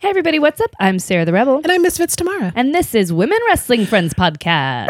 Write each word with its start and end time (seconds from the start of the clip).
Hey, 0.00 0.10
everybody, 0.10 0.38
what's 0.38 0.60
up? 0.60 0.70
I'm 0.78 0.98
Sarah 1.00 1.24
the 1.24 1.32
Rebel, 1.32 1.56
And 1.56 1.70
I'm 1.72 1.82
Misfits 1.82 2.14
Tamara. 2.14 2.52
and 2.54 2.72
this 2.74 2.94
is 2.94 3.12
Women 3.12 3.38
Wrestling 3.48 3.84
Friends 3.84 4.14
Podcast. 4.14 4.88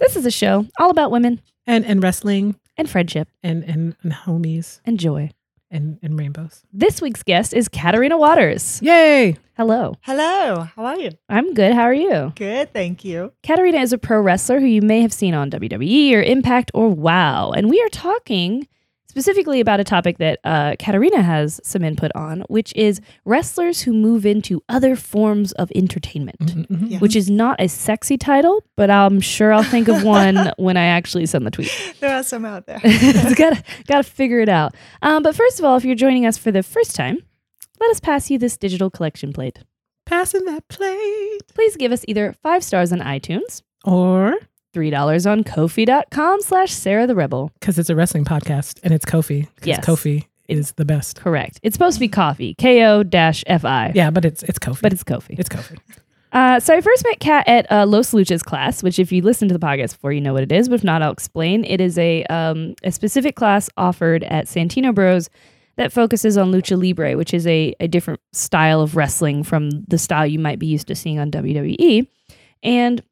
This 0.00 0.16
is 0.16 0.26
a 0.26 0.30
show 0.30 0.66
all 0.78 0.90
about 0.90 1.10
women 1.10 1.40
And 1.66 1.84
and 1.86 2.02
wrestling 2.02 2.56
and 2.76 2.90
friendship 2.90 3.28
and 3.42 3.62
and, 3.64 3.96
and 4.02 4.12
homies 4.12 4.80
and 4.84 4.98
joy. 4.98 5.30
and, 5.70 5.98
and 6.02 6.18
rainbows. 6.18 6.62
This 6.72 7.00
week's 7.00 7.22
guest 7.22 7.54
is 7.54 7.68
Katarina 7.68 8.18
Waters. 8.18 8.80
Yay! 8.82 9.36
Hello. 9.56 9.94
Hello, 10.02 10.68
how 10.76 10.84
are 10.86 10.98
you? 10.98 11.10
I'm 11.28 11.54
good. 11.54 11.72
How 11.72 11.82
are 11.82 11.94
you? 11.94 12.32
Good, 12.34 12.72
thank 12.72 13.04
you. 13.04 13.32
Katarina 13.44 13.78
is 13.78 13.92
a 13.92 13.98
pro 13.98 14.20
wrestler 14.20 14.58
who 14.60 14.66
you 14.66 14.82
may 14.82 15.00
have 15.02 15.12
seen 15.12 15.34
on 15.34 15.50
WWE 15.52 16.14
or 16.14 16.22
Impact 16.22 16.72
or 16.74 16.88
WoW. 16.88 17.52
And 17.52 17.70
we 17.70 17.80
are 17.80 17.88
talking 17.90 18.66
specifically 19.14 19.60
about 19.60 19.78
a 19.78 19.84
topic 19.84 20.18
that 20.18 20.40
uh, 20.42 20.74
Katarina 20.76 21.22
has 21.22 21.60
some 21.62 21.84
input 21.84 22.10
on, 22.16 22.40
which 22.48 22.72
is 22.74 23.00
wrestlers 23.24 23.82
who 23.82 23.92
move 23.92 24.26
into 24.26 24.60
other 24.68 24.96
forms 24.96 25.52
of 25.52 25.70
entertainment. 25.76 26.40
Mhm, 26.40 26.66
mhm. 26.66 26.90
Yeah. 26.90 26.98
which 26.98 27.14
is 27.14 27.30
not 27.30 27.60
a 27.60 27.68
sexy 27.68 28.18
title, 28.18 28.64
but 28.76 28.90
I'm 28.90 29.20
sure 29.20 29.52
I'll 29.52 29.62
think 29.62 29.86
of 29.86 30.02
one 30.02 30.50
when 30.56 30.76
I 30.76 30.86
actually 30.86 31.26
send 31.26 31.46
the 31.46 31.52
tweet. 31.52 31.70
There 32.00 32.12
are 32.12 32.24
some 32.24 32.44
out 32.44 32.66
there. 32.66 32.80
gotta 33.36 33.62
gotta 33.86 34.02
figure 34.02 34.40
it 34.40 34.48
out. 34.48 34.74
Um, 35.00 35.22
but 35.22 35.36
first 35.36 35.60
of 35.60 35.64
all, 35.64 35.76
if 35.76 35.84
you're 35.84 35.94
joining 35.94 36.26
us 36.26 36.36
for 36.36 36.50
the 36.50 36.64
first 36.64 36.96
time, 36.96 37.18
let 37.80 37.90
us 37.90 38.00
pass 38.00 38.30
you 38.32 38.38
this 38.38 38.56
digital 38.56 38.90
collection 38.90 39.32
plate. 39.32 39.60
Passing 40.06 40.44
that 40.46 40.66
plate. 40.68 41.40
Please 41.54 41.76
give 41.76 41.92
us 41.92 42.04
either 42.08 42.34
five 42.42 42.64
stars 42.64 42.92
on 42.92 42.98
iTunes, 42.98 43.62
Or 43.84 44.34
three 44.74 44.90
dollars 44.90 45.24
on 45.26 45.44
Kofi.com 45.44 46.42
slash 46.42 46.72
Sarah 46.72 47.06
the 47.06 47.14
Rebel. 47.14 47.50
because 47.60 47.78
it's 47.78 47.88
a 47.88 47.96
wrestling 47.96 48.24
podcast 48.24 48.80
and 48.82 48.92
it's 48.92 49.06
Kofi. 49.06 49.48
Yes. 49.62 49.84
Kofi 49.86 50.26
is 50.48 50.72
the 50.72 50.84
best. 50.84 51.20
Correct. 51.20 51.58
It's 51.62 51.74
supposed 51.74 51.96
to 51.96 52.00
be 52.00 52.08
coffee. 52.08 52.54
K 52.54 52.84
O 52.84 53.02
dash 53.02 53.42
F 53.46 53.64
I. 53.64 53.92
Yeah, 53.94 54.10
but 54.10 54.24
it's 54.26 54.42
it's 54.42 54.58
Kofi. 54.58 54.82
But 54.82 54.92
it's 54.92 55.04
Kofi. 55.04 55.38
it's 55.38 55.48
Kofi. 55.48 55.78
Uh, 56.32 56.58
so 56.58 56.74
I 56.74 56.80
first 56.80 57.04
met 57.04 57.20
Kat 57.20 57.46
at 57.46 57.70
uh, 57.70 57.86
Los 57.86 58.10
Luchas 58.10 58.42
class, 58.42 58.82
which 58.82 58.98
if 58.98 59.12
you 59.12 59.22
listen 59.22 59.46
to 59.46 59.54
the 59.56 59.64
podcast 59.64 59.92
before, 59.92 60.12
you 60.12 60.20
know 60.20 60.32
what 60.32 60.42
it 60.42 60.50
is. 60.50 60.68
But 60.68 60.74
if 60.74 60.84
not, 60.84 61.00
I'll 61.00 61.12
explain. 61.12 61.64
It 61.64 61.80
is 61.80 61.96
a 61.96 62.24
um, 62.24 62.74
a 62.82 62.90
specific 62.90 63.36
class 63.36 63.70
offered 63.76 64.24
at 64.24 64.46
Santino 64.46 64.92
Bros 64.92 65.30
that 65.76 65.92
focuses 65.92 66.36
on 66.36 66.50
lucha 66.52 66.76
libre, 66.80 67.16
which 67.16 67.32
is 67.32 67.46
a, 67.46 67.74
a 67.80 67.86
different 67.88 68.20
style 68.32 68.80
of 68.80 68.96
wrestling 68.96 69.42
from 69.44 69.70
the 69.88 69.96
style 69.98 70.26
you 70.26 70.38
might 70.38 70.58
be 70.58 70.66
used 70.66 70.88
to 70.88 70.94
seeing 70.94 71.18
on 71.20 71.30
WWE. 71.30 72.06
And 72.62 73.02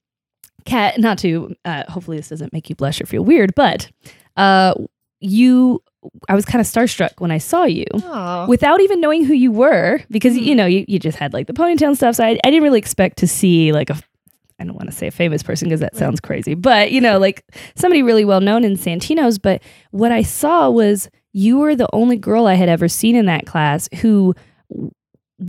Kat, 0.65 0.99
not 0.99 1.19
to 1.19 1.55
uh, 1.65 1.85
hopefully 1.89 2.17
this 2.17 2.29
doesn't 2.29 2.53
make 2.53 2.69
you 2.71 2.77
blush 2.77 3.01
or 3.01 3.07
feel 3.07 3.25
weird, 3.25 3.55
but 3.55 3.91
uh, 4.37 4.75
you, 5.21 5.83
I 6.29 6.35
was 6.35 6.45
kind 6.45 6.61
of 6.61 6.67
starstruck 6.67 7.13
when 7.19 7.31
I 7.31 7.39
saw 7.39 7.65
you 7.65 7.85
Oh, 8.03 8.47
without 8.49 8.81
even 8.81 9.01
knowing 9.01 9.25
who 9.25 9.35
you 9.35 9.53
were 9.53 10.01
because 10.11 10.35
Hmm. 10.35 10.41
you 10.43 10.55
know 10.55 10.67
you, 10.67 10.85
you 10.89 10.99
just 10.99 11.19
had 11.19 11.33
like 11.33 11.47
the 11.47 11.53
ponytail 11.53 11.89
and 11.89 11.97
stuff 11.97 12.17
so 12.17 12.25
I, 12.25 12.31
I 12.45 12.51
didn't 12.51 12.63
really 12.63 12.79
expect 12.81 13.19
to 13.19 13.27
see 13.29 13.73
like 13.73 13.89
a 13.91 13.97
i 14.59 14.65
don't 14.65 14.75
want 14.75 14.91
to 14.91 14.95
say 14.97 15.07
a 15.07 15.11
famous 15.13 15.43
person 15.43 15.69
because 15.69 15.81
that 15.81 15.93
Right. 15.95 15.99
sounds 16.01 16.21
crazy 16.21 16.55
but 16.55 16.91
you 16.93 17.01
know 17.01 17.19
like 17.19 17.45
somebody 17.77 18.03
really 18.03 18.25
well 18.25 18.41
known 18.41 18.65
in 18.65 18.77
santino's 18.77 19.39
but 19.39 19.63
what 19.93 20.11
i 20.13 20.23
saw 20.23 20.69
was 20.71 21.09
you 21.33 21.59
were 21.59 21.75
the 21.77 21.89
only 21.93 22.17
girl 22.17 22.47
i 22.47 22.55
had 22.55 22.69
ever 22.69 22.89
seen 22.89 23.15
in 23.17 23.27
that 23.27 23.47
class 23.47 23.89
who 24.01 24.35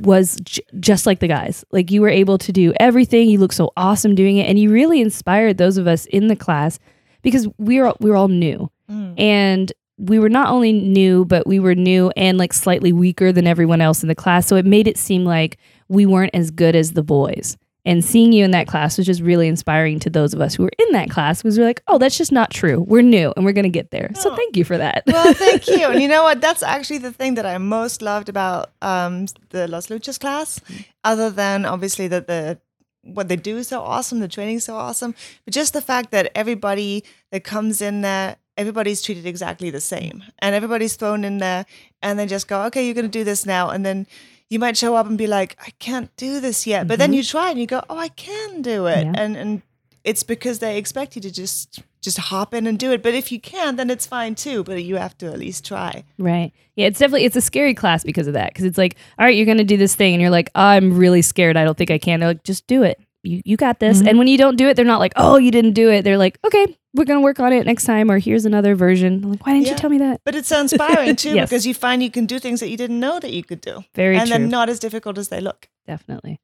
was 0.01 0.37
j- 0.43 0.63
just 0.79 1.05
like 1.05 1.19
the 1.19 1.27
guys. 1.27 1.63
Like 1.71 1.91
you 1.91 2.01
were 2.01 2.09
able 2.09 2.37
to 2.39 2.51
do 2.51 2.73
everything. 2.79 3.29
You 3.29 3.39
looked 3.39 3.53
so 3.53 3.71
awesome 3.77 4.15
doing 4.15 4.37
it. 4.37 4.47
And 4.49 4.57
you 4.59 4.71
really 4.71 5.01
inspired 5.01 5.57
those 5.57 5.77
of 5.77 5.87
us 5.87 6.05
in 6.07 6.27
the 6.27 6.35
class 6.35 6.79
because 7.21 7.47
we 7.57 7.79
were 7.79 7.93
we 7.99 8.09
were 8.09 8.15
all 8.15 8.27
new. 8.27 8.69
Mm. 8.91 9.17
and 9.17 9.71
we 9.97 10.19
were 10.19 10.27
not 10.27 10.49
only 10.49 10.73
new 10.73 11.23
but 11.23 11.47
we 11.47 11.57
were 11.57 11.73
new 11.73 12.11
and 12.17 12.37
like 12.37 12.51
slightly 12.51 12.91
weaker 12.91 13.31
than 13.31 13.47
everyone 13.47 13.79
else 13.79 14.01
in 14.03 14.09
the 14.09 14.15
class. 14.15 14.45
So 14.47 14.55
it 14.57 14.65
made 14.65 14.87
it 14.87 14.97
seem 14.97 15.23
like 15.23 15.57
we 15.87 16.05
weren't 16.05 16.35
as 16.35 16.51
good 16.51 16.75
as 16.75 16.91
the 16.91 17.03
boys 17.03 17.55
and 17.85 18.03
seeing 18.03 18.31
you 18.31 18.45
in 18.45 18.51
that 18.51 18.67
class 18.67 18.97
was 18.97 19.05
just 19.05 19.21
really 19.21 19.47
inspiring 19.47 19.99
to 19.99 20.09
those 20.09 20.33
of 20.33 20.39
us 20.41 20.55
who 20.55 20.63
were 20.63 20.71
in 20.79 20.91
that 20.93 21.09
class 21.09 21.41
because 21.41 21.57
we're 21.59 21.65
like 21.65 21.81
oh 21.87 21.97
that's 21.97 22.17
just 22.17 22.31
not 22.31 22.49
true 22.51 22.79
we're 22.87 23.01
new 23.01 23.33
and 23.35 23.45
we're 23.45 23.51
going 23.53 23.63
to 23.63 23.69
get 23.69 23.91
there 23.91 24.09
so 24.15 24.31
Oh. 24.31 24.35
thank 24.35 24.55
you 24.57 24.63
for 24.63 24.77
that 24.77 25.03
well, 25.07 25.33
thank 25.33 25.67
you. 25.67 25.85
And 25.87 26.01
you 26.01 26.07
know 26.07 26.23
what? 26.23 26.39
That's 26.47 26.63
actually 26.63 26.99
the 26.99 27.11
thing 27.11 27.35
that 27.35 27.45
I 27.45 27.57
most 27.57 28.01
loved 28.01 28.29
about 28.29 28.71
um, 28.81 29.25
the 29.49 29.67
Los 29.67 29.87
Luchas 29.87 30.19
class, 30.19 30.59
other 31.03 31.29
than 31.29 31.65
obviously 31.65 32.07
that 32.07 32.27
the 32.27 32.59
what 33.03 33.27
they 33.27 33.35
do 33.35 33.57
is 33.57 33.67
so 33.67 33.81
awesome, 33.81 34.19
the 34.21 34.27
training 34.29 34.55
is 34.57 34.63
so 34.65 34.75
awesome, 34.75 35.13
but 35.43 35.53
just 35.53 35.73
the 35.73 35.81
fact 35.81 36.11
that 36.11 36.31
everybody 36.35 37.03
that 37.31 37.43
comes 37.43 37.81
in 37.81 37.99
there, 38.01 38.37
everybody's 38.57 39.01
treated 39.01 39.25
exactly 39.25 39.69
the 39.69 39.81
same, 39.81 40.23
and 40.39 40.55
everybody's 40.55 40.95
thrown 40.95 41.23
in 41.25 41.39
there, 41.39 41.65
and 42.01 42.17
they 42.17 42.25
just 42.25 42.47
go, 42.47 42.63
okay, 42.63 42.85
you're 42.85 42.93
going 42.95 43.11
to 43.11 43.19
do 43.19 43.23
this 43.25 43.45
now, 43.45 43.69
and 43.69 43.85
then. 43.85 44.07
You 44.49 44.59
might 44.59 44.77
show 44.77 44.95
up 44.95 45.07
and 45.07 45.17
be 45.17 45.27
like, 45.27 45.57
I 45.65 45.71
can't 45.79 46.15
do 46.17 46.39
this 46.39 46.67
yet. 46.67 46.87
But 46.87 46.99
then 46.99 47.11
Mhm. 47.11 47.15
you 47.15 47.23
try 47.23 47.49
and 47.49 47.59
you 47.59 47.65
go, 47.65 47.81
Oh, 47.89 47.97
I 47.97 48.09
can 48.09 48.61
do 48.61 48.85
it. 48.87 49.05
Yeah. 49.05 49.13
And 49.15 49.35
and 49.35 49.61
it's 50.03 50.23
because 50.23 50.59
they 50.59 50.77
expect 50.77 51.15
you 51.15 51.21
to 51.23 51.31
just 51.31 51.81
just 52.01 52.17
hop 52.17 52.53
in 52.53 52.67
and 52.67 52.77
do 52.77 52.91
it. 52.91 53.01
But 53.01 53.13
if 53.13 53.31
you 53.31 53.39
can, 53.39 53.77
then 53.77 53.89
it's 53.89 54.05
fine 54.05 54.35
too. 54.35 54.63
But 54.63 54.83
you 54.83 54.97
have 54.97 55.17
to 55.19 55.27
at 55.27 55.39
least 55.39 55.65
try. 55.65 56.03
right 56.19 56.51
yeah 56.75 56.87
it's 56.87 56.99
definitely 56.99 57.23
it's 57.25 57.35
a 57.35 57.41
scary 57.41 57.73
class 57.73 58.03
because 58.03 58.27
of 58.27 58.33
that 58.33 58.49
because 58.51 58.65
it's 58.65 58.77
like 58.79 58.95
all 59.19 59.25
right 59.25 59.35
you're 59.35 59.45
going 59.45 59.57
to 59.59 59.63
do 59.63 59.77
this 59.77 59.93
thing 59.95 60.13
and 60.13 60.19
you're 60.21 60.31
like 60.31 60.49
i'm 60.55 60.97
really 60.97 61.21
scared 61.21 61.55
i 61.55 61.63
don't 61.63 61.77
think 61.77 61.91
i 61.91 61.99
can 61.99 62.19
they're 62.19 62.29
like 62.29 62.43
just 62.43 62.65
do 62.65 62.81
it 62.81 62.99
you, 63.21 63.39
you 63.45 63.55
got 63.55 63.79
this 63.79 64.01
Mhm. 64.01 64.07
and 64.09 64.17
when 64.17 64.25
you 64.27 64.39
don't 64.39 64.55
do 64.55 64.67
it 64.67 64.73
they're 64.75 64.83
not 64.93 64.99
like 64.99 65.13
oh 65.15 65.37
you 65.37 65.51
didn't 65.51 65.73
do 65.73 65.91
it 65.91 66.01
they're 66.01 66.17
like 66.17 66.39
okay 66.43 66.65
we're 66.95 67.05
going 67.05 67.19
to 67.19 67.23
work 67.23 67.39
on 67.39 67.51
it 67.53 67.65
next 67.65 67.85
time 67.85 68.11
or 68.11 68.19
here's 68.19 68.45
another 68.45 68.75
version 68.75 69.21
I'm 69.23 69.31
like 69.31 69.45
why 69.45 69.53
didn't 69.53 69.67
you 69.67 69.75
tell 69.75 69.89
me 69.89 69.97
that 69.99 70.21
But 70.23 70.35
it's 70.35 70.51
inspiring 70.51 71.15
too 71.23 71.33
Yes. 71.35 71.49
because 71.49 71.65
you 71.65 71.73
find 71.73 72.01
you 72.03 72.11
can 72.11 72.25
do 72.25 72.39
things 72.39 72.59
that 72.59 72.69
you 72.69 72.77
didn't 72.77 72.99
know 72.99 73.19
that 73.19 73.31
you 73.31 73.43
could 73.43 73.61
do, 73.61 73.83
very 73.95 74.15
and 74.17 74.27
true 74.29 74.37
they're 74.37 74.47
not 74.47 74.69
as 74.69 74.79
difficult 74.79 75.17
as 75.17 75.29
they 75.29 75.41
look. 75.41 75.67
definitely. 75.87 76.39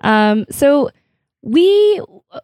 Um, 0.00 0.44
so 0.50 0.90
we 1.46 2.00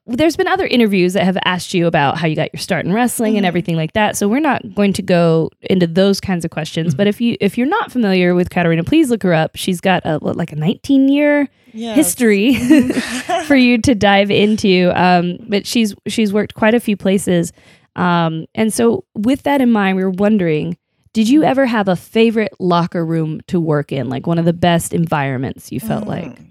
there's 0.07 0.37
been 0.37 0.47
other 0.47 0.67
interviews 0.67 1.15
that 1.15 1.25
have 1.25 1.39
asked 1.47 1.73
you 1.73 1.87
about 1.87 2.19
how 2.19 2.27
you 2.27 2.37
got 2.37 2.53
your 2.53 2.61
start 2.61 2.85
in 2.85 2.93
wrestling 2.93 3.37
and 3.39 3.45
Mhm. 3.45 3.49
everything 3.49 3.75
like 3.77 3.95
that. 3.95 4.15
So 4.17 4.29
we're 4.29 4.41
not 4.41 4.75
going 4.75 4.93
to 4.93 5.03
go 5.03 5.49
into 5.63 5.87
those 5.87 6.21
kinds 6.21 6.45
of 6.45 6.51
questions. 6.51 6.95
But 6.95 7.07
if 7.07 7.19
you 7.21 7.37
if 7.41 7.57
you're 7.57 7.67
not 7.67 7.91
familiar 7.91 8.35
with 8.35 8.51
Katarina, 8.51 8.85
please 8.85 9.09
look 9.11 9.23
her 9.23 9.33
up. 9.33 9.53
She's 9.57 9.81
got 9.81 10.03
a 10.05 10.19
what, 10.19 10.37
like 10.37 10.53
a 10.53 10.57
19 10.57 11.09
year 11.09 11.49
Yeah. 11.73 11.95
history 11.95 12.55
for 13.47 13.57
you 13.57 13.79
to 13.79 13.95
dive 13.95 14.31
into. 14.31 14.93
Um, 14.95 15.39
but 15.49 15.67
she's 15.67 15.95
she's 16.07 16.33
worked 16.33 16.55
quite 16.55 16.75
a 16.75 16.81
few 16.81 16.97
places. 16.97 17.53
Um, 17.97 18.45
and 18.55 18.73
so 18.73 19.05
with 19.15 19.45
that 19.45 19.61
in 19.63 19.73
mind, 19.73 19.97
we 19.97 20.05
were 20.05 20.11
wondering, 20.11 20.77
did 21.15 21.27
you 21.29 21.43
ever 21.43 21.65
have 21.67 21.89
a 21.89 21.97
favorite 21.97 22.53
locker 22.61 23.05
room 23.05 23.41
to 23.49 23.59
work 23.59 23.93
in, 23.93 24.09
like 24.11 24.27
one 24.27 24.39
of 24.39 24.45
the 24.45 24.53
best 24.53 24.93
environments 24.93 25.73
you 25.73 25.81
felt 25.81 26.07
like? 26.07 26.27
Mm. 26.39 26.47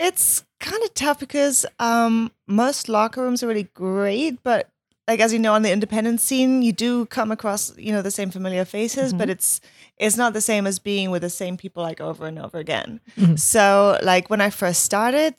It's 0.00 0.44
kind 0.70 0.82
of 0.84 0.90
tough 0.94 1.18
because 1.20 1.66
um, 1.78 2.30
most 2.46 2.88
locker 2.88 3.20
rooms 3.22 3.42
are 3.42 3.48
really 3.52 3.68
great, 3.74 4.34
but 4.42 4.68
like 5.06 5.20
as 5.20 5.32
you 5.34 5.38
know, 5.38 5.52
on 5.54 5.62
the 5.62 5.72
independent 5.78 6.20
scene, 6.26 6.62
you 6.66 6.72
do 6.72 7.04
come 7.06 7.30
across 7.36 7.62
you 7.76 7.92
know 7.94 8.02
the 8.02 8.10
same 8.20 8.30
familiar 8.30 8.64
faces, 8.64 9.12
Mhm. 9.12 9.18
but 9.18 9.28
it's 9.34 9.60
it's 10.04 10.16
not 10.16 10.32
the 10.32 10.40
same 10.40 10.66
as 10.70 10.78
being 10.80 11.10
with 11.12 11.22
the 11.22 11.30
same 11.42 11.56
people 11.56 11.82
like 11.88 12.00
over 12.00 12.26
and 12.26 12.38
over 12.38 12.58
again. 12.58 13.00
Mhm. 13.16 13.38
So 13.38 13.64
like 14.02 14.30
when 14.30 14.40
I 14.40 14.50
first 14.50 14.80
started. 14.82 15.34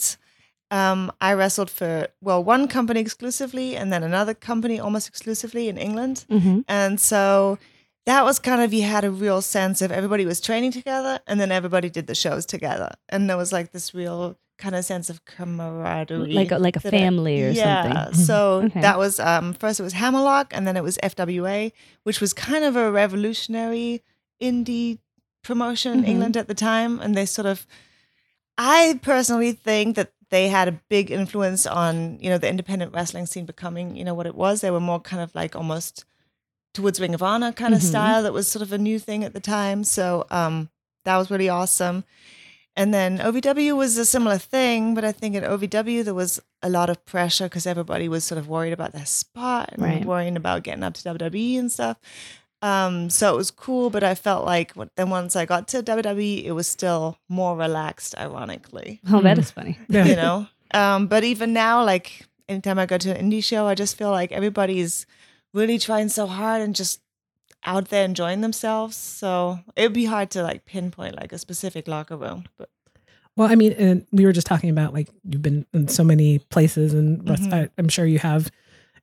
Um, 0.72 1.12
I 1.22 1.34
wrestled 1.34 1.70
for 1.70 2.08
well 2.28 2.44
one 2.44 2.68
company 2.68 3.00
exclusively, 3.00 3.78
and 3.78 3.94
then 3.94 4.04
another 4.04 4.34
company 4.34 4.80
almost 4.80 5.08
exclusively 5.08 5.70
in 5.70 5.78
England. 5.78 6.26
Mm-hmm. 6.30 6.62
And 6.68 7.00
so 7.00 7.60
that 8.08 8.24
was 8.26 8.40
kind 8.40 8.62
of 8.64 8.74
you 8.74 8.82
had 8.96 9.04
a 9.06 9.12
real 9.12 9.42
sense 9.44 9.86
of 9.86 9.92
everybody 9.92 10.26
was 10.26 10.42
training 10.42 10.72
together 10.72 11.20
and 11.28 11.40
then 11.40 11.52
everybody 11.52 11.90
did 11.90 12.08
the 12.08 12.16
shows 12.16 12.46
together. 12.48 12.90
And 13.10 13.30
there 13.30 13.38
was 13.38 13.52
like 13.54 13.72
this 13.74 13.94
real 13.94 14.38
kind 14.58 14.76
of 14.76 14.86
sense 14.86 15.10
of 15.10 15.26
camaraderie. 15.26 16.32
like 16.34 16.52
a, 16.52 16.58
like 16.58 16.76
a 16.76 16.80
that 16.80 16.94
I- 16.94 16.98
family 17.00 17.44
or 17.44 17.50
yeah. 17.50 18.04
something. 18.06 18.26
So 18.26 18.62
Okay. 18.66 18.82
that 18.82 18.98
was 18.98 19.20
um 19.20 19.54
first 19.54 19.80
it 19.80 19.84
was 19.84 19.94
Hammerlock 19.94 20.54
and 20.56 20.66
then 20.68 20.78
it 20.78 20.84
was 20.84 20.98
FWA, 21.04 21.72
which 22.04 22.22
was 22.22 22.34
kind 22.34 22.64
of 22.64 22.76
a 22.76 22.92
revolutionary 22.92 24.02
indie 24.42 25.00
promotion 25.44 25.92
in 26.00 26.04
Mhm. 26.04 26.08
England 26.08 26.38
at 26.38 26.48
the 26.48 26.54
time. 26.56 27.00
And 27.00 27.16
they 27.16 27.26
sort 27.26 27.46
of 27.48 27.68
I 28.58 29.00
personally 29.02 29.52
think 29.52 29.96
that 29.96 30.12
they 30.30 30.48
had 30.48 30.68
a 30.68 30.72
big 30.90 31.12
influence 31.12 31.66
on, 31.66 32.18
you 32.20 32.30
know, 32.30 32.38
the 32.38 32.50
independent 32.50 32.94
wrestling 32.94 33.26
scene 33.26 33.46
becoming, 33.46 33.96
you 33.96 34.04
know, 34.04 34.14
what 34.14 34.26
it 34.26 34.36
was. 34.36 34.62
They 34.62 34.72
were 34.72 34.80
more 34.80 35.00
kind 35.00 35.22
of 35.22 35.34
like 35.36 35.56
almost 35.56 36.06
towards 36.74 37.00
Ring 37.00 37.14
of 37.14 37.22
Honor 37.22 37.52
kind 37.52 37.74
of 37.74 37.82
Mhm. 37.82 37.86
style 37.90 38.24
that 38.24 38.34
was 38.34 38.48
sort 38.48 38.62
of 38.64 38.72
a 38.74 38.78
new 38.78 39.00
thing 39.00 39.24
at 39.24 39.34
the 39.34 39.40
time. 39.40 39.84
So 39.84 40.26
um 40.32 40.70
that 41.04 41.18
was 41.18 41.30
really 41.30 41.50
awesome. 41.50 42.04
And 42.78 42.94
then 42.94 43.20
OVW 43.20 43.76
was 43.78 43.98
a 43.98 44.06
similar 44.06 44.38
thing, 44.38 44.96
but 44.96 45.06
I 45.06 45.12
think 45.14 45.36
at 45.36 45.44
OVW 45.44 46.04
there 46.04 46.14
was 46.14 46.42
a 46.62 46.70
lot 46.70 46.90
of 46.90 47.04
pressure 47.06 47.46
because 47.46 47.66
everybody 47.66 48.10
was 48.10 48.24
sort 48.26 48.38
of 48.38 48.50
worried 48.50 48.74
about 48.74 48.92
their 48.92 49.06
spot 49.06 49.70
and 49.72 49.82
Right. 49.82 50.04
worrying 50.06 50.36
about 50.36 50.64
getting 50.64 50.84
up 50.84 50.94
to 50.96 51.04
WWE 51.04 51.58
and 51.58 51.72
stuff. 51.72 51.98
Um, 52.62 53.10
so 53.10 53.34
it 53.34 53.38
was 53.38 53.52
cool, 53.52 53.90
but 53.90 54.04
I 54.04 54.16
felt 54.16 54.46
like 54.46 54.74
what- 54.74 54.90
then 54.98 55.10
once 55.10 55.36
I 55.36 55.46
got 55.46 55.68
to 55.70 55.84
WWE, 55.84 56.46
it 56.46 56.52
was 56.54 56.68
still 56.68 57.18
more 57.30 57.56
relaxed, 57.56 58.16
ironically. 58.18 59.00
Oh, 59.12 59.22
that 59.22 59.38
Mm. 59.38 59.52
funny. 59.52 59.78
Yeah. 59.88 60.06
You 60.06 60.16
know, 60.16 60.48
um, 60.74 61.08
but 61.08 61.24
even 61.24 61.54
now, 61.54 61.84
like 61.84 62.26
anytime 62.50 62.80
I 62.80 62.86
go 62.86 62.98
to 62.98 63.18
an 63.18 63.30
indie 63.32 63.44
show, 63.44 63.68
I 63.68 63.76
just 63.76 63.96
feel 63.98 64.10
like 64.12 64.32
everybody's 64.32 65.06
really 65.54 65.78
trying 65.80 66.10
so 66.10 66.28
hard 66.28 66.62
and 66.62 66.76
just 66.76 67.00
out 67.66 67.90
there 67.90 68.06
enjoying 68.06 68.42
themselves. 68.42 68.96
So 68.96 69.60
it 69.76 69.84
would 69.84 69.94
be 69.94 70.06
hard 70.06 70.30
to 70.32 70.44
like 70.44 70.66
pinpoint 70.66 71.16
like 71.16 71.34
a 71.34 71.38
specific 71.38 71.88
locker 71.88 72.16
room. 72.18 72.46
But 72.58 72.70
Well, 73.36 73.52
I 73.52 73.56
mean, 73.56 73.74
and 73.74 74.06
we 74.12 74.26
were 74.26 74.32
just 74.32 74.48
talking 74.48 74.70
about 74.70 74.94
like 74.94 75.10
you've 75.30 75.42
been 75.42 75.66
in 75.74 75.88
so 75.88 76.04
many 76.04 76.40
places, 76.40 76.94
and 76.94 77.22
Mhm. 77.24 77.54
I, 77.54 77.70
I'm 77.78 77.90
sure 77.90 78.06
you 78.06 78.20
have 78.20 78.50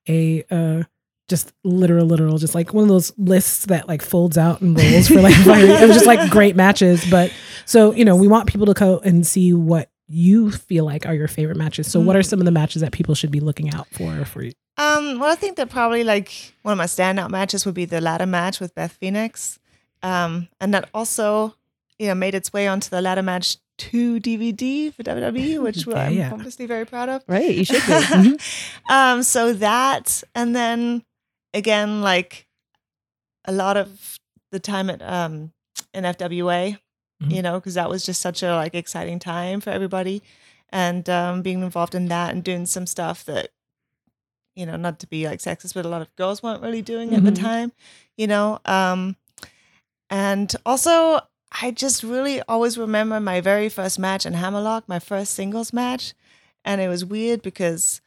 a 0.08 0.42
uh, 0.50 0.82
just 1.28 1.52
literal, 1.64 2.06
literal, 2.06 2.38
just 2.38 2.54
like 2.54 2.72
one 2.74 2.82
of 2.84 2.88
those 2.88 3.12
lists 3.18 3.66
that 3.66 3.88
like 3.88 4.02
folds 4.02 4.36
out 4.38 4.60
and 4.60 4.76
rolls 4.76 5.08
for 5.08 5.20
like 5.20 5.34
it 5.46 5.86
was 5.86 5.94
just 5.96 6.06
like 6.06 6.30
great 6.30 6.56
matches. 6.56 7.04
But 7.10 7.30
so 7.66 7.92
you 7.92 8.04
know, 8.04 8.16
we 8.16 8.26
want 8.28 8.48
people 8.48 8.66
to 8.66 8.74
go 8.74 8.98
and 9.04 9.26
see 9.26 9.52
what 9.52 9.90
you 10.12 10.50
feel 10.50 10.84
like 10.84 11.06
are 11.06 11.14
your 11.14 11.28
favorite 11.28 11.56
matches. 11.56 11.90
So, 11.90 11.98
what 12.00 12.14
are 12.16 12.20
Mm. 12.20 12.26
some 12.26 12.38
of 12.40 12.44
the 12.44 12.50
matches 12.50 12.82
that 12.82 12.92
people 12.92 13.14
should 13.14 13.30
be 13.30 13.40
looking 13.40 13.72
out 13.74 13.86
for 13.88 14.24
for 14.26 14.42
you? 14.42 14.52
Um, 14.76 15.18
well, 15.18 15.30
I 15.30 15.34
think 15.34 15.56
that 15.56 15.70
probably 15.70 16.04
like 16.04 16.30
one 16.62 16.72
of 16.72 16.78
my 16.78 16.84
standout 16.86 17.30
matches 17.30 17.64
would 17.66 17.74
be 17.74 17.84
the 17.84 18.00
ladder 18.00 18.26
match 18.26 18.60
with 18.60 18.74
Beth 18.74 18.92
Phoenix, 19.00 19.58
um, 20.02 20.48
and 20.60 20.72
that 20.74 20.88
also, 20.94 21.54
you 21.98 22.08
know, 22.08 22.14
made 22.14 22.34
its 22.34 22.52
way 22.52 22.66
onto 22.68 22.88
the 22.90 23.00
ladder 23.00 23.22
match 23.22 23.56
two 23.78 24.20
DVD 24.20 24.92
for 24.94 25.02
WWE, 25.02 25.58
which 25.66 25.86
Yeah, 25.86 25.94
I'm 25.96 26.12
yeah. 26.14 26.30
obviously 26.32 26.66
very 26.66 26.84
proud 26.86 27.08
of. 27.08 27.22
Right, 27.26 27.54
you 27.54 27.64
should 27.64 27.82
be. 27.86 28.38
um, 28.90 29.22
so 29.22 29.52
that, 29.54 30.22
and 30.34 30.54
then 30.54 31.02
again, 31.54 32.02
like 32.02 32.46
a 33.44 33.52
lot 33.52 33.76
of 33.76 34.18
the 34.52 34.60
time 34.60 34.88
at 34.90 35.00
um 35.02 35.52
in 35.94 36.04
FWA, 36.04 36.78
Mhm. 37.22 37.34
you 37.34 37.42
know, 37.42 37.54
because 37.60 37.74
that 37.74 37.88
was 37.90 38.04
just 38.04 38.20
such 38.20 38.42
a 38.42 38.54
like 38.56 38.74
exciting 38.74 39.18
time 39.18 39.60
for 39.60 39.70
everybody, 39.70 40.22
and 40.70 41.08
um, 41.08 41.42
being 41.42 41.62
involved 41.62 41.94
in 41.94 42.08
that 42.08 42.32
and 42.34 42.42
doing 42.44 42.66
some 42.66 42.86
stuff 42.86 43.24
that, 43.24 43.50
you 44.56 44.66
know, 44.66 44.76
not 44.76 44.98
to 45.00 45.06
be 45.06 45.26
like 45.26 45.38
sexist, 45.40 45.74
but 45.74 45.84
a 45.84 45.88
lot 45.88 46.02
of 46.02 46.14
girls 46.16 46.42
weren't 46.42 46.62
really 46.62 46.82
doing 46.82 47.14
at 47.14 47.24
the 47.24 47.30
Mhm. 47.32 47.40
time, 47.40 47.72
you 48.16 48.26
know. 48.26 48.58
Um, 48.64 49.16
and 50.10 50.54
also, 50.66 51.20
I 51.60 51.70
just 51.70 52.02
really 52.02 52.40
always 52.48 52.78
remember 52.78 53.20
my 53.20 53.40
very 53.40 53.68
first 53.68 53.98
match 53.98 54.24
in 54.26 54.34
Hammerlock, 54.34 54.88
my 54.88 54.98
first 54.98 55.34
singles 55.34 55.72
match, 55.72 56.14
and 56.64 56.80
it 56.80 56.88
was 56.88 57.04
weird 57.04 57.42
because 57.42 58.00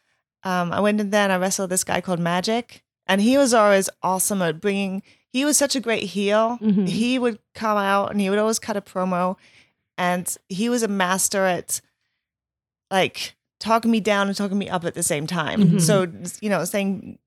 um, 0.43 0.71
I 0.71 0.79
went 0.79 0.99
in 1.01 1.09
there 1.09 1.23
and 1.23 1.31
I 1.31 1.37
wrestled 1.37 1.71
this 1.71 1.83
guy 1.83 2.01
called 2.01 2.19
Magic, 2.19 2.83
and 3.07 3.19
he 3.21 3.37
was 3.37 3.53
always 3.53 3.89
awesome 4.03 4.41
at 4.43 4.61
bringing. 4.61 5.01
He 5.35 5.43
was 5.43 5.57
such 5.57 5.75
a 5.75 5.81
great 5.81 6.03
heel. 6.03 6.57
Mhm. 6.61 6.87
He 6.87 7.19
would 7.19 7.39
come 7.53 7.77
out 7.77 8.09
and 8.11 8.21
he 8.21 8.29
would 8.29 8.39
always 8.39 8.57
cut 8.57 8.77
a 8.77 8.81
promo, 8.81 9.35
and 9.97 10.25
he 10.47 10.69
was 10.69 10.81
a 10.81 10.87
master 10.87 11.45
at 11.45 11.81
like 12.89 13.35
talking 13.59 13.91
me 13.91 13.99
down 13.99 14.27
and 14.29 14.37
talking 14.37 14.57
me 14.57 14.69
up 14.69 14.85
at 14.85 14.93
the 14.93 15.03
same 15.03 15.27
time. 15.27 15.61
Mhm. 15.61 15.81
So 15.81 16.07
you 16.39 16.49
know, 16.49 16.63
saying 16.63 17.19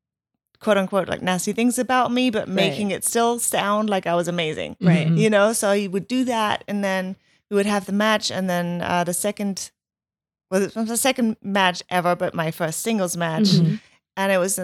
quote 0.59 0.79
unquote 0.79 1.09
like 1.09 1.21
nasty 1.21 1.53
things 1.53 1.79
about 1.79 2.11
me, 2.11 2.31
but 2.31 2.49
making 2.49 2.91
it 2.93 3.05
still 3.05 3.39
sound 3.39 3.91
like 3.91 4.07
I 4.07 4.15
was 4.15 4.27
amazing 4.27 4.77
Right. 4.81 5.07
Mhm. 5.07 5.19
you 5.19 5.29
know 5.31 5.53
so 5.53 5.73
he 5.73 5.87
would 5.87 6.09
do 6.09 6.25
that 6.25 6.65
and 6.67 6.83
then 6.83 7.15
we 7.51 7.57
would 7.57 7.67
have 7.67 7.85
the 7.87 7.93
match 7.93 8.31
and 8.31 8.49
then 8.51 8.81
uh, 8.83 9.05
the 9.05 9.15
second 9.15 9.71
well 10.51 10.63
it 10.63 10.75
was 10.75 10.89
the 10.89 10.97
second 10.97 11.37
match 11.43 11.83
ever 11.91 12.17
but 12.17 12.35
my 12.35 12.51
first 12.51 12.81
singles 12.81 13.17
match 13.17 13.51
Mhm. 13.51 13.81
and 14.17 14.33
it 14.33 14.39
was 14.39 14.59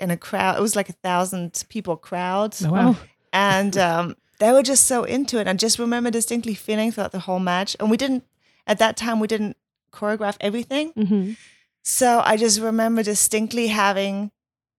in, 0.00 0.10
a 0.10 0.16
crowd 0.16 0.56
it 0.58 0.62
was 0.62 0.76
like 0.76 0.88
a 0.88 0.92
thousand 0.94 1.64
people 1.68 1.96
crowd 1.96 2.54
Oh, 2.64 2.70
wow. 2.72 2.96
and 3.32 3.76
um, 3.76 4.16
they 4.38 4.52
were 4.52 4.62
just 4.62 4.84
so 4.86 5.04
into 5.04 5.38
it 5.40 5.46
i 5.48 5.52
just 5.54 5.78
remember 5.78 6.10
distinctly 6.10 6.54
feeling 6.54 6.92
throughout 6.92 7.12
the 7.12 7.20
whole 7.20 7.40
match 7.40 7.76
and 7.80 7.90
we 7.90 7.96
didn't 7.96 8.24
at 8.66 8.78
that 8.78 8.96
time 8.96 9.20
we 9.20 9.26
didn't 9.26 9.56
choreograph 9.92 10.36
everything 10.40 10.92
Mhm. 10.94 11.36
so 11.82 12.20
i 12.24 12.36
just 12.36 12.60
remember 12.60 13.02
distinctly 13.02 13.68
having 13.68 14.30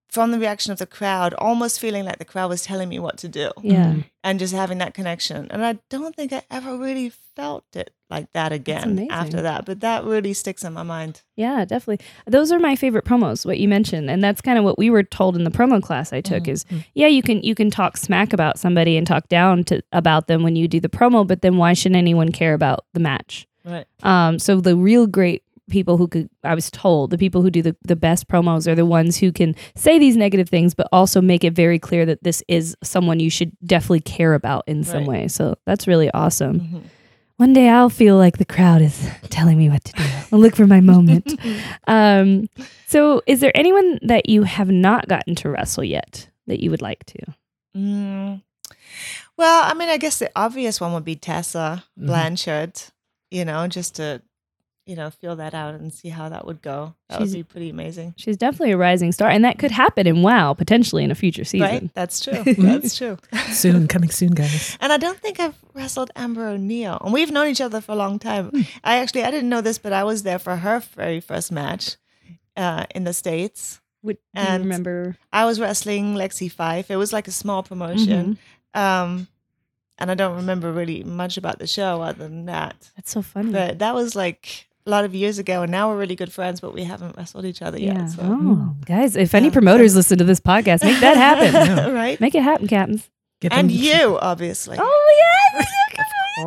from 0.10 0.32
the 0.32 0.40
reaction 0.40 0.72
of 0.72 0.80
the 0.80 0.86
crowd 0.88 1.34
almost 1.36 1.80
feeling 1.80 2.04
like 2.06 2.18
the 2.18 2.26
crowd 2.26 2.50
was 2.50 2.64
telling 2.64 2.90
me 2.90 2.98
what 3.00 3.18
to 3.18 3.28
do 3.28 3.52
Yeah. 3.62 3.92
Mhm. 3.94 4.04
and 4.24 4.40
just 4.40 4.54
having 4.54 4.80
that 4.80 4.94
connection. 4.94 5.48
And 5.52 5.64
I 5.66 5.78
don't 5.90 6.16
think 6.16 6.34
I 6.34 6.42
ever 6.50 6.76
really 6.78 7.12
felt 7.36 7.64
it 7.76 7.92
like 8.10 8.32
that 8.34 8.52
again 8.52 9.08
after 9.12 9.42
that. 9.44 9.66
But 9.66 9.82
that 9.82 10.04
really 10.04 10.34
sticks 10.34 10.64
in 10.64 10.74
my 10.74 10.82
mind. 10.84 11.22
Yeah, 11.38 11.64
definitely. 11.64 12.04
Those 12.26 12.52
are 12.52 12.58
my 12.60 12.76
favorite 12.76 13.06
promos, 13.06 13.46
what 13.46 13.60
you 13.60 13.68
mentioned. 13.68 14.10
And 14.10 14.24
that's 14.24 14.42
kind 14.42 14.58
of 14.58 14.64
what 14.66 14.80
we 14.80 14.90
were 14.90 15.04
told 15.04 15.36
in 15.36 15.44
the 15.44 15.52
promo 15.52 15.82
class 15.82 16.12
I 16.12 16.22
took 16.22 16.44
Mhm. 16.46 16.50
is 16.54 16.66
yeah, 16.96 17.08
you 17.08 17.22
can 17.22 17.42
you 17.44 17.54
can 17.54 17.70
talk 17.70 17.96
smack 17.96 18.34
about 18.34 18.58
somebody 18.58 18.98
and 18.98 19.06
talk 19.06 19.30
down 19.30 19.64
to 19.66 19.82
about 19.94 20.26
them 20.28 20.42
when 20.42 20.56
you 20.56 20.68
do 20.68 20.80
the 20.80 20.90
promo, 20.90 21.26
but 21.26 21.42
then 21.44 21.58
why 21.58 21.74
should 21.74 21.96
anyone 21.96 22.32
care 22.32 22.56
about 22.56 22.84
the 22.94 23.00
match? 23.00 23.46
Right. 23.64 23.86
Um, 24.02 24.40
so 24.40 24.60
the 24.60 24.76
real 24.76 25.06
great 25.06 25.44
people 25.70 25.98
who 25.98 26.08
could 26.08 26.30
I 26.44 26.56
was 26.56 26.70
told 26.72 27.12
the 27.12 27.18
people 27.18 27.42
who 27.42 27.50
do 27.52 27.62
the, 27.62 27.76
the 27.84 27.96
best 27.96 28.28
promos 28.28 28.68
are 28.68 28.76
the 28.76 28.86
ones 28.86 29.18
who 29.18 29.32
can 29.32 29.56
say 29.76 29.98
these 30.00 30.18
negative 30.18 30.50
things 30.50 30.74
but 30.74 30.88
also 30.92 31.22
make 31.22 31.44
it 31.44 31.54
very 31.54 31.80
clear 31.80 32.06
that 32.06 32.24
this 32.24 32.44
is 32.48 32.76
someone 32.84 33.20
you 33.20 33.30
should 33.30 33.52
definitely 33.66 34.02
care 34.02 34.34
about 34.34 34.64
in 34.68 34.84
some 34.84 35.00
Right. 35.06 35.08
way. 35.22 35.28
So 35.28 35.56
that's 35.66 35.88
really 35.88 36.10
awesome. 36.12 36.60
Mhm. 36.60 36.82
One 37.38 37.54
day 37.54 37.70
I'll 37.70 37.90
feel 37.90 38.18
like 38.18 38.38
the 38.38 38.46
crowd 38.46 38.82
is 38.82 39.10
telling 39.30 39.58
me 39.58 39.70
what 39.70 39.84
to 39.86 39.94
do. 39.94 40.04
I'll 40.34 40.40
look 40.40 40.56
for 40.58 40.68
my 40.68 40.82
moment. 40.82 41.40
um, 41.88 42.50
so 42.88 43.22
is 43.28 43.40
there 43.40 43.52
anyone 43.56 43.98
that 44.02 44.28
you 44.28 44.44
have 44.44 44.70
not 44.70 45.08
gotten 45.08 45.36
to 45.36 45.50
wrestle 45.50 45.86
yet 45.86 46.30
that 46.48 46.60
you 46.62 46.70
would 46.70 46.82
like 46.82 47.06
to? 47.06 47.20
Mm. 47.78 48.42
Well, 49.38 49.64
I 49.64 49.74
mean, 49.74 49.88
I 49.90 49.98
guess 49.98 50.20
the 50.20 50.30
obvious 50.36 50.82
one 50.82 50.92
would 50.94 51.06
be 51.06 51.16
Tessa 51.16 51.84
Mhm. 51.98 52.08
Blanchard, 52.08 52.82
you 53.32 53.46
know, 53.46 53.68
just 53.68 53.96
to, 53.96 54.22
you 54.90 54.96
know, 54.96 55.12
feel 55.12 55.36
that 55.36 55.54
out 55.54 55.76
and 55.76 55.94
see 55.94 56.10
how 56.10 56.30
that 56.30 56.48
would 56.48 56.64
go. 56.64 56.96
That 57.10 57.20
She's- 57.20 57.30
would 57.30 57.36
be 57.38 57.44
pretty 57.44 57.70
amazing. 57.70 58.16
She's 58.18 58.38
definitely 58.38 58.72
a 58.72 58.78
rising 58.78 59.12
star, 59.12 59.30
and 59.30 59.46
that 59.46 59.60
could 59.60 59.70
happen 59.70 60.08
in 60.08 60.24
WoW 60.24 60.56
potentially 60.56 61.04
in 61.04 61.12
a 61.12 61.16
future 61.16 61.44
season. 61.44 61.68
Right? 61.68 61.94
That's 61.94 62.20
true. 62.20 62.42
That's 62.58 62.98
true. 62.98 63.20
Soon, 63.52 63.88
coming 63.88 64.10
soon, 64.10 64.32
guys. 64.32 64.76
And 64.82 64.92
I 64.92 64.98
don't 64.98 65.20
think 65.20 65.40
I've 65.40 65.56
wrestled 65.76 66.10
Amber 66.16 66.48
O'Neal. 66.48 66.98
And 67.04 67.14
we've 67.14 67.30
known 67.32 67.50
each 67.50 67.62
other 67.62 67.82
for 67.82 67.92
a 67.92 67.96
long 67.96 68.18
time. 68.18 68.50
Hmm. 68.50 68.62
I 68.84 68.98
actually 68.98 69.24
I 69.24 69.30
didn't 69.30 69.50
know 69.50 69.62
this, 69.62 69.78
but 69.78 69.94
I 69.94 70.04
was 70.04 70.24
there 70.24 70.40
for 70.40 70.56
her 70.56 70.80
very 70.80 71.20
first 71.20 71.52
match 71.52 71.98
uh, 72.58 72.88
in 72.96 73.04
the 73.04 73.14
States. 73.14 73.80
Would 74.02 74.18
And- 74.34 74.64
you 74.64 74.70
remember? 74.72 75.18
I 75.32 75.46
was 75.46 75.60
wrestling 75.60 76.16
Lexie 76.16 76.52
Fyfe. 76.52 76.90
It 76.90 76.96
was 76.98 77.14
like 77.14 77.28
a 77.28 77.32
small 77.32 77.62
promotion. 77.62 78.40
Mm-hmm. 78.74 78.80
Um, 78.82 79.28
and 80.00 80.10
I 80.10 80.14
don't 80.16 80.38
remember 80.38 80.72
really 80.72 81.04
much 81.04 81.36
about 81.38 81.60
the 81.60 81.68
show 81.68 82.02
other 82.02 82.24
than 82.28 82.46
that. 82.46 82.90
That's 82.96 83.12
so 83.12 83.22
funny. 83.22 83.52
But 83.52 83.80
that 83.80 83.94
was 83.94 84.16
like 84.16 84.69
a 84.90 84.92
lot 84.92 85.06
of 85.06 85.14
years 85.14 85.38
ago, 85.38 85.62
and 85.62 85.72
now 85.72 85.90
we're 85.90 85.98
really 85.98 86.16
good 86.16 86.34
friends, 86.34 86.60
but 86.60 86.74
we 86.74 86.84
haven't 86.84 87.16
wrestled 87.16 87.46
each 87.46 87.62
other 87.62 87.80
yeah. 87.80 88.00
yet. 88.00 88.10
So. 88.10 88.22
Oh, 88.24 88.76
guys, 88.86 89.16
if 89.16 89.36
any 89.36 89.52
promoters 89.52 89.96
listen 89.96 90.18
to 90.18 90.24
this 90.24 90.40
podcast, 90.40 90.84
make 90.84 91.00
that 91.00 91.16
happen. 91.16 91.54
Yeah. 91.54 91.92
right? 92.02 92.20
make 92.20 92.34
it 92.34 92.42
happen, 92.42 92.68
captains. 92.68 93.08
And 93.44 93.70
them- 93.70 93.70
you, 93.70 94.18
obviously. 94.20 94.78
Oh 94.80 95.54
yeah. 95.54 95.66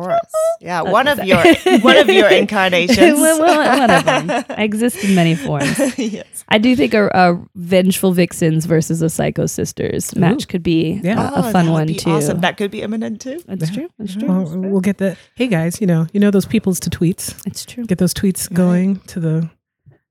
Of. 0.01 0.19
Yeah, 0.61 0.81
That's 0.83 0.91
one 0.93 1.07
of 1.07 1.23
your 1.23 1.37
one 1.81 1.97
of 1.97 2.09
your 2.09 2.27
incarnations. 2.31 3.19
One- 3.19 3.39
one- 3.39 3.79
one 3.79 3.89
of 3.91 4.05
them. 4.05 4.45
I 4.49 4.63
exist 4.63 5.03
in 5.03 5.15
many 5.15 5.35
forms. 5.35 5.77
yes. 5.97 6.43
I 6.49 6.57
do 6.57 6.75
think 6.75 6.93
a, 6.93 7.07
a 7.13 7.39
vengeful 7.55 8.11
vixens 8.13 8.65
versus 8.65 9.01
a 9.01 9.09
psycho 9.09 9.45
sisters 9.45 10.15
match 10.15 10.43
Ooh. 10.43 10.47
could 10.47 10.63
be 10.63 10.99
Yeah. 11.03 11.29
a, 11.29 11.33
a 11.33 11.39
Oh, 11.39 11.51
fun 11.51 11.65
that 11.65 11.65
would 11.65 11.71
one 11.71 11.87
be 11.87 11.95
too. 11.95 12.11
Awesome. 12.11 12.41
That 12.41 12.57
could 12.57 12.71
be 12.71 12.81
imminent 12.81 13.21
too. 13.21 13.41
That's 13.47 13.69
Yeah. 13.71 13.75
true. 13.75 13.89
That's 13.99 14.15
true. 14.15 14.27
Well, 14.27 14.57
we'll 14.57 14.81
get 14.81 14.97
the. 14.97 15.17
Hey 15.35 15.47
guys, 15.47 15.81
you 15.81 15.87
know, 15.87 16.07
you 16.13 16.19
know 16.19 16.31
those 16.31 16.45
people's 16.45 16.79
to 16.81 16.89
tweets. 16.89 17.35
It's 17.45 17.65
true. 17.65 17.85
Get 17.85 17.97
those 17.97 18.13
tweets 18.13 18.49
Right. 18.49 18.55
going 18.57 18.99
to 19.07 19.19
the. 19.19 19.49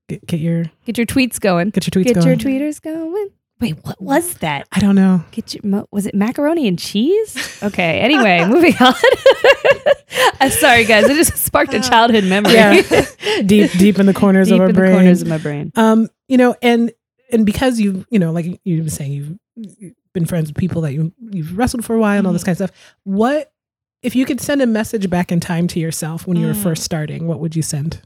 Get, 0.09 0.25
get 0.27 0.39
your 0.41 0.65
Get 0.85 0.97
your 0.97 1.07
tweets 1.07 1.39
going. 1.39 1.69
get 1.69 1.85
your 1.87 2.03
tweets 2.03 2.07
Get 2.13 2.15
going. 2.15 2.27
your 2.27 2.35
tweeters 2.37 2.81
going. 2.81 3.29
Wait, 3.63 3.77
what 3.85 3.99
was 4.01 4.33
that? 4.35 4.67
I 4.73 4.79
don't 4.79 4.95
know. 4.95 5.23
Get 5.31 5.53
your 5.53 5.61
mo- 5.63 5.87
was 5.91 6.05
it 6.05 6.13
macaroni 6.13 6.67
and 6.67 6.77
cheese? 6.77 7.59
Okay. 7.63 7.99
Anyway, 8.01 8.45
moving 8.47 8.75
on. 8.79 8.93
I'm 10.41 10.51
sorry, 10.63 10.83
guys. 10.85 11.05
It 11.09 11.15
just 11.15 11.37
sparked 11.37 11.73
a 11.73 11.79
childhood 11.79 12.25
memory. 12.25 12.53
Yeah. 12.53 12.81
deep 13.45 13.71
deep 13.71 13.99
in 13.99 14.05
the 14.05 14.13
corners 14.13 14.49
Deep 14.49 14.55
of 14.55 14.61
our 14.61 14.69
in 14.69 14.75
brain. 14.75 14.91
the 14.91 14.97
corners 14.97 15.21
of 15.21 15.27
my 15.29 15.37
brain. 15.37 15.71
Um, 15.75 16.09
you 16.27 16.37
know, 16.37 16.55
and 16.61 16.91
and 17.31 17.45
because 17.45 17.79
you 17.79 18.05
you 18.09 18.19
know, 18.19 18.31
like 18.33 18.59
you 18.65 18.83
were 18.83 18.89
saying, 18.89 19.11
you've 19.13 19.37
you've 19.55 19.93
been 20.13 20.25
friends 20.25 20.49
with 20.49 20.57
people 20.57 20.81
that 20.81 20.91
you 20.93 21.13
you've 21.31 21.57
wrestled 21.57 21.85
for 21.85 21.95
a 21.95 21.99
while 21.99 22.17
and 22.17 22.27
all 22.27 22.33
this 22.33 22.43
Mhm. 22.43 22.45
kind 22.47 22.61
of 22.61 22.69
stuff. 22.69 22.95
What 23.05 23.51
if 24.01 24.13
you 24.15 24.25
could 24.25 24.41
send 24.41 24.61
a 24.61 24.67
message 24.67 25.09
back 25.09 25.31
in 25.31 25.39
time 25.39 25.67
to 25.69 25.79
yourself 25.79 26.27
when 26.27 26.35
you 26.37 26.47
were 26.47 26.53
Mm. 26.53 26.63
first 26.63 26.83
starting? 26.83 27.27
What 27.27 27.39
would 27.39 27.55
you 27.55 27.61
send? 27.61 28.01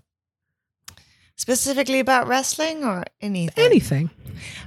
Specifically 1.36 2.00
about 2.00 2.28
wrestling 2.28 2.84
or 2.84 3.04
anything? 3.22 3.64
Anything. 3.66 4.10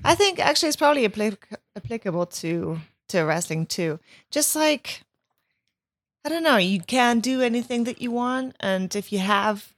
I 0.04 0.14
think 0.14 0.38
actually 0.38 0.68
it's 0.68 0.76
probably 0.76 1.06
applic- 1.08 1.56
applicable 1.76 2.26
to 2.26 2.80
to 3.08 3.22
wrestling 3.22 3.66
too. 3.66 3.98
Just 4.30 4.54
like 4.56 5.02
I 6.24 6.28
don't 6.28 6.42
know, 6.42 6.56
you 6.58 6.80
can 6.80 7.20
do 7.20 7.40
anything 7.40 7.84
that 7.84 8.02
you 8.02 8.10
want, 8.10 8.54
and 8.60 8.94
if 8.94 9.10
you 9.12 9.18
have 9.20 9.72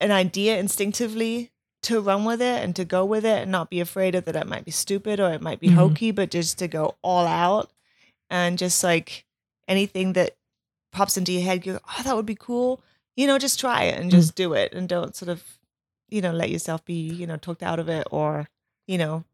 an 0.00 0.10
idea 0.10 0.58
instinctively 0.58 1.50
to 1.82 2.00
run 2.00 2.24
with 2.24 2.42
it 2.42 2.62
and 2.64 2.74
to 2.76 2.84
go 2.84 3.04
with 3.04 3.24
it 3.24 3.42
and 3.42 3.52
not 3.52 3.70
be 3.70 3.80
afraid 3.80 4.14
of 4.14 4.24
that 4.24 4.34
it 4.36 4.46
might 4.46 4.64
be 4.64 4.70
stupid 4.72 5.20
or 5.20 5.32
it 5.32 5.40
might 5.40 5.60
be 5.60 5.68
Mhm. 5.68 5.74
hokey, 5.74 6.10
but 6.10 6.30
just 6.30 6.58
to 6.58 6.66
go 6.68 6.96
all 7.02 7.26
out 7.26 7.70
and 8.28 8.58
just 8.58 8.82
like 8.82 9.24
anything 9.68 10.12
that 10.14 10.36
pops 10.92 11.16
into 11.16 11.32
your 11.32 11.42
head, 11.42 11.64
you 11.64 11.74
go, 11.74 11.80
oh, 11.88 12.02
that 12.02 12.16
would 12.16 12.26
be 12.26 12.34
cool. 12.34 12.82
You 13.14 13.26
know, 13.28 13.38
just 13.38 13.60
try 13.60 13.84
it 13.84 13.98
and 14.00 14.10
just 14.10 14.34
do 14.34 14.52
it 14.52 14.72
and 14.74 14.88
don't 14.88 15.14
sort 15.14 15.28
of, 15.28 15.44
you 16.08 16.20
know, 16.20 16.32
let 16.32 16.50
yourself 16.50 16.84
be, 16.84 16.94
you 16.94 17.26
know, 17.26 17.36
talked 17.36 17.62
out 17.62 17.78
of 17.78 17.88
it 17.88 18.06
or, 18.10 18.48
you 18.86 18.98
know, 18.98 19.24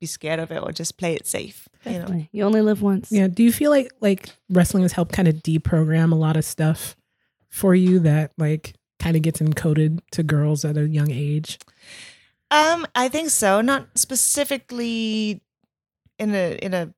be 0.00 0.06
scared 0.06 0.40
of 0.40 0.50
it 0.50 0.62
or 0.62 0.72
just 0.72 0.96
play 0.98 1.14
it 1.14 1.26
safe. 1.26 1.68
You 1.84 1.98
know. 1.98 2.26
You 2.32 2.44
only 2.44 2.62
live 2.62 2.82
once. 2.82 3.12
Yeah. 3.12 3.28
Do 3.28 3.42
you 3.42 3.52
feel 3.52 3.70
like 3.70 3.92
like 4.00 4.30
wrestling 4.50 4.82
has 4.84 4.92
helped 4.92 5.12
kind 5.12 5.28
of 5.28 5.36
deprogram 5.36 6.12
a 6.12 6.16
lot 6.16 6.36
of 6.36 6.44
stuff 6.44 6.96
for 7.50 7.74
you 7.74 7.98
that 8.00 8.32
like 8.38 8.74
kind 8.98 9.16
of 9.16 9.22
gets 9.22 9.40
encoded 9.40 10.00
to 10.12 10.22
girls 10.22 10.64
at 10.64 10.76
a 10.76 10.88
young 10.88 11.10
age? 11.10 11.58
Um, 12.50 12.86
I 12.94 13.08
think 13.08 13.30
so. 13.30 13.60
Not 13.60 13.98
specifically 13.98 15.40
in 16.18 16.34
a 16.34 16.58
in 16.62 16.74
a 16.74 16.94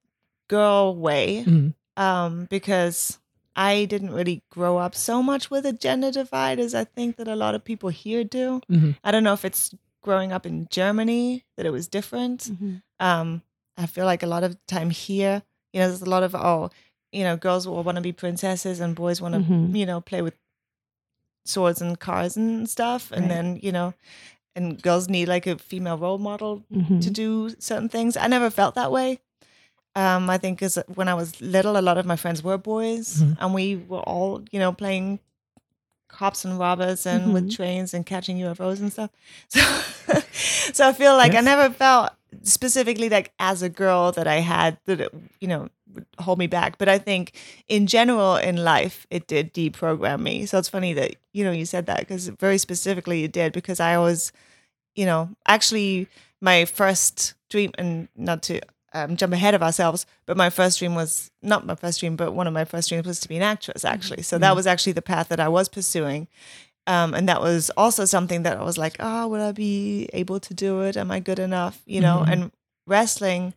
girl 0.48 0.94
way. 0.96 1.44
Mhm. 1.46 1.74
Um, 1.96 2.46
because 2.50 3.18
I 3.56 3.86
didn't 3.86 4.12
really 4.12 4.42
grow 4.50 4.76
up 4.76 4.94
so 4.94 5.22
much 5.22 5.50
with 5.50 5.64
a 5.64 5.72
gender 5.72 6.10
divide 6.12 6.60
as 6.60 6.74
I 6.74 6.84
think 6.84 7.16
that 7.16 7.26
a 7.26 7.34
lot 7.36 7.54
of 7.54 7.64
people 7.64 7.88
here 7.88 8.22
do. 8.22 8.60
Mhm. 8.70 8.96
I 9.02 9.10
don't 9.10 9.24
know 9.24 9.32
if 9.32 9.44
it's 9.46 9.74
growing 10.06 10.32
up 10.32 10.46
in 10.46 10.68
Germany 10.70 11.44
that 11.56 11.66
it 11.66 11.70
was 11.78 11.88
different. 11.88 12.40
Mhm. 12.44 12.82
Um, 13.00 13.42
I 13.76 13.86
feel 13.86 14.06
like 14.06 14.22
a 14.22 14.26
lot 14.34 14.44
of 14.44 14.56
time 14.66 14.90
here, 14.90 15.42
you 15.72 15.80
know, 15.80 15.88
there's 15.88 16.00
a 16.00 16.08
lot 16.16 16.22
of 16.22 16.34
oh, 16.34 16.70
you 17.12 17.24
know, 17.24 17.36
girls 17.36 17.66
will 17.66 17.82
want 17.82 17.96
to 17.96 18.02
be 18.02 18.12
princesses 18.12 18.78
and 18.80 18.94
boys 18.94 19.20
want 19.20 19.34
to, 19.34 19.40
Mhm. 19.40 19.76
you 19.76 19.84
know, 19.84 20.00
play 20.00 20.22
with 20.22 20.36
swords 21.44 21.80
and 21.82 21.98
cars 21.98 22.36
and 22.36 22.68
stuff, 22.68 23.10
and 23.12 23.22
Right. 23.22 23.28
then 23.34 23.58
you 23.62 23.72
know, 23.72 23.94
and 24.54 24.80
girls 24.82 25.08
need 25.08 25.28
like 25.28 25.46
a 25.46 25.58
female 25.58 25.98
role 25.98 26.18
model 26.18 26.64
Mhm. 26.72 27.00
to 27.02 27.10
do 27.10 27.50
certain 27.58 27.88
things. 27.88 28.16
I 28.16 28.26
never 28.28 28.50
felt 28.50 28.74
that 28.74 28.90
way. 28.92 29.18
Um, 29.94 30.28
I 30.30 30.38
think 30.38 30.58
because 30.58 30.78
when 30.94 31.08
I 31.08 31.14
was 31.14 31.40
little, 31.40 31.76
a 31.76 31.82
lot 31.88 31.98
of 31.98 32.06
my 32.06 32.16
friends 32.16 32.42
were 32.42 32.58
boys, 32.58 33.22
Mhm. 33.22 33.36
and 33.40 33.54
we 33.54 33.76
were 33.76 34.00
all, 34.12 34.42
you 34.52 34.58
know, 34.58 34.72
playing 34.72 35.20
cops 36.08 36.44
and 36.44 36.58
robbers 36.58 37.06
and 37.06 37.32
with 37.34 37.44
mm-hmm. 37.44 37.56
trains 37.56 37.94
and 37.94 38.06
catching 38.06 38.38
UFOs 38.38 38.80
and 38.80 38.92
stuff. 38.92 39.10
So, 40.08 40.20
so 40.72 40.88
I 40.88 40.92
feel 40.92 41.16
like 41.16 41.34
I 41.34 41.40
never 41.40 41.72
felt 41.72 42.12
specifically 42.42 43.08
like 43.08 43.32
as 43.38 43.62
a 43.62 43.68
girl 43.68 44.12
that 44.12 44.26
I 44.26 44.36
had 44.36 44.78
that 44.84 45.00
it, 45.00 45.14
you 45.40 45.48
know, 45.48 45.68
would 45.94 46.06
hold 46.18 46.38
me 46.38 46.46
back. 46.46 46.78
But 46.78 46.88
I 46.88 46.98
think 46.98 47.32
in 47.68 47.86
general 47.86 48.36
in 48.36 48.56
life, 48.56 49.06
it 49.10 49.26
did 49.26 49.54
deprogram 49.54 50.20
me. 50.20 50.46
So 50.46 50.58
it's 50.58 50.68
funny 50.68 50.92
that 50.92 51.16
you 51.32 51.44
know 51.44 51.52
you 51.52 51.64
said 51.64 51.86
that 51.86 52.00
because 52.00 52.28
very 52.28 52.58
specifically 52.58 53.24
it 53.24 53.32
did 53.32 53.52
because 53.52 53.80
I 53.80 53.94
always, 53.94 54.32
you 54.94 55.06
know, 55.06 55.30
actually 55.46 56.08
my 56.40 56.64
first 56.64 57.34
dream 57.48 57.72
and 57.78 58.08
not 58.16 58.42
to 58.44 58.60
um, 58.94 59.16
jump 59.16 59.32
ahead 59.32 59.54
of 59.54 59.62
ourselves, 59.62 60.06
but 60.26 60.36
my 60.36 60.48
first 60.50 60.78
dream 60.78 60.94
was 60.94 61.30
not 61.42 61.66
my 61.66 61.74
first 61.74 62.00
dream, 62.00 62.16
but 62.16 62.32
one 62.32 62.46
of 62.46 62.52
my 62.54 62.64
first 62.64 62.88
dreams 62.88 63.06
was 63.06 63.20
to 63.20 63.28
be 63.28 63.36
an 63.36 63.42
actress, 63.42 63.84
actually. 63.84 64.22
So 64.22 64.38
that 64.38 64.56
was 64.56 64.66
actually 64.66 64.92
the 64.92 65.02
path 65.02 65.28
that 65.28 65.40
I 65.40 65.48
was 65.48 65.68
pursuing. 65.68 66.28
Um, 66.86 67.14
and 67.14 67.28
that 67.28 67.40
was 67.40 67.70
also 67.76 68.04
something 68.04 68.44
that 68.44 68.56
I 68.58 68.62
was 68.62 68.78
like, 68.78 68.96
oh, 69.00 69.26
will 69.28 69.42
I 69.42 69.52
be 69.52 70.08
able 70.12 70.38
to 70.40 70.54
do 70.54 70.82
it? 70.82 70.96
Am 70.96 71.10
I 71.10 71.18
good 71.20 71.38
enough? 71.40 71.82
You 71.84 72.00
know, 72.00 72.22
Mhm. 72.24 72.32
and 72.32 72.52
wrestling, 72.86 73.54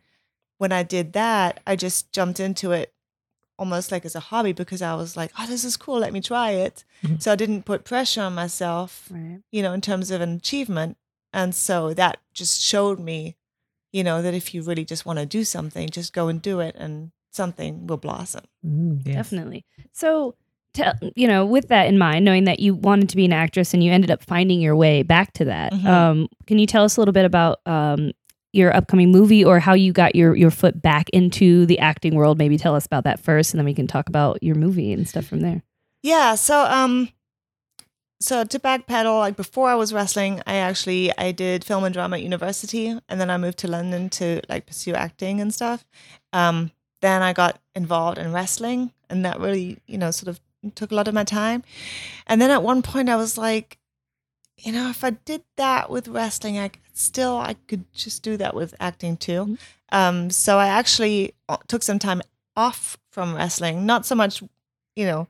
when 0.58 0.72
I 0.72 0.82
did 0.82 1.12
that, 1.12 1.60
I 1.66 1.76
just 1.76 2.12
jumped 2.12 2.40
into 2.40 2.72
it 2.72 2.92
almost 3.58 3.92
like 3.92 4.04
as 4.04 4.14
a 4.16 4.20
hobby 4.20 4.52
because 4.52 4.82
I 4.82 4.94
was 4.94 5.16
like, 5.16 5.30
oh, 5.38 5.46
this 5.46 5.64
is 5.64 5.76
cool. 5.76 5.98
Let 6.00 6.12
me 6.12 6.20
try 6.20 6.50
it. 6.52 6.84
Mhm. 7.04 7.22
So 7.22 7.30
I 7.30 7.36
didn't 7.36 7.64
put 7.64 7.84
pressure 7.84 8.22
on 8.22 8.34
myself 8.34 9.06
Right. 9.10 9.40
you 9.52 9.62
know, 9.62 9.72
in 9.72 9.80
terms 9.80 10.10
of 10.10 10.20
an 10.20 10.34
achievement. 10.36 10.96
And 11.32 11.54
so 11.54 11.94
that 11.94 12.18
just 12.32 12.60
showed 12.60 12.98
me, 12.98 13.36
you 13.92 14.04
know, 14.04 14.22
that 14.22 14.34
if 14.34 14.54
you 14.54 14.62
really 14.62 14.84
just 14.84 15.04
want 15.06 15.18
to 15.18 15.26
do 15.26 15.44
something, 15.44 15.88
just 15.88 16.12
go 16.12 16.28
and 16.28 16.40
do 16.40 16.60
it 16.60 16.74
and 16.78 17.10
something 17.32 17.86
will 17.86 17.96
blossom. 17.96 18.44
Mm, 18.66 19.02
yes. 19.06 19.14
Definitely. 19.16 19.64
So, 19.92 20.34
tell 20.74 20.94
you 21.16 21.26
know, 21.26 21.44
with 21.46 21.68
that 21.68 21.86
in 21.88 21.98
mind, 21.98 22.24
knowing 22.24 22.44
that 22.44 22.60
you 22.60 22.74
wanted 22.74 23.08
to 23.10 23.16
be 23.16 23.24
an 23.24 23.32
actress 23.32 23.74
and 23.74 23.82
you 23.82 23.92
ended 23.92 24.10
up 24.10 24.22
finding 24.22 24.60
your 24.60 24.76
way 24.76 25.02
back 25.02 25.32
to 25.34 25.44
that, 25.46 25.72
Mhm. 25.72 25.86
um, 25.86 26.28
can 26.46 26.58
you 26.58 26.66
tell 26.66 26.84
us 26.84 26.96
a 26.96 27.00
little 27.00 27.12
bit 27.12 27.24
about 27.24 27.60
um, 27.66 28.12
your 28.52 28.74
upcoming 28.74 29.10
movie 29.12 29.44
or 29.44 29.60
how 29.60 29.74
you 29.74 29.92
got 29.92 30.16
your 30.16 30.34
your 30.36 30.50
foot 30.50 30.80
back 30.82 31.08
into 31.10 31.66
the 31.66 31.78
acting 31.78 32.14
world? 32.14 32.38
Maybe 32.38 32.58
tell 32.58 32.74
us 32.74 32.86
about 32.86 33.04
that 33.04 33.20
first, 33.20 33.52
and 33.52 33.58
then 33.58 33.64
we 33.64 33.74
can 33.74 33.86
talk 33.86 34.08
about 34.08 34.42
your 34.42 34.54
movie 34.56 34.92
and 34.92 35.08
stuff 35.08 35.24
from 35.26 35.40
there. 35.40 35.62
Yeah. 36.02 36.34
So, 36.34 36.64
um, 36.64 37.08
so 38.20 38.44
to 38.44 38.58
backpedal, 38.58 39.18
like 39.18 39.36
before 39.36 39.68
I 39.68 39.74
was 39.74 39.92
wrestling, 39.92 40.42
I 40.46 40.56
actually 40.56 41.10
I 41.16 41.32
did 41.32 41.64
film 41.64 41.84
and 41.84 41.94
drama 41.94 42.16
at 42.16 42.22
university, 42.22 42.88
and 43.08 43.20
then 43.20 43.30
I 43.30 43.38
moved 43.38 43.58
to 43.58 43.68
London 43.68 44.10
to 44.10 44.40
like 44.48 44.66
pursue 44.66 44.94
acting 44.94 45.40
and 45.40 45.52
stuff. 45.54 45.84
Um, 46.32 46.70
then 47.00 47.22
I 47.22 47.32
got 47.32 47.60
involved 47.74 48.18
in 48.18 48.32
wrestling, 48.32 48.92
and 49.08 49.24
that 49.24 49.40
really, 49.40 49.78
you 49.86 49.96
know, 49.98 50.10
sort 50.10 50.28
of 50.28 50.40
took 50.74 50.92
a 50.92 50.94
lot 50.94 51.08
of 51.08 51.14
my 51.14 51.24
time. 51.24 51.62
And 52.26 52.40
then 52.40 52.50
at 52.50 52.62
one 52.62 52.82
point, 52.82 53.08
I 53.08 53.16
was 53.16 53.38
like, 53.38 53.78
you 54.58 54.72
know, 54.72 54.90
if 54.90 55.02
I 55.02 55.10
did 55.10 55.42
that 55.56 55.88
with 55.90 56.08
wrestling, 56.08 56.58
I 56.58 56.68
could 56.68 56.82
still 56.92 57.38
I 57.38 57.54
could 57.68 57.90
just 57.94 58.22
do 58.22 58.36
that 58.36 58.54
with 58.54 58.74
acting 58.80 59.16
too. 59.16 59.46
Mhm. 59.46 59.58
Um, 59.92 60.30
so 60.30 60.58
I 60.58 60.68
actually 60.68 61.34
uh, 61.48 61.56
took 61.68 61.82
some 61.82 61.98
time 61.98 62.20
off 62.56 62.98
from 63.10 63.34
wrestling, 63.34 63.86
not 63.86 64.04
so 64.06 64.14
much, 64.14 64.42
you 64.94 65.06
know, 65.06 65.26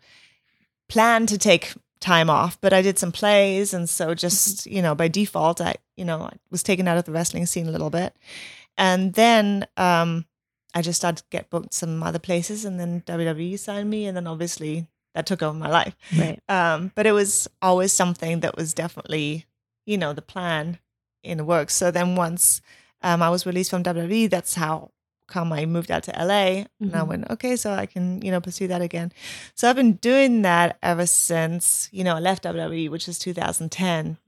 plan 0.88 1.26
to 1.26 1.38
take 1.38 1.72
time 2.00 2.30
off, 2.30 2.60
but 2.60 2.72
I 2.72 2.82
did 2.82 2.98
some 2.98 3.12
plays, 3.12 3.74
and 3.74 3.88
so 3.88 4.14
just 4.14 4.66
you 4.66 4.82
know 4.82 4.94
by 4.94 5.08
default, 5.08 5.60
I 5.60 5.76
you 5.96 6.04
know 6.04 6.22
I 6.22 6.32
was 6.50 6.62
taken 6.62 6.88
out 6.88 6.98
of 6.98 7.04
the 7.04 7.12
wrestling 7.12 7.46
scene 7.46 7.68
a 7.68 7.72
little 7.72 7.90
bit, 7.90 8.14
and 8.76 9.14
then 9.14 9.66
um, 9.76 10.26
I 10.74 10.82
just 10.82 10.98
started 11.00 11.22
to 11.22 11.28
get 11.30 11.50
booked 11.50 11.74
some 11.74 12.02
other 12.02 12.18
places, 12.18 12.64
and 12.64 12.80
then 12.80 13.02
WWE 13.06 13.58
signed 13.58 13.90
me, 13.90 14.06
and 14.06 14.16
then 14.16 14.26
obviously 14.26 14.86
that 15.14 15.26
took 15.26 15.42
over 15.42 15.56
my 15.56 15.68
life. 15.68 15.96
Right. 16.16 16.40
Um, 16.48 16.92
but 16.94 17.06
it 17.06 17.12
was 17.12 17.48
always 17.60 17.92
something 17.92 18.40
that 18.40 18.56
was 18.56 18.74
definitely, 18.74 19.46
you 19.86 19.98
know, 19.98 20.12
the 20.12 20.22
plan 20.22 20.78
in 21.22 21.38
the 21.38 21.44
works. 21.44 21.74
So 21.74 21.90
then 21.90 22.14
once 22.14 22.60
um, 23.02 23.22
I 23.22 23.30
was 23.30 23.46
released 23.46 23.70
from 23.70 23.82
WWE, 23.82 24.30
that's 24.30 24.54
how 24.54 24.92
come 25.30 25.52
I 25.52 25.64
moved 25.66 25.90
out 25.90 26.02
to 26.04 26.12
LA. 26.12 26.66
And 26.80 26.94
I 26.94 27.00
Mhm. 27.00 27.06
went, 27.08 27.30
okay, 27.30 27.56
so 27.56 27.72
I 27.72 27.86
can, 27.86 28.20
you 28.22 28.30
know, 28.30 28.40
pursue 28.40 28.66
that 28.68 28.82
again. 28.82 29.12
So 29.54 29.68
I've 29.70 29.76
been 29.76 29.94
doing 29.94 30.42
that 30.42 30.76
ever 30.82 31.06
since, 31.06 31.88
you 31.92 32.04
know, 32.04 32.16
I 32.16 32.20
left 32.20 32.42
WWE, 32.44 32.88
which 32.90 33.08
is 33.08 33.18
2010. 33.18 34.18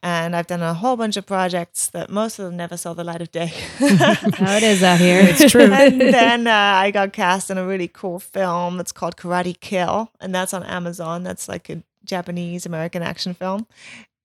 And 0.00 0.36
I've 0.36 0.46
done 0.46 0.62
a 0.62 0.74
whole 0.74 0.96
bunch 0.96 1.16
of 1.16 1.26
projects 1.26 1.88
that 1.88 2.08
most 2.08 2.38
of 2.38 2.44
them 2.44 2.56
never 2.56 2.76
saw 2.76 2.94
the 2.94 3.02
light 3.02 3.20
of 3.20 3.32
day. 3.32 3.48
How 3.78 4.54
it 4.56 4.62
is 4.62 4.80
out 4.82 5.00
here. 5.00 5.20
It's 5.22 5.50
true. 5.50 5.72
and 5.72 6.00
then 6.00 6.46
uh, 6.46 6.52
I 6.52 6.92
got 6.92 7.12
cast 7.12 7.50
in 7.50 7.58
a 7.58 7.66
really 7.66 7.88
cool 7.88 8.20
film. 8.20 8.78
It's 8.78 8.92
called 8.92 9.16
Karate 9.16 9.58
Kill, 9.58 10.12
and 10.20 10.32
that's 10.32 10.54
on 10.54 10.62
Amazon. 10.62 11.24
That's 11.24 11.48
like 11.48 11.68
a 11.68 11.82
Japanese 12.04 12.64
American 12.64 13.02
action 13.02 13.34
film. 13.34 13.66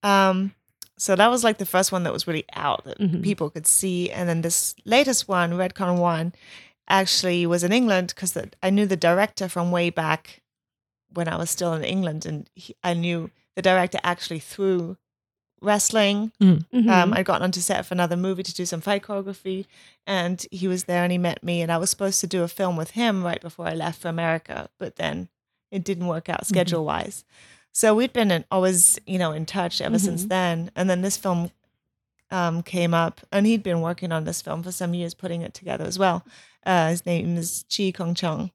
Um, 0.04 0.54
so 1.04 1.16
that 1.16 1.30
was 1.34 1.44
like 1.44 1.58
the 1.58 1.66
first 1.76 1.92
one 1.92 2.04
that 2.04 2.14
was 2.14 2.28
really 2.30 2.46
out 2.54 2.84
that 2.86 2.98
Mhm. 3.00 3.22
people 3.30 3.50
could 3.50 3.68
see. 3.68 4.10
And 4.16 4.28
then 4.30 4.42
this 4.42 4.76
latest 4.86 5.28
one, 5.28 5.50
Redcon 5.62 5.98
One, 6.00 6.28
actually 6.88 7.46
was 7.46 7.64
in 7.64 7.72
England 7.74 8.08
because 8.16 8.38
I 8.68 8.70
knew 8.70 8.86
the 8.88 8.96
director 9.10 9.48
from 9.50 9.72
way 9.72 9.90
back 9.90 10.42
when 11.18 11.28
I 11.28 11.36
was 11.38 11.50
still 11.50 11.74
in 11.74 11.84
England, 11.84 12.26
and 12.26 12.50
he, 12.56 12.76
I 12.84 12.94
knew 12.94 13.30
the 13.56 13.62
director 13.62 14.00
actually 14.04 14.40
through 14.40 14.98
wrestling 15.62 16.32
Mhm. 16.42 16.90
um, 16.90 17.14
I'd 17.14 17.26
gotten 17.26 17.44
onto 17.44 17.62
set 17.62 17.86
for 17.86 17.94
another 17.94 18.18
movie 18.18 18.44
to 18.44 18.54
do 18.54 18.66
some 18.66 18.82
fight 18.82 19.04
choreography, 19.04 19.66
and 20.06 20.46
he 20.52 20.68
was 20.68 20.84
there 20.86 21.04
and 21.04 21.12
he 21.12 21.18
met 21.18 21.44
me, 21.44 21.62
and 21.62 21.72
I 21.72 21.78
was 21.78 21.90
supposed 21.90 22.20
to 22.22 22.28
do 22.28 22.44
a 22.44 22.48
film 22.60 22.76
with 22.76 22.92
him 22.92 23.24
right 23.24 23.42
before 23.42 23.68
I 23.68 23.74
left 23.74 24.02
for 24.02 24.10
America, 24.10 24.70
but 24.78 24.96
then 24.98 25.30
it 25.72 25.84
didn't 25.84 26.08
work 26.08 26.28
out 26.30 26.46
schedule 26.46 26.84
wise. 26.86 27.24
So 27.74 27.94
we'd 27.96 28.14
been 28.14 28.32
in, 28.32 28.46
always, 28.52 29.00
you 29.06 29.18
know, 29.18 29.32
in 29.32 29.46
touch 29.46 29.82
ever 29.82 29.98
since 30.00 30.24
Mhm. 30.26 30.30
then, 30.30 30.72
and 30.76 30.90
then 30.90 31.02
this 31.02 31.18
film 31.18 31.52
um, 32.32 32.64
came 32.64 32.94
up, 32.96 33.22
and 33.32 33.46
he'd 33.46 33.62
been 33.62 33.82
working 33.82 34.12
on 34.12 34.24
this 34.24 34.42
film 34.42 34.64
for 34.64 34.72
some 34.72 34.94
years, 34.96 35.14
putting 35.14 35.42
it 35.42 35.54
together 35.54 35.86
as 35.86 36.00
well. 36.00 36.26
Uh, 36.66 36.90
his 36.90 37.06
name 37.06 37.38
is 37.38 37.64
Chee 37.70 37.92
Keong 37.92 38.16
Cheung, 38.16 38.50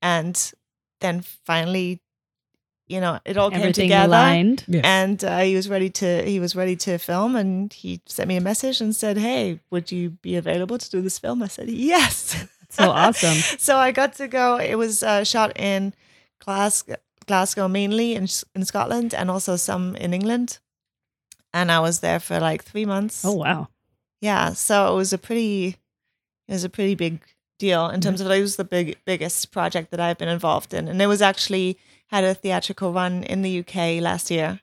and 0.00 0.52
then 1.00 1.20
finally, 1.20 2.00
you 2.86 3.00
know, 3.00 3.18
it 3.26 3.36
all 3.36 3.50
came 3.50 3.60
Everything 3.60 3.84
together 3.88 4.08
aligned. 4.16 4.64
And 4.84 5.22
uh, 5.24 5.40
he 5.40 5.54
was 5.54 5.68
ready 5.68 5.90
to 5.90 6.22
he 6.24 6.40
was 6.40 6.54
ready 6.56 6.76
to 6.76 6.96
film 6.98 7.36
and 7.36 7.72
he 7.72 8.00
sent 8.06 8.28
me 8.28 8.36
a 8.36 8.40
message 8.40 8.80
and 8.80 8.94
said 8.94 9.16
hey 9.18 9.60
would 9.70 9.90
you 9.92 10.10
be 10.10 10.36
available 10.36 10.76
to 10.78 10.90
do 10.90 11.00
this 11.00 11.18
film 11.18 11.42
i 11.42 11.46
said 11.48 11.68
yes 11.70 12.46
So 12.70 12.90
awesome. 12.90 13.36
so 13.58 13.76
i 13.76 13.92
got 13.92 14.14
to 14.14 14.28
go 14.28 14.56
it 14.58 14.74
was 14.76 15.02
uh, 15.02 15.24
shot 15.24 15.52
in 15.58 15.94
glasgow 16.44 16.96
glasgow 17.26 17.68
mainly 17.68 18.14
in, 18.14 18.26
in 18.54 18.64
scotland 18.64 19.14
and 19.14 19.30
also 19.30 19.56
some 19.56 19.96
in 19.96 20.12
england. 20.14 20.58
And 21.54 21.70
i 21.70 21.80
was 21.80 22.00
there 22.00 22.20
for 22.20 22.40
like 22.40 22.64
three 22.64 22.84
months. 22.86 23.24
Oh 23.24 23.34
wow. 23.34 23.68
yeah 24.20 24.52
so 24.52 24.92
it 24.92 24.96
was 24.96 25.12
a 25.12 25.18
pretty 25.18 25.76
it 26.48 26.52
was 26.52 26.64
a 26.64 26.68
pretty 26.68 26.94
big 26.94 27.20
deal 27.58 27.88
in 27.88 28.00
terms 28.00 28.20
of 28.20 28.28
it 28.30 28.40
was 28.40 28.56
the 28.56 28.64
big 28.64 28.98
biggest 29.04 29.52
project 29.52 29.90
that 29.92 30.00
I've 30.00 30.18
been 30.18 30.28
involved 30.28 30.74
in. 30.74 30.88
And 30.88 31.00
it 31.00 31.06
was 31.06 31.22
actually 31.22 31.78
had 32.08 32.24
a 32.24 32.34
theatrical 32.34 32.92
run 32.92 33.22
in 33.22 33.42
the 33.42 33.60
UK 33.60 34.02
last 34.02 34.30
year. 34.30 34.60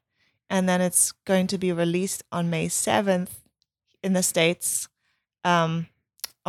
And 0.50 0.68
then 0.68 0.82
it's 0.82 1.14
going 1.26 1.48
to 1.48 1.58
be 1.58 1.72
released 1.72 2.24
on 2.32 2.50
May 2.50 2.68
7th 2.68 3.30
in 4.04 4.14
the 4.14 4.24
states. 4.24 4.90
Um 5.46 5.88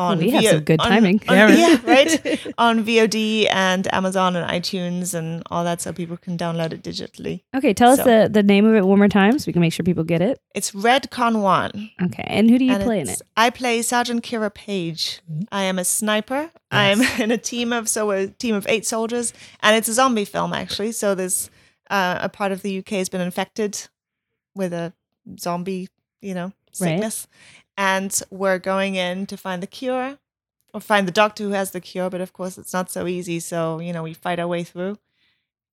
on 0.00 0.18
we 0.18 0.30
have 0.30 0.42
VO 0.42 0.50
some 0.52 0.60
good 0.60 0.80
on- 0.80 0.88
timing. 0.88 1.20
on- 1.28 1.36
Yeah, 1.36 1.44
right. 1.46 1.58
yeah, 2.24 2.30
right. 2.30 2.54
on 2.58 2.84
VOD 2.84 3.46
and 3.50 3.92
Amazon 3.94 4.34
and 4.36 4.48
iTunes 4.50 5.14
and 5.14 5.42
all 5.50 5.62
that, 5.64 5.80
so 5.80 5.92
people 5.92 6.16
can 6.16 6.38
download 6.38 6.72
it 6.72 6.82
digitally. 6.82 7.42
Okay, 7.54 7.74
tell 7.74 7.90
us 7.92 7.98
the, 7.98 8.28
the 8.32 8.42
name 8.42 8.64
of 8.66 8.74
it 8.74 8.84
one 8.86 8.98
more 8.98 9.08
time 9.08 9.38
so 9.38 9.44
we 9.46 9.52
can 9.52 9.60
make 9.60 9.72
sure 9.72 9.84
people 9.84 10.04
get 10.04 10.22
it. 10.22 10.40
It's 10.54 10.74
Red 10.74 11.10
Con 11.10 11.42
One. 11.42 11.90
Okay, 12.02 12.24
and 12.26 12.48
who 12.50 12.58
do 12.58 12.64
you 12.64 12.72
and 12.74 12.82
play 12.82 13.00
in 13.00 13.08
it? 13.08 13.20
I 13.36 13.50
play 13.50 13.82
Sergeant 13.82 14.24
Kira 14.24 14.52
Page. 14.52 15.20
Mhm. 15.30 15.44
I 15.52 15.64
am 15.64 15.78
a 15.78 15.84
sniper. 15.84 16.50
I'm 16.70 17.02
in 17.20 17.30
a 17.30 17.38
team 17.38 17.72
of 17.72 17.88
so 17.88 18.10
a 18.10 18.28
team 18.28 18.54
of 18.54 18.66
eight 18.68 18.86
soldiers, 18.86 19.32
and 19.62 19.76
it's 19.76 19.88
a 19.88 19.92
zombie 19.94 20.24
film 20.24 20.52
actually. 20.52 20.92
So 20.92 21.14
there's 21.14 21.50
uh, 21.90 22.18
a 22.22 22.28
part 22.28 22.52
of 22.52 22.62
the 22.62 22.78
UK 22.78 22.90
has 22.90 23.08
been 23.08 23.20
infected 23.20 23.88
with 24.54 24.72
a 24.72 24.92
zombie, 25.38 25.88
you 26.20 26.34
know, 26.34 26.52
sickness, 26.72 27.26
and 27.80 28.22
we're 28.30 28.58
going 28.58 28.94
in 28.94 29.24
to 29.26 29.36
find 29.38 29.62
the 29.62 29.66
cure 29.66 30.18
or 30.74 30.80
find 30.80 31.08
the 31.08 31.12
doctor 31.12 31.44
who 31.44 31.50
has 31.50 31.70
the 31.70 31.80
cure. 31.80 32.10
But 32.10 32.20
of 32.20 32.32
course, 32.34 32.58
it's 32.58 32.74
not 32.74 32.90
so 32.90 33.06
easy. 33.06 33.40
So 33.40 33.78
you 33.80 33.92
know, 33.92 34.02
we 34.02 34.12
fight 34.14 34.38
our 34.38 34.46
way 34.46 34.64
through. 34.64 34.98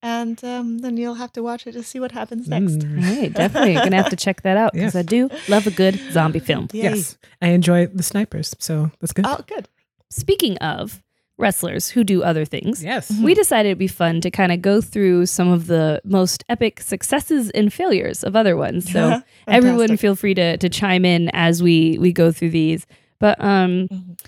And 0.02 0.42
um, 0.44 0.78
then 0.80 0.96
you'll 0.96 1.16
have 1.16 1.34
to 1.34 1.42
watch 1.44 1.66
it 1.68 1.72
to 1.74 1.82
see 1.84 2.00
what 2.00 2.12
happens 2.12 2.48
next. 2.48 2.80
Mm. 2.80 3.00
Hey, 3.04 3.30
definitely 3.30 3.74
You're 3.74 3.84
gonna 3.84 3.96
have 3.98 4.12
to 4.12 4.16
check 4.16 4.44
that 4.44 4.56
out 4.56 4.74
because 4.74 4.94
Yes. 4.94 4.96
I 4.96 5.02
do 5.02 5.30
love 5.50 5.68
a 5.68 5.72
good 5.72 6.00
zombie 6.12 6.40
film. 6.40 6.70
Yay. 6.72 6.84
Yes, 6.84 7.18
I 7.42 7.48
enjoy 7.48 7.88
the 7.88 8.04
snipers, 8.04 8.56
so 8.60 8.92
that's 9.02 9.12
good. 9.12 9.26
Oh, 9.28 9.44
good. 9.48 9.68
Speaking 10.10 10.56
of 10.60 11.04
wrestlers 11.38 11.90
who 11.90 12.04
do 12.04 12.24
other 12.24 12.46
things, 12.46 12.84
yes, 12.84 13.12
we 13.22 13.34
decided 13.34 13.70
it'd 13.70 13.78
be 13.78 13.88
fun 13.88 14.22
to 14.22 14.32
kind 14.32 14.52
of 14.52 14.62
go 14.62 14.82
through 14.82 15.26
some 15.28 15.50
of 15.52 15.68
the 15.68 16.02
most 16.04 16.44
epic 16.50 16.82
successes 16.82 17.50
and 17.52 17.72
failures 17.72 18.24
of 18.24 18.36
other 18.36 18.58
ones. 18.58 18.92
So 18.92 19.22
everyone 19.48 19.98
feel 19.98 20.16
free 20.16 20.34
to 20.36 20.58
to 20.58 20.70
chime 20.70 21.06
in 21.06 21.30
as 21.34 21.62
we 21.62 21.98
we 22.00 22.12
go 22.12 22.32
through 22.32 22.50
these. 22.52 22.86
But 23.20 23.40
um 23.44 23.88
Mhm. 23.92 24.20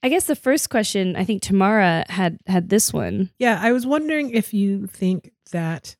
I 0.00 0.08
guess 0.08 0.24
the 0.26 0.36
first 0.36 0.70
question, 0.70 1.16
I 1.16 1.24
think 1.24 1.42
Tamara 1.42 2.04
had 2.08 2.38
had 2.46 2.68
this 2.68 2.92
one. 2.92 3.30
yeah. 3.40 3.58
I 3.60 3.72
was 3.72 3.84
wondering 3.84 4.30
if 4.30 4.54
you 4.54 4.86
think 4.86 5.32
that 5.50 5.96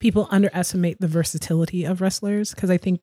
people 0.00 0.28
underestimate 0.30 1.00
the 1.00 1.08
versatility 1.08 1.84
of 1.84 2.00
wrestlers 2.02 2.54
because 2.54 2.68
I 2.70 2.76
think 2.76 3.00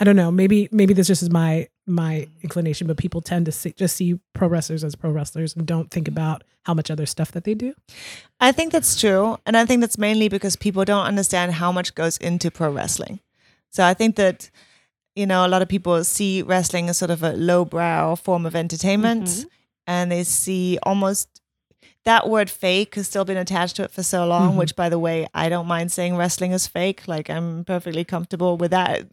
I 0.00 0.04
don't 0.04 0.16
know. 0.16 0.30
Maybe 0.32 0.68
maybe 0.72 0.92
this 0.92 1.06
just 1.06 1.22
is 1.22 1.30
my 1.30 1.68
my 1.86 2.26
inclination, 2.42 2.86
but 2.86 2.96
people 2.96 3.20
tend 3.20 3.46
to 3.46 3.52
see, 3.52 3.72
just 3.72 3.96
see 3.96 4.18
pro 4.32 4.48
wrestlers 4.48 4.82
as 4.84 4.94
pro 4.94 5.10
wrestlers 5.10 5.54
and 5.54 5.66
don't 5.66 5.90
think 5.90 6.08
about 6.08 6.42
how 6.62 6.72
much 6.74 6.90
other 6.90 7.04
stuff 7.06 7.32
that 7.32 7.44
they 7.44 7.54
do. 7.54 7.74
I 8.40 8.52
think 8.52 8.72
that's 8.72 8.98
true. 8.98 9.36
And 9.44 9.56
I 9.56 9.66
think 9.66 9.80
that's 9.82 9.98
mainly 9.98 10.28
because 10.28 10.56
people 10.56 10.84
don't 10.84 11.04
understand 11.04 11.52
how 11.52 11.70
much 11.72 11.94
goes 11.94 12.16
into 12.16 12.50
pro 12.50 12.70
wrestling. 12.72 13.20
So 13.70 13.84
I 13.84 13.92
think 13.92 14.16
that, 14.16 14.50
you 15.14 15.26
know, 15.26 15.46
a 15.46 15.48
lot 15.48 15.60
of 15.62 15.68
people 15.68 16.02
see 16.04 16.40
wrestling 16.42 16.88
as 16.88 16.96
sort 16.96 17.10
of 17.10 17.22
a 17.22 17.32
lowbrow 17.32 18.16
form 18.16 18.46
of 18.46 18.56
entertainment 18.56 19.24
Mhm. 19.26 19.44
and 19.86 20.10
they 20.12 20.24
see 20.24 20.78
almost 20.84 21.28
that 22.04 22.28
word 22.28 22.48
fake 22.50 22.94
has 22.94 23.06
still 23.08 23.24
been 23.24 23.36
attached 23.36 23.76
to 23.76 23.82
it 23.82 23.90
for 23.90 24.02
so 24.02 24.26
long, 24.26 24.52
Mhm. 24.52 24.56
which 24.56 24.76
by 24.76 24.88
the 24.88 24.98
way, 24.98 25.26
I 25.34 25.48
don't 25.48 25.66
mind 25.66 25.92
saying 25.92 26.16
wrestling 26.16 26.52
is 26.52 26.66
fake. 26.66 27.06
Like 27.08 27.28
I'm 27.28 27.64
perfectly 27.64 28.04
comfortable 28.04 28.56
with 28.56 28.70
that. 28.70 29.06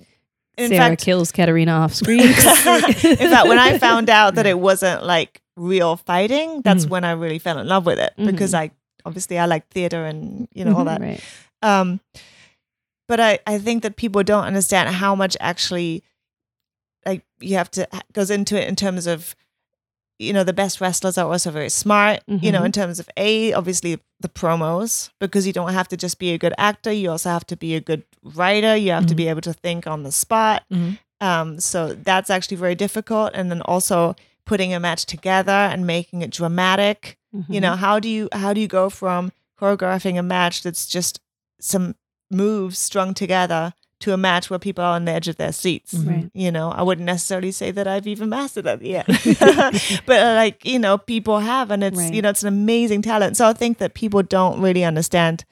In 0.62 0.70
Sarah 0.70 0.90
fact, 0.90 1.04
kills 1.04 1.32
Katarina 1.32 1.72
off 1.72 1.94
screen. 1.94 2.22
in 2.28 2.34
fact, 2.34 3.48
when 3.48 3.60
I 3.60 3.78
found 3.78 4.10
out 4.10 4.36
that 4.36 4.46
it 4.46 4.60
wasn't 4.60 5.04
like 5.04 5.42
real 5.58 5.98
fighting, 5.98 6.62
that's 6.62 6.86
Mhm. 6.86 6.90
when 6.90 7.04
I 7.04 7.12
really 7.12 7.40
fell 7.40 7.60
in 7.60 7.68
love 7.68 7.86
with 7.86 8.00
it 8.00 8.14
because 8.18 8.52
Mhm. 8.54 8.58
I 8.60 8.72
obviously 9.06 9.38
I 9.40 9.46
like 9.46 9.68
theater 9.70 10.06
and 10.06 10.48
you 10.54 10.64
know 10.66 10.78
all 10.78 10.86
that. 10.86 11.02
right. 11.02 11.22
Um, 11.62 12.00
but 13.08 13.20
I 13.20 13.40
I 13.46 13.58
think 13.60 13.84
that 13.84 13.96
people 13.98 14.24
don't 14.24 14.46
understand 14.46 14.90
how 14.96 15.16
much 15.16 15.36
actually 15.40 16.04
like 17.06 17.24
you 17.40 17.56
have 17.58 17.70
to 17.72 17.88
goes 18.14 18.30
into 18.30 18.60
it 18.62 18.68
in 18.68 18.76
terms 18.76 19.08
of 19.08 19.36
you 20.26 20.32
know 20.36 20.44
the 20.44 20.54
best 20.64 20.80
wrestlers 20.82 21.18
are 21.18 21.30
also 21.32 21.50
very 21.52 21.70
smart 21.70 22.18
you 22.28 22.52
know 22.52 22.62
Mhm. 22.62 22.66
in 22.70 22.72
terms 22.72 22.98
of 23.00 23.08
a 23.18 23.54
obviously 23.60 23.94
the 24.26 24.30
promos 24.40 25.10
because 25.20 25.48
you 25.48 25.54
don't 25.54 25.74
have 25.80 25.88
to 25.88 25.98
just 26.06 26.18
be 26.20 26.30
a 26.34 26.38
good 26.44 26.54
actor 26.70 26.92
you 26.92 27.10
also 27.12 27.30
have 27.38 27.46
to 27.52 27.56
be 27.66 27.72
a 27.76 27.82
good 27.90 28.04
writer 28.40 28.76
you 28.76 28.92
have 28.92 29.08
to 29.08 29.16
be 29.16 29.28
able 29.32 29.42
to 29.42 29.54
think 29.66 29.88
on 29.88 30.04
the 30.04 30.12
spot 30.12 30.64
Mhm. 30.72 30.98
um, 31.30 31.60
so 31.60 31.80
that's 32.10 32.30
actually 32.30 32.58
very 32.66 32.76
difficult 32.76 33.32
and 33.34 33.50
then 33.52 33.62
also 33.74 34.16
putting 34.46 34.74
a 34.74 34.80
match 34.80 35.06
together 35.06 35.60
and 35.72 35.86
making 35.88 36.22
it 36.22 36.32
dramatic 36.40 37.18
Mm-hmm. 37.36 37.54
you 37.54 37.62
know 37.62 37.76
how 37.86 37.96
do 38.00 38.10
you 38.10 38.28
how 38.44 38.52
do 38.54 38.60
you 38.60 38.68
go 38.68 38.90
from 38.90 39.32
choreographing 39.60 40.20
a 40.20 40.24
match 40.24 40.64
that's 40.64 40.86
just 40.98 41.22
some 41.62 41.96
moves 42.30 42.78
strung 42.78 43.14
together 43.14 43.74
to 44.02 44.14
a 44.14 44.18
match 44.18 44.50
where 44.50 44.60
people 44.60 44.84
are 44.84 44.96
on 44.96 45.06
the 45.06 45.12
edge 45.12 45.28
of 45.28 45.38
their 45.38 45.52
seats 45.52 45.94
Mhm. 45.94 46.08
Right. 46.08 46.30
you 46.34 46.52
know 46.52 46.72
i 46.72 46.82
wouldn't 46.84 47.06
necessarily 47.06 47.52
say 47.52 47.72
that 47.72 47.88
i've 47.88 48.08
even 48.08 48.30
mastered 48.30 48.66
that 48.66 48.82
yet 48.82 49.06
but 50.06 50.20
uh, 50.20 50.34
like 50.36 50.66
you 50.66 50.80
know 50.80 50.98
people 50.98 51.40
have 51.40 51.72
and 51.72 51.84
it's 51.84 51.98
Right. 51.98 52.14
you 52.14 52.22
know 52.22 52.30
it's 52.30 52.44
an 52.44 52.48
amazing 52.50 53.02
talent 53.02 53.38
so 53.38 53.48
i 53.48 53.54
think 53.54 53.78
that 53.80 53.94
people 53.94 54.22
don't 54.24 54.62
really 54.62 54.84
understand 54.84 55.46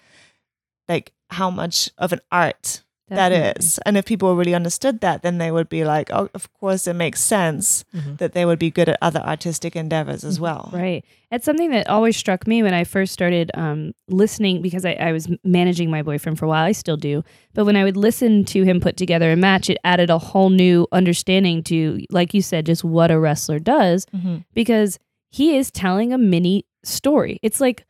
like 0.88 1.14
how 1.30 1.50
much 1.50 1.90
of 1.98 2.12
an 2.14 2.20
art 2.32 2.84
that 3.10 3.32
is 3.58 3.80
and 3.86 3.98
if 3.98 4.06
people 4.06 4.36
really 4.36 4.54
understood 4.56 5.00
that 5.02 5.22
then 5.22 5.38
they 5.38 5.52
would 5.52 5.67
be 5.69 5.84
like 5.84 6.10
oh 6.12 6.30
of 6.34 6.52
course 6.54 6.88
it 6.88 6.93
makes 6.95 7.22
sense 7.22 7.84
Mhm. 7.95 8.17
that 8.17 8.34
they 8.34 8.45
would 8.45 8.60
be 8.60 8.69
good 8.72 8.88
at 8.89 8.98
other 9.02 9.19
artistic 9.22 9.76
endeavors 9.76 10.24
as 10.24 10.38
Mhm. 10.38 10.41
well 10.41 10.69
Right. 10.74 11.04
It's 11.32 11.45
something 11.45 11.69
that 11.72 11.88
always 11.88 12.17
struck 12.17 12.48
me 12.48 12.63
when 12.63 12.74
I 12.74 12.84
first 12.84 13.13
started 13.13 13.52
um, 13.54 13.93
listening 14.08 14.63
because 14.63 14.84
I, 14.84 14.93
I 14.93 15.12
was 15.12 15.28
managing 15.43 15.91
my 15.91 16.02
boyfriend 16.02 16.39
for 16.39 16.45
a 16.45 16.48
while. 16.48 16.65
I 16.65 16.72
still 16.72 16.98
do. 16.98 17.24
But 17.54 17.65
when 17.65 17.76
I 17.76 17.84
would 17.84 17.95
listen 17.98 18.45
to 18.45 18.63
him 18.63 18.80
put 18.80 18.98
together 18.98 19.32
a 19.32 19.36
match, 19.36 19.69
it 19.69 19.78
added 19.84 20.10
a 20.10 20.17
whole 20.17 20.50
new 20.50 20.88
understanding 20.91 21.62
to, 21.65 22.04
like 22.10 22.34
you 22.34 22.41
said, 22.41 22.65
just 22.65 22.84
what 22.84 23.12
a 23.12 23.19
wrestler 23.19 23.60
does 23.60 24.08
Mhm. 24.08 24.43
because 24.56 24.98
he 25.30 25.56
is 25.56 25.69
telling 25.69 26.12
a 26.13 26.17
mini 26.17 26.65
story. 26.84 27.38
It's 27.43 27.62
like 27.62 27.86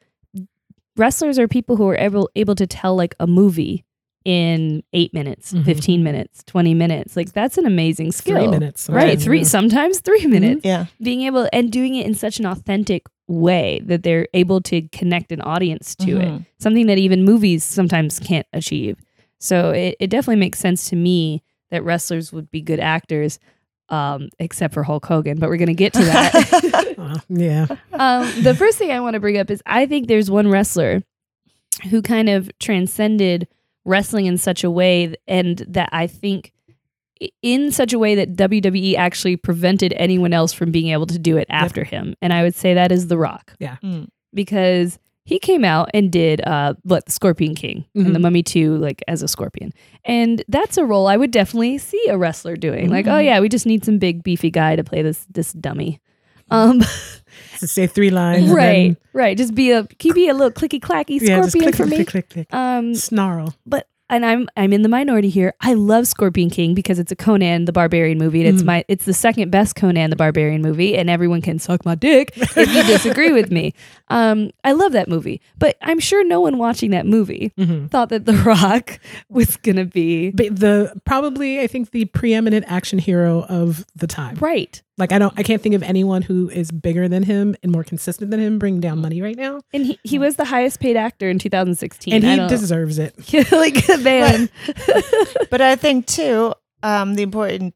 wrestlers 0.97 1.39
are 1.39 1.47
people 1.47 1.77
who 1.77 1.88
are 1.88 1.95
able, 1.97 2.29
able 2.36 2.55
to 2.55 2.67
tell 2.67 2.95
like 2.95 3.15
a 3.21 3.27
movie 3.27 3.86
in 4.25 4.84
eight 4.93 5.13
minutes, 5.13 5.53
Mhm. 5.53 5.63
15 5.65 6.03
minutes, 6.03 6.43
20 6.45 6.73
minutes. 6.73 7.15
Like 7.15 7.32
that's 7.34 7.58
an 7.58 7.65
amazing 7.65 8.12
skill. 8.12 8.38
Three 8.38 8.47
minutes, 8.47 8.89
Right. 8.89 9.01
sometimes, 9.19 9.23
Three, 9.23 9.38
yeah. 9.39 9.43
sometimes 9.45 9.99
three 10.01 10.25
minutes 10.27 10.62
yeah 10.65 10.86
being 11.01 11.21
able 11.21 11.47
and 11.53 11.71
doing 11.71 11.95
it 11.95 12.05
in 12.05 12.13
such 12.13 12.39
an 12.39 12.45
authentic 12.45 13.08
way 13.27 13.79
that 13.86 14.03
they're 14.03 14.27
able 14.34 14.60
to 14.62 14.82
connect 14.89 15.32
an 15.32 15.41
audience 15.41 15.95
to 15.95 16.17
it 16.19 16.27
Mhm. 16.27 16.45
something 16.60 16.88
that 16.88 16.97
even 16.97 17.23
movies 17.23 17.63
sometimes 17.63 18.19
can't 18.19 18.47
achieve 18.53 18.97
so 19.39 19.69
it, 19.71 19.95
it 19.99 20.08
definitely 20.10 20.39
makes 20.39 20.60
sense 20.60 20.89
to 20.89 20.95
me 20.95 21.41
that 21.71 21.84
wrestlers 21.84 22.34
would 22.34 22.49
be 22.51 22.60
good 22.62 22.79
actors 22.79 23.39
um, 23.89 24.29
except 24.39 24.73
for 24.73 24.84
hulk 24.84 25.05
hogan 25.05 25.39
but 25.39 25.47
we're 25.49 25.58
going 25.58 25.67
to 25.67 25.73
get 25.73 25.93
to 25.93 26.03
that 26.03 26.95
Uh, 26.97 27.19
yeah. 27.29 27.67
um, 27.93 28.29
the 28.43 28.53
first 28.55 28.77
thing 28.77 28.91
i 28.91 28.99
want 28.99 29.13
to 29.13 29.19
bring 29.19 29.38
up 29.38 29.49
is 29.49 29.62
i 29.65 29.86
think 29.86 30.08
there's 30.08 30.29
one 30.29 30.47
wrestler 30.49 31.01
who 31.89 32.01
kind 32.01 32.27
of 32.29 32.49
transcended 32.60 33.47
wrestling 33.89 34.25
in 34.28 34.38
such 34.38 34.63
a 34.63 34.71
way 34.71 35.15
and 35.28 35.58
that 35.67 35.89
i 35.91 36.06
think 36.08 36.54
in 37.41 37.69
such 37.69 37.91
a 37.91 37.99
way 37.99 38.15
that 38.15 38.38
WWE 38.38 38.95
actually 38.95 39.36
prevented 39.36 39.93
anyone 39.97 40.32
else 40.32 40.54
from 40.54 40.71
being 40.71 40.88
able 40.88 41.06
to 41.08 41.19
do 41.19 41.36
it 41.36 41.47
after 41.49 41.84
him. 41.84 42.15
And 42.21 42.32
I 42.32 42.43
would 42.43 42.56
say 42.56 42.73
that 42.73 42.93
is 42.93 43.08
The 43.08 43.17
Rock. 43.17 43.56
Yeah. 43.60 43.75
Mm. 43.84 44.08
Because 44.34 44.97
he 45.25 45.38
came 45.38 45.65
out 45.65 45.89
and 45.93 46.10
did 46.13 46.39
uh 46.47 46.75
what 46.84 47.06
the 47.08 47.12
Scorpion 47.12 47.56
King 47.56 47.84
and 47.93 48.15
the 48.15 48.19
Mhm. 48.19 48.21
Mummy 48.21 48.41
2 48.41 48.78
like 48.78 49.04
as 49.10 49.21
a 49.21 49.28
scorpion. 49.28 49.73
And 50.06 50.45
that's 50.47 50.78
a 50.78 50.86
role 50.86 51.08
I 51.08 51.17
would 51.17 51.32
definitely 51.32 51.78
see 51.78 52.02
a 52.08 52.17
wrestler 52.17 52.56
doing. 52.56 52.89
Like, 52.89 53.06
oh 53.08 53.19
yeah, 53.19 53.41
we 53.41 53.49
just 53.49 53.65
need 53.65 53.84
some 53.84 53.97
big 53.97 54.23
beefy 54.23 54.49
guy 54.49 54.78
to 54.78 54.84
play 54.86 55.02
this 55.02 55.25
this 55.30 55.52
dummy. 55.52 55.99
Um 56.51 56.81
To 57.59 57.67
say 57.67 57.88
three 57.88 58.09
lines. 58.09 58.49
right, 58.51 58.95
then- 58.95 58.97
right. 59.13 59.38
Just 59.38 59.53
be 59.53 59.71
a 59.71 59.83
can 59.85 60.09
you 60.09 60.13
be 60.13 60.29
a 60.29 60.33
little 60.33 60.51
clicky 60.51 60.79
clacky 60.79 61.19
yeah, 61.21 61.38
just 61.41 61.51
scorpion 61.51 61.63
click, 61.63 61.75
for 61.75 61.83
click, 61.85 61.99
me. 61.99 62.05
click, 62.05 62.29
click, 62.29 62.47
click. 62.49 62.53
Um 62.53 62.95
Snarl. 62.95 63.53
but 63.65 63.88
and 64.12 64.25
I'm 64.25 64.49
I'm 64.57 64.73
in 64.73 64.81
the 64.81 64.89
minority 64.89 65.29
here. 65.29 65.53
I 65.62 65.75
love 65.75 66.07
Scorpion 66.07 66.49
King 66.49 66.73
because 66.73 66.97
it's 66.97 67.12
a 67.12 67.15
Conan 67.15 67.65
the 67.65 67.71
Barbarian 67.71 68.17
movie. 68.17 68.43
And 68.43 68.55
it's 68.55 68.63
Mm. 68.63 68.65
my 68.65 68.85
it's 68.88 69.05
the 69.05 69.13
second 69.13 69.51
best 69.51 69.75
Conan 69.75 70.09
the 70.09 70.15
Barbarian 70.15 70.63
movie, 70.63 70.97
and 70.97 71.12
everyone 71.12 71.41
can 71.43 71.59
suck 71.59 71.85
my 71.85 71.93
dick 71.93 72.31
if 72.35 72.55
you 72.57 72.83
disagree 72.83 73.31
with 73.31 73.51
me. 73.51 73.73
Um, 74.12 74.49
I 74.63 74.71
love 74.71 74.93
that 74.93 75.07
movie, 75.07 75.39
but 75.59 75.77
I'm 75.83 75.99
sure 75.99 76.25
no 76.25 76.41
one 76.41 76.57
watching 76.57 76.89
that 76.89 77.05
movie 77.05 77.51
hmm 77.57 77.85
thought 77.85 78.09
that 78.09 78.25
The 78.25 78.33
Rock 78.33 78.99
was 79.29 79.55
gonna 79.57 79.85
be 79.85 80.31
But 80.31 80.55
the 80.59 80.99
probably 81.05 81.59
I 81.59 81.67
think 81.67 81.91
the 81.91 82.05
preeminent 82.05 82.65
action 82.67 82.97
hero 82.97 83.43
of 83.47 83.85
the 83.95 84.07
time. 84.07 84.38
right. 84.39 84.81
Like 84.99 85.12
I 85.13 85.17
don't 85.17 85.33
I 85.38 85.43
can't 85.43 85.62
think 85.62 85.73
of 85.75 85.81
anyone 85.81 86.21
who 86.21 86.49
is 86.49 86.69
bigger 86.71 87.07
than 87.07 87.23
him 87.23 87.55
and 87.63 87.71
more 87.71 87.83
consistent 87.83 88.29
than 88.31 88.39
him 88.39 88.59
bringing 88.59 88.81
down 88.81 88.99
money 88.99 89.21
right 89.21 89.35
now. 89.38 89.62
And 89.73 89.85
he, 89.85 89.99
he 90.03 90.19
was 90.19 90.35
the 90.35 90.45
highest 90.45 90.79
paid 90.79 90.97
actor 90.97 91.29
in 91.29 91.39
2016. 91.39 92.13
And 92.13 92.23
he 92.23 92.35
don't- 92.35 92.49
deserves 92.49 92.99
it. 92.99 93.15
like 93.51 93.88
man. 94.01 94.49
but 95.49 95.62
I 95.62 95.75
think 95.75 96.05
too, 96.05 96.53
um, 96.83 97.15
the 97.15 97.23
important 97.23 97.73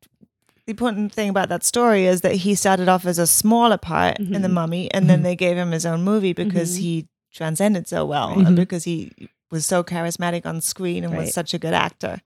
the 0.65 0.71
important 0.71 1.11
thing 1.13 1.29
about 1.29 1.49
that 1.49 1.63
story 1.63 2.05
is 2.05 2.21
that 2.21 2.33
he 2.35 2.55
started 2.55 2.87
off 2.87 3.05
as 3.05 3.19
a 3.19 3.27
smaller 3.27 3.77
part 3.77 4.19
in 4.19 4.41
the 4.41 4.47
Mhm. 4.47 4.53
Mummy, 4.53 4.91
and 4.93 5.09
then 5.09 5.19
Mhm. 5.19 5.23
they 5.23 5.35
gave 5.35 5.57
him 5.57 5.71
his 5.71 5.85
own 5.85 6.03
movie 6.03 6.31
because 6.33 6.77
Mhm. 6.77 6.81
he 6.81 7.07
transcended 7.33 7.87
so 7.87 8.05
well, 8.05 8.29
Right. 8.29 8.37
and 8.39 8.47
Mhm. 8.49 8.55
because 8.55 8.83
he 8.85 9.11
was 9.51 9.65
so 9.65 9.83
charismatic 9.83 10.45
on 10.45 10.61
screen 10.61 11.03
and 11.03 11.11
Right. 11.13 11.21
was 11.25 11.33
such 11.33 11.53
a 11.53 11.57
good 11.59 11.73
actor. 11.73 12.21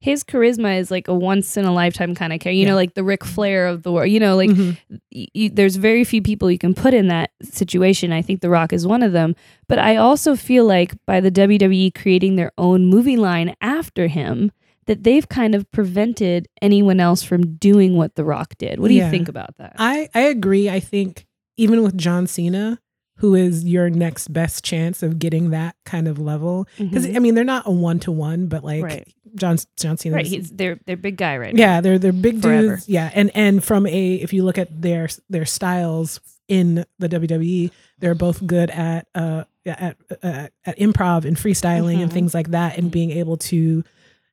His 0.00 0.24
charisma 0.24 0.78
is 0.78 0.90
like 0.90 1.08
a 1.08 1.14
once 1.14 1.56
in 1.56 1.64
a 1.64 1.72
lifetime 1.72 2.14
kind 2.14 2.32
of 2.32 2.40
character. 2.40 2.56
You 2.56 2.62
Yeah. 2.64 2.70
know, 2.70 2.74
like 2.76 2.94
the 2.94 3.04
Ric 3.04 3.22
Flair 3.24 3.66
of 3.66 3.82
the 3.82 3.92
world. 3.92 4.08
You 4.10 4.18
know, 4.18 4.34
like 4.36 4.50
Mhm. 4.50 4.76
y- 5.14 5.26
y- 5.34 5.50
there's 5.52 5.76
very 5.76 6.04
few 6.04 6.22
people 6.22 6.50
you 6.50 6.58
can 6.58 6.72
put 6.74 6.94
in 6.94 7.08
that 7.08 7.30
situation. 7.42 8.10
I 8.12 8.22
think 8.22 8.40
The 8.40 8.48
Rock 8.50 8.72
is 8.72 8.86
one 8.86 9.02
of 9.02 9.12
them. 9.12 9.34
But 9.68 9.78
I 9.78 9.96
also 9.96 10.36
feel 10.36 10.64
like 10.64 10.94
by 11.06 11.20
the 11.20 11.30
WWE 11.30 11.90
creating 11.90 12.36
their 12.36 12.52
own 12.56 12.86
movie 12.86 13.16
line 13.18 13.54
after 13.60 14.06
him, 14.06 14.52
that 14.86 15.04
they've 15.04 15.28
kind 15.28 15.54
of 15.54 15.70
prevented 15.70 16.48
anyone 16.60 16.98
else 16.98 17.22
from 17.22 17.56
doing 17.58 17.96
what 17.96 18.14
The 18.16 18.24
Rock 18.24 18.54
did. 18.58 18.80
What 18.80 18.88
do 18.88 18.94
Yeah. 18.94 19.04
you 19.04 19.10
think 19.10 19.28
about 19.28 19.56
that? 19.58 19.74
I 19.78 20.08
I 20.14 20.22
agree. 20.22 20.68
I 20.70 20.80
think 20.80 21.26
even 21.56 21.82
with 21.82 21.96
John 21.96 22.26
Cena, 22.26 22.80
who 23.20 23.34
is 23.34 23.64
your 23.64 23.88
next 23.88 24.28
best 24.32 24.64
chance 24.64 25.02
of 25.02 25.18
getting 25.18 25.50
that 25.50 25.76
kind 25.84 26.08
of 26.08 26.18
level, 26.18 26.66
because 26.78 27.06
Mhm. 27.06 27.16
I 27.16 27.18
mean 27.20 27.34
they're 27.34 27.44
not 27.44 27.66
a 27.66 27.70
one 27.70 27.98
to 28.00 28.12
one, 28.12 28.46
but 28.48 28.64
like 28.64 28.82
Right. 28.82 29.08
John 29.36 29.58
John 29.78 29.96
Cena, 29.96 30.16
right, 30.16 30.26
he's 30.26 30.50
they're 30.50 30.78
they're 30.86 30.96
big 30.96 31.16
guy 31.16 31.36
right 31.36 31.54
now. 31.54 31.60
yeah, 31.60 31.80
they're 31.80 31.98
they're 31.98 32.12
big 32.12 32.40
Forever. 32.42 32.68
dudes. 32.76 32.88
Yeah, 32.88 33.10
and 33.14 33.30
and 33.34 33.62
from 33.62 33.86
a 33.86 34.14
if 34.14 34.32
you 34.32 34.42
look 34.42 34.58
at 34.58 34.68
their 34.82 35.08
their 35.28 35.44
styles 35.46 36.18
in 36.48 36.84
the 36.98 37.08
WWE, 37.08 37.70
they're 38.00 38.14
both 38.16 38.44
good 38.46 38.70
at 38.70 39.06
uh 39.14 39.44
at 39.66 39.96
uh, 40.22 40.48
at 40.66 40.78
improv 40.78 41.24
and 41.24 41.36
freestyling 41.36 42.00
and 42.02 42.10
Mhm. 42.10 42.14
things 42.14 42.34
like 42.34 42.50
that, 42.50 42.76
and 42.78 42.90
being 42.90 43.10
able 43.12 43.36
to 43.36 43.84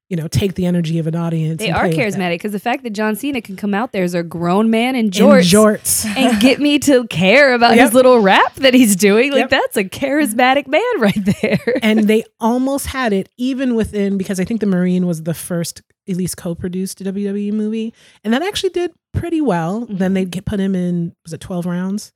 you 0.09 0.15
know 0.17 0.27
take 0.27 0.55
the 0.55 0.65
energy 0.65 0.99
of 0.99 1.07
an 1.07 1.15
audience. 1.15 1.59
They 1.59 1.69
are 1.69 1.81
play 1.81 1.89
with 1.89 1.97
that. 1.97 2.19
charismatic 2.19 2.35
because 2.35 2.51
the 2.53 2.59
fact 2.59 2.83
that 2.83 2.91
John 2.91 3.15
Cena 3.15 3.41
can 3.41 3.55
come 3.55 3.73
out 3.73 3.91
there 3.91 4.03
as 4.03 4.13
a 4.13 4.23
grown 4.23 4.69
man 4.69 4.95
in 4.95 5.05
In 5.07 5.11
jorts, 5.11 5.51
jorts. 5.51 6.05
and 6.05 6.39
get 6.41 6.59
me 6.59 6.79
to 6.79 7.05
care 7.07 7.53
about 7.53 7.75
Yep. 7.75 7.85
his 7.85 7.93
little 7.93 8.19
rap 8.19 8.55
that 8.55 8.73
he's 8.73 8.95
doing, 8.95 9.31
like 9.31 9.41
Yep. 9.41 9.49
that's 9.49 9.77
a 9.77 9.83
charismatic 9.83 10.67
man 10.67 10.81
right 10.99 11.25
there. 11.41 11.79
and 11.81 12.07
they 12.07 12.23
almost 12.39 12.87
had 12.87 13.11
it 13.13 13.29
even 13.37 13.75
within 13.75 14.17
because 14.17 14.39
I 14.39 14.45
think 14.45 14.61
the 14.61 14.65
Marine 14.67 15.05
was 15.07 15.23
the 15.23 15.33
first 15.33 15.81
at 16.09 16.15
least 16.15 16.37
co-produced 16.37 16.99
WWE 17.03 17.51
movie, 17.51 17.93
and 18.23 18.33
that 18.33 18.41
actually 18.41 18.69
did 18.69 18.91
pretty 19.13 19.41
well. 19.41 19.81
Then 19.81 19.97
mm-hmm. 19.97 20.13
they'd 20.13 20.31
get 20.31 20.45
put 20.45 20.59
him 20.59 20.73
in 20.73 21.13
was 21.25 21.33
it 21.33 21.41
twelve 21.41 21.65
rounds? 21.65 22.13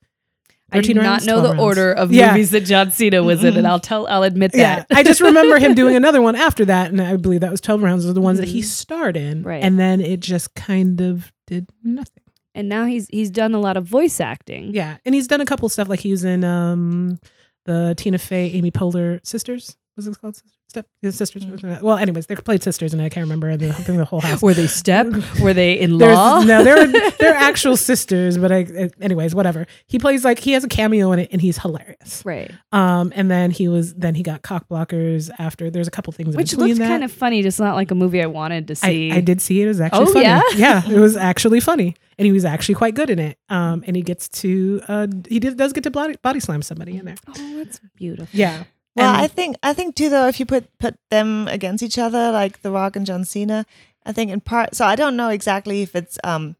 I 0.72 0.80
do 0.80 0.94
not 0.94 1.24
know 1.24 1.40
the 1.40 1.56
order 1.58 1.92
of 1.92 2.12
Yeah. 2.12 2.30
movies 2.32 2.50
that 2.52 2.62
John 2.62 2.90
Cena 2.90 3.22
was 3.22 3.44
in, 3.44 3.56
and 3.56 3.66
I'll 3.66 3.80
tell, 3.80 4.06
I'll 4.06 4.22
admit 4.22 4.52
Yeah, 4.54 4.76
that. 4.76 4.86
I 4.90 5.02
just 5.02 5.20
remember 5.20 5.58
him 5.58 5.74
doing 5.74 5.96
another 6.02 6.22
one 6.22 6.34
after 6.36 6.64
that, 6.66 6.90
and 6.90 7.00
I 7.00 7.16
believe 7.16 7.40
that 7.40 7.50
was 7.50 7.60
twelve 7.60 7.82
rounds. 7.82 8.06
Are 8.06 8.12
the 8.12 8.20
ones 8.20 8.38
that 8.38 8.48
he 8.48 8.60
Mhm. 8.60 8.64
starred 8.64 9.16
in, 9.16 9.42
Right. 9.42 9.62
And 9.62 9.78
then 9.78 10.00
it 10.00 10.20
just 10.20 10.54
kind 10.54 11.00
of 11.00 11.32
did 11.46 11.68
nothing. 11.84 12.22
and 12.54 12.68
now 12.68 12.84
he's 12.86 13.08
he's 13.08 13.30
done 13.30 13.54
a 13.54 13.60
lot 13.60 13.76
of 13.76 13.84
voice 13.86 14.20
acting. 14.20 14.72
Yeah, 14.74 14.96
and 15.04 15.14
he's 15.14 15.26
done 15.26 15.40
a 15.40 15.46
couple 15.46 15.68
stuff 15.68 15.88
like 15.88 16.00
he 16.00 16.10
was 16.10 16.24
in 16.24 16.44
um 16.44 17.18
the 17.64 17.94
Tina 17.96 18.18
Fey, 18.18 18.50
Amy 18.52 18.70
Poehler 18.70 19.20
sisters. 19.24 19.76
Was 19.96 20.06
it 20.06 20.18
called 20.20 20.40
Step 20.72 20.86
his 21.02 21.16
sisters? 21.16 21.44
Well, 21.82 21.98
anyways, 21.98 22.28
they 22.28 22.34
played 22.36 22.62
sisters, 22.62 22.94
and 22.94 23.02
I 23.02 23.10
can't 23.10 23.24
remember 23.24 23.54
the, 23.58 23.68
I 23.68 23.82
the 23.82 24.06
whole 24.06 24.22
house. 24.22 24.40
Were 24.40 24.54
they 24.54 24.66
step? 24.66 25.06
Were 25.42 25.52
they 25.52 25.78
in 25.78 25.98
law? 25.98 26.42
no, 26.42 26.64
they're 26.64 26.86
they're 27.18 27.34
actual 27.34 27.76
sisters, 27.76 28.38
but 28.38 28.50
I, 28.50 28.88
anyways, 28.98 29.34
whatever. 29.34 29.66
He 29.86 29.98
plays 29.98 30.24
like 30.24 30.38
he 30.38 30.52
has 30.52 30.64
a 30.64 30.68
cameo 30.68 31.12
in 31.12 31.18
it, 31.18 31.28
and 31.30 31.42
he's 31.42 31.58
hilarious. 31.58 32.22
right. 32.24 32.50
Um, 32.72 33.12
and 33.14 33.30
then 33.30 33.50
he 33.50 33.68
was 33.68 33.92
then 33.92 34.14
he 34.14 34.22
got 34.22 34.40
cock 34.40 34.66
blockers 34.70 35.30
after. 35.38 35.68
There's 35.68 35.88
a 35.88 35.90
couple 35.90 36.10
things 36.14 36.34
Which 36.34 36.54
in 36.54 36.56
between 36.60 36.68
looked 36.70 36.78
that. 36.78 36.88
kind 36.88 37.04
of 37.04 37.12
funny, 37.12 37.42
just 37.42 37.60
not 37.60 37.74
like 37.74 37.90
a 37.90 37.94
movie 37.94 38.22
I 38.22 38.26
wanted 38.26 38.68
to 38.68 38.72
I, 38.82 38.88
see. 38.88 39.12
I 39.12 39.20
did 39.20 39.42
see 39.42 39.60
it. 39.60 39.64
It 39.66 39.68
was 39.68 39.80
actually 39.82 40.06
Oh, 40.08 40.12
funny. 40.14 40.24
yeah? 40.24 40.40
yeah, 40.56 40.90
it 40.90 40.98
was 40.98 41.18
actually 41.18 41.60
funny, 41.60 41.94
and 42.16 42.24
he 42.24 42.32
was 42.32 42.46
actually 42.46 42.76
quite 42.76 42.94
good 42.94 43.10
in 43.10 43.18
it. 43.18 43.36
Um, 43.50 43.84
and 43.86 43.94
he 43.94 44.00
gets 44.00 44.26
to 44.40 44.80
uh, 44.88 45.06
he 45.28 45.38
did, 45.38 45.58
does 45.58 45.74
get 45.74 45.84
to 45.84 45.90
body, 45.90 46.16
body 46.22 46.40
slam 46.40 46.62
somebody 46.62 46.96
in 46.96 47.04
there. 47.04 47.16
Oh, 47.28 47.56
that's 47.58 47.78
beautiful. 47.94 48.26
Yeah. 48.32 48.64
Well, 48.96 49.08
And- 49.14 49.22
I 49.22 49.26
think 49.28 49.56
I 49.62 49.72
think 49.72 49.94
too 49.96 50.08
though 50.10 50.28
if 50.28 50.38
you 50.40 50.46
put 50.46 50.66
put 50.78 50.96
them 51.10 51.48
against 51.48 51.82
each 51.82 51.98
other 51.98 52.30
like 52.30 52.62
The 52.62 52.70
Rock 52.70 52.96
and 52.96 53.06
John 53.06 53.24
Cena, 53.24 53.64
I 54.04 54.12
think 54.12 54.30
in 54.30 54.40
part 54.40 54.74
so 54.74 54.84
I 54.84 54.96
don't 54.96 55.16
know 55.16 55.28
exactly 55.30 55.82
if 55.82 55.94
it's 55.96 56.18
um 56.24 56.56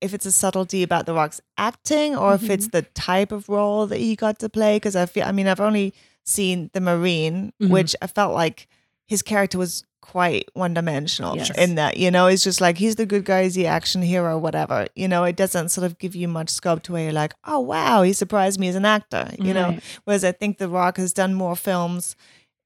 if 0.00 0.14
it's 0.14 0.26
a 0.26 0.32
subtlety 0.32 0.82
about 0.82 1.06
The 1.06 1.14
Rock's 1.14 1.40
acting 1.56 2.16
or 2.16 2.34
if 2.34 2.48
it's 2.50 2.68
the 2.68 2.82
type 2.82 3.32
of 3.32 3.48
role 3.48 3.86
that 3.88 3.98
he 3.98 4.14
got 4.16 4.38
to 4.40 4.48
play 4.48 4.76
because 4.76 4.94
I 4.96 5.06
feel 5.06 5.24
I 5.26 5.32
mean 5.32 5.46
I've 5.48 5.60
only 5.60 5.92
seen 6.24 6.70
The 6.72 6.80
Marine 6.80 7.52
Mhm. 7.62 7.70
which 7.70 7.94
I 8.02 8.06
felt 8.06 8.34
like 8.34 8.68
his 9.06 9.22
character 9.22 9.58
was 9.58 9.84
quite 10.08 10.48
one 10.54 10.72
dimensional 10.74 11.36
Yes. 11.36 11.50
in 11.58 11.74
that 11.74 11.96
you 11.98 12.10
know 12.10 12.26
it's 12.28 12.42
just 12.42 12.60
like 12.60 12.78
he's 12.78 12.96
the 12.96 13.04
good 13.06 13.24
guy 13.26 13.42
he's 13.44 13.54
the 13.54 13.66
action 13.66 14.00
hero 14.02 14.38
whatever 14.38 14.86
you 14.96 15.06
know 15.06 15.24
it 15.24 15.36
doesn't 15.36 15.68
sort 15.68 15.84
of 15.84 15.98
give 15.98 16.16
you 16.16 16.26
much 16.28 16.48
scope 16.48 16.82
to 16.84 16.92
where 16.92 17.04
you're 17.04 17.12
like 17.12 17.34
oh 17.44 17.60
wow 17.60 18.02
he 18.02 18.12
surprised 18.14 18.58
me 18.58 18.68
as 18.68 18.74
an 18.76 18.84
actor 18.86 19.30
you 19.38 19.52
know 19.52 19.78
Whereas 20.04 20.24
I 20.24 20.32
think 20.32 20.56
The 20.58 20.68
Rock 20.68 20.96
has 20.96 21.12
done 21.12 21.34
more 21.34 21.54
films 21.56 22.16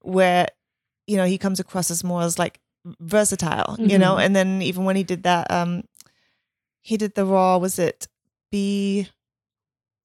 where, 0.03 0.47
you 1.07 1.17
know, 1.17 1.25
he 1.27 1.37
comes 1.39 1.59
across 1.61 1.91
as 1.91 2.03
more 2.05 2.23
as 2.23 2.39
like 2.39 2.61
versatile, 3.01 3.77
you 3.79 3.99
know. 3.99 4.15
Mhm. 4.17 4.25
And 4.27 4.37
then 4.37 4.63
even 4.63 4.85
when 4.85 4.97
he 4.97 5.03
did 5.05 5.23
that, 5.25 5.51
um, 5.51 5.83
he 6.81 6.97
did 6.97 7.15
the 7.15 7.25
Raw. 7.25 7.59
Was 7.59 7.79
it 7.79 8.07
B? 8.51 9.09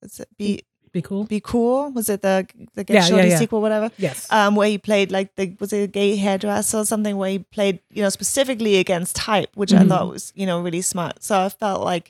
Was 0.01 0.19
it 0.19 0.29
Be 0.37 0.63
Be 0.97 1.01
cool. 1.03 1.23
Be 1.25 1.39
Cool? 1.39 1.91
Was 1.91 2.09
it 2.09 2.21
the 2.23 2.47
the 2.73 2.83
Get 2.83 2.93
Yeah, 2.95 2.99
yeah, 3.01 3.07
Shorty 3.07 3.27
yeah. 3.29 3.37
sequel, 3.37 3.61
whatever? 3.61 3.91
Yes. 3.97 4.25
Um, 4.31 4.55
where 4.55 4.67
he 4.69 4.77
played 4.79 5.11
like 5.11 5.35
the 5.35 5.55
was 5.59 5.71
it 5.73 5.83
a 5.83 5.87
gay 5.87 6.15
hairdresser 6.15 6.77
or 6.79 6.85
something 6.85 7.15
where 7.17 7.29
he 7.29 7.39
played 7.39 7.79
you 7.91 8.01
know 8.01 8.09
specifically 8.09 8.77
against 8.77 9.15
type, 9.15 9.49
which 9.55 9.73
I 9.73 9.83
Mhm. 9.83 9.89
thought 9.89 10.07
was 10.09 10.33
you 10.35 10.45
know 10.47 10.59
really 10.59 10.81
smart. 10.81 11.23
So 11.23 11.39
I 11.39 11.49
felt 11.49 11.81
like, 11.83 12.09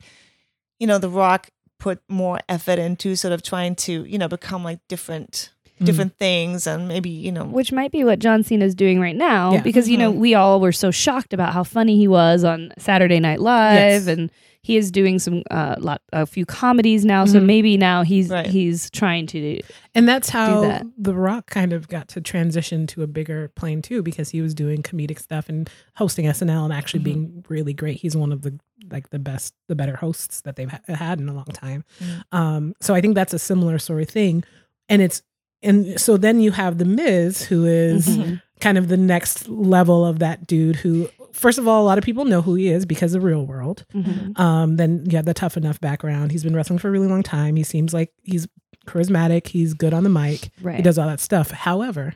you 0.80 0.88
know, 0.88 1.00
The 1.00 1.10
Rock 1.10 1.50
put 1.80 2.00
more 2.08 2.40
effort 2.50 2.80
into 2.80 3.16
sort 3.16 3.34
of 3.34 3.42
trying 3.44 3.76
to 3.76 4.04
you 4.06 4.18
know 4.18 4.28
become 4.30 4.64
like 4.64 4.80
different 4.88 5.50
Mm. 5.80 5.86
different 5.86 6.18
things 6.18 6.66
and 6.66 6.88
maybe 6.88 7.10
you 7.10 7.32
know 7.32 7.46
Which 7.46 7.72
might 7.72 7.92
be 7.92 8.04
what 8.04 8.20
John 8.20 8.42
Cena's 8.44 8.74
doing 8.74 9.00
right 9.00 9.16
now 9.16 9.54
Yeah. 9.54 9.62
because, 9.62 9.88
you 9.88 9.98
know, 9.98 10.12
Mhm. 10.12 10.18
we 10.18 10.34
all 10.34 10.60
were 10.60 10.72
so 10.72 10.90
shocked 10.90 11.34
about 11.34 11.54
how 11.54 11.64
funny 11.64 11.98
he 11.98 12.08
was 12.08 12.44
on 12.44 12.72
Saturday 12.80 13.20
Night 13.20 13.40
Live 13.42 14.06
Yes. 14.06 14.08
and 14.08 14.32
he 14.64 14.76
is 14.76 14.90
doing 14.92 15.18
some 15.20 15.44
uh 15.52 15.76
lot 15.78 16.02
a 16.12 16.26
few 16.26 16.46
comedies 16.46 17.06
now 17.06 17.26
so 17.26 17.40
Mhm. 17.40 17.46
maybe 17.46 17.78
now 17.78 18.02
he's 18.04 18.30
Right. 18.30 18.48
he's 18.48 18.90
trying 18.90 19.28
to 19.28 19.40
do 19.40 19.60
And 19.96 20.08
that's 20.10 20.30
how 20.30 20.62
that. 20.62 20.86
The 20.98 21.14
Rock 21.14 21.46
kind 21.50 21.72
of 21.74 21.88
got 21.88 22.08
to 22.10 22.22
transition 22.22 22.86
to 22.88 23.04
a 23.04 23.08
bigger 23.08 23.50
plane 23.56 23.82
too, 23.84 24.02
because 24.04 24.30
he 24.32 24.42
was 24.42 24.54
doing 24.56 24.82
comedic 24.84 25.20
stuff 25.20 25.48
and 25.48 25.70
hosting 25.96 26.26
SNL 26.28 26.66
and 26.66 26.74
actually 26.74 27.00
Mhm. 27.02 27.04
being 27.04 27.44
really 27.50 27.74
great. 27.74 27.98
He's 28.02 28.16
one 28.18 28.32
of 28.32 28.42
the 28.42 28.54
like 28.92 29.10
the 29.10 29.20
best, 29.20 29.54
the 29.68 29.76
better 29.76 29.96
hosts 29.98 30.42
that 30.42 30.56
they've 30.56 30.70
ha- 30.70 30.80
had 30.96 31.20
in 31.20 31.28
a 31.30 31.34
long 31.34 31.46
time. 31.52 31.84
Mm. 32.32 32.38
Um, 32.38 32.74
so 32.80 32.94
I 32.96 33.02
think 33.02 33.16
that's 33.16 33.34
a 33.34 33.40
similar 33.40 33.80
sort 33.80 34.02
of 34.04 34.10
thing, 34.10 34.44
and 34.88 35.02
it's 35.02 35.22
and 35.64 36.00
so 36.00 36.18
then 36.18 36.40
you 36.40 36.52
have 36.52 36.78
the 36.78 36.86
Miz, 36.86 37.44
who 37.44 37.66
is 37.66 38.08
Mhm. 38.08 38.42
kind 38.60 38.78
of 38.78 38.88
the 38.88 38.98
next 38.98 39.48
level 39.50 40.06
of 40.06 40.20
that 40.20 40.46
dude. 40.48 40.78
Who, 40.78 41.10
first 41.34 41.58
of 41.60 41.68
all, 41.68 41.84
a 41.84 41.88
lot 41.88 41.98
of 41.98 42.04
people 42.04 42.26
know 42.26 42.42
who 42.42 42.56
he 42.56 42.68
is 42.70 42.86
because 42.86 43.14
of 43.14 43.24
Real 43.24 43.46
World. 43.46 43.86
Mhm. 43.94 44.38
Um, 44.40 44.76
then 44.78 45.06
you 45.10 45.16
have 45.18 45.26
the 45.26 45.34
tough 45.34 45.58
enough 45.58 45.80
background. 45.80 46.32
He's 46.32 46.44
been 46.44 46.56
wrestling 46.56 46.80
for 46.80 46.88
a 46.88 46.92
really 46.92 47.08
long 47.08 47.24
time. 47.24 47.56
He 47.56 47.64
seems 47.64 47.94
like 47.94 48.12
he's 48.24 48.48
charismatic. 48.88 49.48
He's 49.48 49.74
good 49.74 49.94
on 49.94 50.04
the 50.04 50.10
mic. 50.10 50.50
right. 50.62 50.78
He 50.78 50.82
does 50.82 50.98
all 50.98 51.08
that 51.08 51.20
stuff. 51.20 51.52
However, 51.52 52.14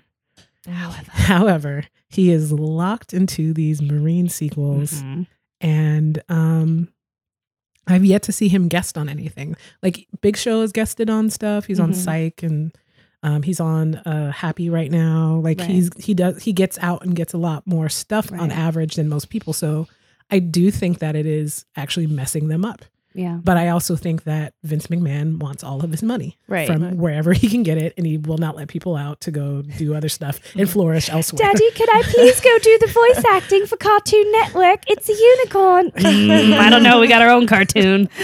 however, 0.67 1.11
however 1.11 1.83
he 2.09 2.31
is 2.31 2.51
locked 2.51 3.13
into 3.13 3.53
these 3.53 3.81
Marine 3.81 4.29
sequels, 4.29 5.01
Mhm. 5.01 5.27
and 5.61 6.21
um, 6.29 6.87
I've 7.87 8.05
yet 8.05 8.21
to 8.23 8.31
see 8.31 8.47
him 8.47 8.67
guest 8.67 8.97
on 8.97 9.09
anything. 9.09 9.55
Like 9.83 10.07
Big 10.21 10.37
Show 10.37 10.61
has 10.61 10.71
guested 10.71 11.09
on 11.09 11.29
stuff. 11.29 11.65
He's 11.65 11.79
on 11.79 11.91
Mhm. 11.91 11.95
Psych 11.95 12.43
and. 12.43 12.71
Um, 13.23 13.43
he's 13.43 13.59
on 13.59 13.95
uh, 13.95 14.31
Happy 14.31 14.69
right 14.69 14.89
now. 14.91 15.39
Like 15.43 15.59
Right. 15.59 15.69
he's 15.69 15.89
he 15.97 16.13
does 16.13 16.41
he 16.41 16.53
gets 16.53 16.77
out 16.79 17.03
and 17.05 17.15
gets 17.15 17.33
a 17.33 17.37
lot 17.37 17.67
more 17.67 17.87
stuff 17.89 18.31
on 18.31 18.51
average 18.51 18.95
than 18.95 19.07
most 19.09 19.29
people. 19.29 19.53
So 19.53 19.87
I 20.29 20.39
do 20.39 20.71
think 20.71 20.99
that 20.99 21.15
it 21.15 21.25
is 21.25 21.65
actually 21.75 22.07
messing 22.07 22.47
them 22.47 22.65
up. 22.65 22.83
Yeah. 23.13 23.39
But 23.43 23.57
I 23.57 23.69
also 23.69 23.95
think 23.95 24.23
that 24.23 24.53
Vince 24.63 24.87
McMahon 24.87 25.37
wants 25.39 25.63
all 25.63 25.83
of 25.83 25.91
his 25.91 26.01
money 26.01 26.37
Right. 26.47 26.67
from 26.67 26.83
Right. 26.83 26.95
wherever 26.95 27.33
he 27.33 27.49
can 27.49 27.63
get 27.63 27.77
it, 27.77 27.93
and 27.97 28.05
he 28.07 28.17
will 28.17 28.37
not 28.37 28.55
let 28.55 28.67
people 28.69 28.95
out 28.95 29.19
to 29.21 29.31
go 29.31 29.61
do 29.63 29.93
other 29.93 30.09
stuff 30.09 30.39
and 30.55 30.69
flourish 30.69 31.09
elsewhere. 31.09 31.51
Daddy, 31.51 31.69
could 31.71 31.89
I 31.93 32.03
please 32.03 32.39
go 32.39 32.57
do 32.59 32.77
the 32.79 32.87
voice 32.87 33.23
acting 33.29 33.65
for 33.65 33.75
Cartoon 33.77 34.31
Network? 34.31 34.83
It's 34.87 35.09
a 35.09 35.13
unicorn. 35.13 35.91
Mm, 36.01 36.53
I 36.57 36.69
don't 36.69 36.83
know. 36.83 36.99
We 36.99 37.07
got 37.07 37.21
our 37.21 37.29
own 37.29 37.47
cartoon. 37.47 38.07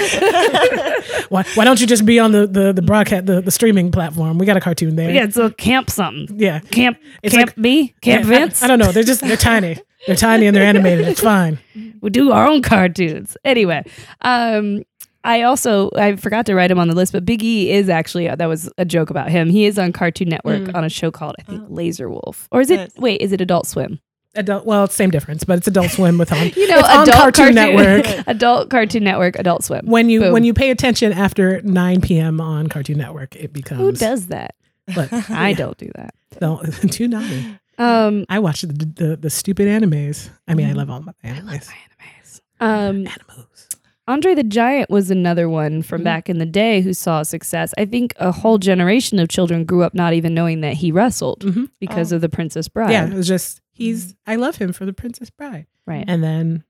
why, 1.30 1.44
why 1.56 1.66
don't 1.66 1.80
you 1.82 1.88
just 1.88 2.06
be 2.06 2.20
on 2.20 2.32
the 2.32 2.48
the 2.48 2.74
the 2.74 2.82
broadcast 2.82 3.26
the, 3.26 3.42
the 3.42 3.52
streaming 3.52 3.92
platform? 3.92 4.38
We 4.38 4.46
got 4.46 4.58
a 4.58 4.62
cartoon 4.62 4.96
there. 4.96 5.10
Yeah, 5.12 5.24
it's 5.24 5.38
a 5.38 5.52
camp 5.52 5.90
something. 5.90 6.40
yeah. 6.40 6.60
Camp 6.60 6.98
It's 7.24 7.34
Camp 7.36 7.50
like- 7.50 7.62
B? 7.62 7.96
Camp 8.02 8.26
Yeah, 8.26 8.36
I- 8.36 8.40
Vince? 8.40 8.64
I, 8.64 8.68
don't 8.68 8.80
know. 8.80 8.92
They're 8.92 9.04
just 9.04 9.22
they're 9.22 9.38
tiny. 9.38 9.78
They're 10.06 10.16
tiny 10.16 10.46
and 10.46 10.56
they're 10.56 10.64
animated. 10.66 11.08
It's 11.08 11.22
fine. 11.22 11.60
we 12.02 12.10
do 12.10 12.32
our 12.32 12.48
own 12.48 12.62
cartoons. 12.62 13.36
Anyway, 13.44 13.84
um, 14.22 14.84
I 15.24 15.42
also 15.42 15.90
I 15.96 16.16
forgot 16.16 16.46
to 16.46 16.56
write 16.56 16.70
him 16.72 16.80
on 16.80 16.88
the 16.88 16.96
list, 16.96 17.12
but 17.12 17.26
Big 17.26 17.44
E 17.44 17.72
is 17.72 17.90
actually 17.90 18.28
that 18.28 18.46
was 18.46 18.72
a 18.78 18.86
joke 18.86 19.10
about 19.10 19.30
him. 19.30 19.50
He 19.50 19.66
is 19.66 19.78
on 19.80 19.92
Cartoon 19.92 20.30
Network 20.30 20.62
Mm. 20.62 20.76
on 20.76 20.84
a 20.84 20.90
show 20.90 21.12
called 21.12 21.36
I 21.40 21.44
think 21.44 21.64
Oh. 21.64 21.74
Laser 21.74 22.10
Wolf, 22.10 22.48
or 22.52 22.62
is 22.62 22.70
it? 22.70 22.78
Nice. 22.78 22.96
Wait, 22.98 23.22
is 23.22 23.32
it 23.34 23.42
Adult 23.42 23.68
Swim? 23.68 24.00
Adult. 24.36 24.66
Well, 24.68 24.84
it's 24.84 24.94
same 24.94 25.10
difference, 25.10 25.44
but 25.44 25.58
it's 25.58 25.68
Adult 25.68 25.90
Swim 25.90 26.18
with 26.20 26.32
on. 26.32 26.38
You 26.56 26.68
know, 26.68 26.78
it's 26.78 26.88
on 26.90 27.02
adult 27.10 27.18
Cartoon 27.36 27.56
Network. 27.56 28.06
Adult 28.28 28.70
Cartoon 28.70 29.04
Network, 29.04 29.36
Adult 29.40 29.64
Swim. 29.64 29.86
When 29.88 30.10
you 30.10 30.20
Boom. 30.22 30.34
when 30.34 30.44
you 30.44 30.54
pay 30.54 30.70
attention 30.70 31.12
after 31.12 31.60
9 31.64 32.02
p.m. 32.02 32.40
on 32.40 32.68
Cartoon 32.68 33.00
Network, 33.00 33.36
it 33.36 33.52
becomes. 33.52 33.82
Who 33.82 33.92
does 33.94 34.28
that? 34.28 34.54
But 34.96 35.12
I 35.32 35.54
don't 35.54 35.78
do 35.78 35.90
that. 35.96 36.14
don't 36.40 36.64
too 36.92 37.08
naughty. 37.08 37.58
Um, 37.78 38.26
I 38.30 38.40
watch 38.40 38.62
the, 38.62 38.68
the 38.68 39.18
the 39.18 39.30
stupid 39.30 39.68
animes. 39.68 40.30
I 40.48 40.56
mean, 40.56 40.68
I 40.68 40.74
Mm. 40.74 40.76
love 40.78 40.90
all 40.90 41.02
my 41.02 41.14
animes. 41.24 41.38
I 41.50 41.54
love 41.54 41.68
my 42.00 42.06
animes. 42.06 42.42
Um, 42.60 43.08
Animos. 43.08 43.68
Andre 44.10 44.34
the 44.36 44.44
Giant 44.44 44.90
was 44.90 45.12
another 45.12 45.50
one 45.50 45.82
from 45.82 46.02
Mhm. 46.02 46.06
back 46.06 46.30
in 46.30 46.38
the 46.38 46.46
day 46.46 46.80
who 46.82 46.94
saw 46.94 47.24
success. 47.24 47.74
I 47.78 47.84
think 47.86 48.14
a 48.18 48.32
whole 48.32 48.58
generation 48.58 49.20
of 49.20 49.28
children 49.28 49.66
grew 49.66 49.84
up 49.84 49.94
not 49.94 50.14
even 50.14 50.34
knowing 50.34 50.62
that 50.62 50.76
he 50.76 50.92
wrestled 50.94 51.42
Mhm. 51.44 51.70
because 51.80 52.12
Oh. 52.12 52.16
of 52.16 52.22
the 52.22 52.30
Princess 52.30 52.68
Bride. 52.70 52.92
Yeah, 52.92 53.06
it 53.08 53.14
was 53.14 53.28
just 53.28 53.62
he's. 53.74 54.16
I 54.26 54.38
love 54.38 54.56
him 54.56 54.72
for 54.74 54.86
the 54.86 54.94
Princess 54.94 55.30
Bride, 55.30 55.68
Right. 55.86 56.06
and 56.08 56.24
then 56.24 56.64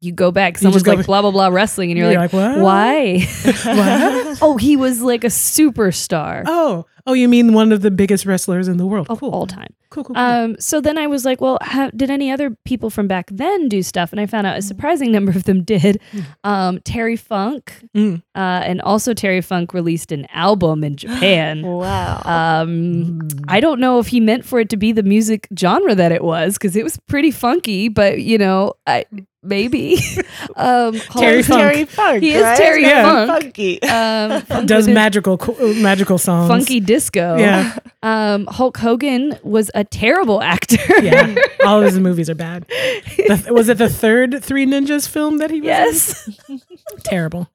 you 0.00 0.12
go 0.12 0.30
back, 0.30 0.58
someone's 0.58 0.82
go 0.84 0.92
like 0.92 0.98
back- 1.00 1.06
blah 1.06 1.22
blah 1.22 1.30
blah 1.32 1.48
wrestling, 1.48 1.90
and 1.90 1.98
you're, 1.98 2.12
like, 2.12 2.32
what? 2.32 2.58
why? 2.58 3.20
What? 3.64 4.38
oh, 4.42 4.56
he 4.56 4.76
was 4.76 5.00
like 5.00 5.24
a 5.24 5.28
superstar 5.28 6.42
Oh, 6.46 6.86
oh, 7.08 7.14
you 7.14 7.28
mean 7.28 7.52
one 7.52 7.72
of 7.72 7.80
the 7.82 7.90
biggest 7.90 8.24
wrestlers 8.26 8.68
in 8.68 8.76
the 8.76 8.86
world? 8.86 9.06
of 9.10 9.18
cool. 9.20 9.30
all 9.30 9.46
time. 9.46 9.72
Cool, 9.90 10.04
cool, 10.04 10.14
cool. 10.14 10.22
Um, 10.22 10.56
so 10.60 10.80
then 10.82 10.98
I 10.98 11.06
was 11.06 11.24
like, 11.24 11.40
well, 11.40 11.56
ha- 11.62 11.90
did 11.96 12.10
any 12.10 12.30
other 12.30 12.54
people 12.66 12.90
from 12.90 13.08
back 13.08 13.30
then 13.32 13.68
do 13.68 13.82
stuff? 13.82 14.12
And 14.12 14.20
I 14.20 14.26
found 14.26 14.46
out 14.46 14.58
a 14.58 14.62
surprising 14.62 15.10
number 15.10 15.30
of 15.32 15.44
them 15.44 15.62
did. 15.64 15.98
Um, 16.44 16.80
Terry 16.84 17.16
Funk, 17.16 17.72
Mm. 17.96 18.22
uh, 18.34 18.38
and 18.38 18.82
also 18.82 19.14
Terry 19.14 19.40
Funk 19.40 19.72
released 19.72 20.12
an 20.12 20.26
album 20.34 20.84
in 20.84 20.96
Japan. 20.96 21.62
wow. 21.66 22.20
Um, 22.24 22.68
Mm. 22.68 23.44
I 23.48 23.60
don't 23.60 23.80
know 23.80 23.98
if 23.98 24.08
he 24.08 24.20
meant 24.20 24.44
for 24.44 24.60
it 24.60 24.68
to 24.68 24.76
be 24.76 24.92
the 24.92 25.02
music 25.02 25.48
genre 25.58 25.94
that 25.94 26.12
it 26.12 26.22
was 26.22 26.54
because 26.58 26.76
it 26.76 26.84
was 26.84 26.98
pretty 27.08 27.30
funky, 27.30 27.88
but 27.88 28.20
you 28.20 28.36
know, 28.38 28.74
I 28.86 29.06
maybe. 29.42 29.96
um, 30.56 30.94
hold 31.08 31.22
Terry 31.24 31.38
on. 31.38 31.42
Funk. 31.44 31.60
Terry 31.60 31.84
Funk. 31.86 32.22
He 32.22 32.32
is 32.32 32.42
right? 32.42 32.58
Terry 32.58 32.82
Yeah. 32.82 33.02
Funk. 33.26 33.42
Funky. 33.42 33.82
Um, 33.82 34.42
Funk 34.48 34.68
does 34.68 34.86
magical 34.88 35.38
co- 35.38 35.72
magical 35.74 36.18
songs. 36.18 36.48
funky 36.48 36.80
disco. 36.80 36.97
Yeah, 37.04 37.76
Um, 38.02 38.46
Hulk 38.46 38.76
Hogan 38.76 39.38
was 39.42 39.70
a 39.74 39.84
terrible 39.84 40.42
actor. 40.42 40.76
yeah. 41.02 41.34
All 41.66 41.78
of 41.80 41.84
his 41.84 41.98
movies 41.98 42.28
are 42.30 42.34
bad. 42.34 42.66
The- 42.68 43.50
was 43.50 43.68
it 43.68 43.78
the 43.78 43.88
third 43.88 44.42
Three 44.42 44.66
Ninjas 44.66 45.08
film 45.08 45.38
that 45.38 45.50
he 45.50 45.60
was? 45.60 45.66
yes. 45.66 46.40
in? 46.48 46.60
terrible. 47.04 47.48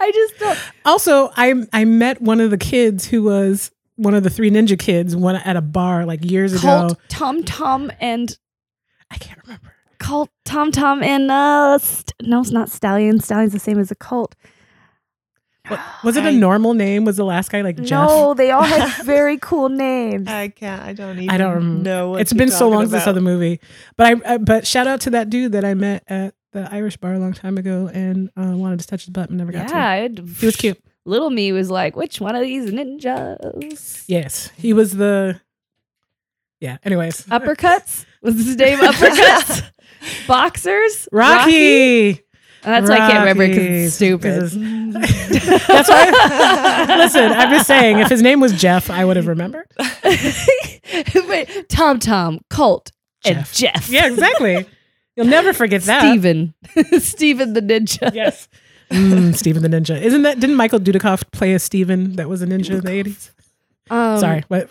I 0.00 0.10
just 0.12 0.38
don't. 0.38 0.58
Also, 0.84 1.30
I 1.36 1.66
I 1.72 1.84
met 1.84 2.20
one 2.22 2.40
of 2.40 2.50
the 2.50 2.58
kids 2.58 3.06
who 3.06 3.22
was 3.22 3.70
one 3.96 4.14
of 4.14 4.22
the 4.22 4.30
Three 4.30 4.50
Ninja 4.50 4.78
kids 4.78 5.14
one 5.16 5.36
at 5.36 5.56
a 5.56 5.60
bar 5.62 6.04
like 6.06 6.24
years 6.24 6.52
ago. 6.52 6.88
Colt 6.88 6.98
Tum 7.08 7.44
Tum 7.44 7.90
and 8.00 8.36
I 9.10 9.18
can't 9.18 9.38
remember. 9.42 9.74
Colt 9.98 10.30
Tum 10.44 10.72
Tum 10.72 11.02
and 11.02 11.30
uh 11.30 11.78
st- 11.78 12.12
no, 12.22 12.40
it's 12.40 12.50
not 12.50 12.70
Stallion. 12.70 13.20
Stallion's 13.20 13.52
the 13.52 13.58
same 13.58 13.78
as 13.78 13.90
a 13.90 13.94
Colt. 13.94 14.34
What, 15.68 15.80
was 16.04 16.16
it 16.16 16.24
a 16.24 16.28
I- 16.28 16.32
normal 16.36 16.74
name? 16.74 17.04
Was 17.04 17.16
the 17.16 17.24
last 17.24 17.50
guy 17.50 17.60
like 17.60 17.76
Jeff? 17.76 18.08
No, 18.08 18.34
they 18.34 18.50
all 18.50 18.62
had 18.62 18.90
very 19.04 19.38
cool 19.38 19.68
names. 19.68 20.28
I 20.28 20.48
can't. 20.48 20.82
I 20.82 20.92
don't 20.92 21.18
even 21.18 21.30
I 21.30 21.36
don't 21.38 21.82
know. 21.82 22.10
What 22.10 22.20
it's 22.20 22.32
you're 22.32 22.38
been 22.38 22.50
so 22.50 22.68
long 22.68 22.80
talking 22.84 22.90
since 22.90 23.02
I 23.02 23.04
saw 23.06 23.12
the 23.12 23.20
movie, 23.20 23.60
but 23.96 24.06
I 24.06 24.34
uh, 24.34 24.38
but 24.38 24.66
shout 24.66 24.86
out 24.86 25.00
to 25.02 25.10
that 25.10 25.30
dude 25.30 25.52
that 25.52 25.64
I 25.64 25.74
met 25.74 26.04
at 26.08 26.34
the 26.52 26.68
Irish 26.72 26.96
bar 26.98 27.14
a 27.14 27.18
long 27.18 27.32
time 27.32 27.56
ago 27.58 27.88
and 27.92 28.28
uh, 28.36 28.54
wanted 28.56 28.80
to 28.80 28.86
touch 28.86 29.02
his 29.04 29.10
butt 29.10 29.28
and 29.30 29.38
never 29.38 29.52
got 29.52 29.68
to. 29.68 29.74
yeah, 29.74 29.88
I'd- 29.88 30.22
He 30.38 30.46
was 30.46 30.56
cute. 30.56 30.78
Little 31.04 31.30
me 31.30 31.50
was 31.52 31.68
like, 31.70 31.96
which 31.96 32.20
one 32.20 32.36
of 32.36 32.42
these 32.42 32.70
ninjas? 32.70 34.04
Yes, 34.06 34.50
he 34.56 34.72
was 34.72 34.92
the. 34.96 35.40
Yeah. 36.60 36.78
Anyways, 36.84 37.24
Uppercuts 37.26 38.04
was 38.20 38.34
his 38.36 38.56
name. 38.56 38.78
Uppercuts. 38.78 39.62
Boxers. 40.28 41.08
Rocky. 41.10 42.20
That's 42.62 42.88
why 42.88 42.96
I 42.96 43.10
can't 43.10 43.18
remember 43.20 43.46
because 43.48 43.58
Rocky. 43.64 43.84
it's 43.84 43.94
stupid. 43.94 44.40
'Cause 44.40 44.56
it's- 44.56 45.66
That's 45.66 45.88
why. 45.88 46.96
Listen, 46.98 47.32
I'm 47.32 47.50
just 47.50 47.66
saying, 47.66 47.98
if 47.98 48.08
his 48.08 48.22
name 48.22 48.40
was 48.40 48.52
Jeff, 48.52 48.88
I 48.90 49.04
would 49.04 49.16
have 49.16 49.26
remembered. 49.26 49.66
Wait, 51.28 51.68
Tum 51.68 51.98
Tum, 51.98 52.40
Colt, 52.50 52.92
and 53.24 53.38
Jeff. 53.38 53.52
Jeff. 53.54 53.88
Yeah, 53.88 54.06
exactly. 54.06 54.66
You'll 55.16 55.26
never 55.26 55.52
forget 55.52 55.82
that. 55.82 56.00
Steven. 56.00 56.54
Steven 57.00 57.52
the 57.52 57.60
Ninja. 57.62 58.14
Yes. 58.14 58.48
Mm, 58.90 59.34
Steven 59.34 59.62
the 59.62 59.68
Ninja. 59.68 60.00
Isn't 60.00 60.22
that? 60.22 60.38
Didn't 60.40 60.56
Michael 60.56 60.78
Dudikoff 60.80 61.30
play 61.32 61.54
a 61.54 61.58
Steven 61.58 62.16
that 62.16 62.28
was 62.28 62.42
a 62.42 62.46
ninja 62.46 62.70
in 62.70 62.80
the 62.80 62.90
eighties? 62.92 63.32
Um, 63.90 64.18
Sorry. 64.18 64.44
What? 64.48 64.70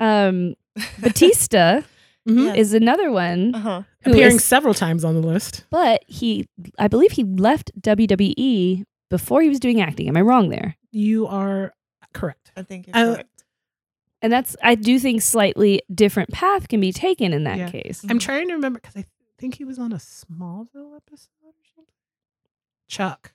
Um, 0.00 0.54
Batista 1.00 1.80
Mhm. 2.28 2.46
Yeah. 2.46 2.54
is 2.54 2.74
another 2.74 3.10
one, 3.12 3.54
Uh-huh. 3.54 3.82
Who 4.06 4.12
Appearing 4.12 4.36
is- 4.36 4.44
several 4.44 4.72
times 4.74 5.04
on 5.04 5.14
the 5.20 5.26
list. 5.26 5.64
but 5.70 6.02
he, 6.06 6.48
I 6.78 6.88
believe 6.88 7.12
he 7.12 7.24
left 7.24 7.70
WWE 7.80 8.84
before 9.10 9.42
he 9.42 9.48
was 9.48 9.60
doing 9.60 9.80
acting. 9.80 10.08
Am 10.08 10.16
I 10.16 10.20
wrong 10.22 10.48
there? 10.48 10.76
You 10.90 11.26
are 11.26 11.74
correct. 12.14 12.52
I 12.56 12.62
think 12.62 12.86
you're 12.86 12.96
Uh, 12.96 13.14
correct. 13.14 13.44
And 14.22 14.32
that's, 14.32 14.56
I 14.62 14.74
do 14.76 14.98
think 14.98 15.20
slightly 15.22 15.82
different 15.94 16.30
path 16.30 16.68
can 16.68 16.80
be 16.80 16.90
taken 16.92 17.32
in 17.32 17.44
that 17.44 17.58
Yeah. 17.58 17.70
case. 17.70 18.04
I'm 18.08 18.18
trying 18.18 18.48
to 18.48 18.54
remember 18.54 18.80
because 18.80 18.96
I 18.96 19.04
think 19.38 19.56
he 19.56 19.64
was 19.64 19.78
on 19.78 19.92
a 19.92 19.96
Smallville 19.96 20.96
episode 20.96 21.28
or 21.44 21.52
something. 21.74 21.92
Chuck. 22.88 23.32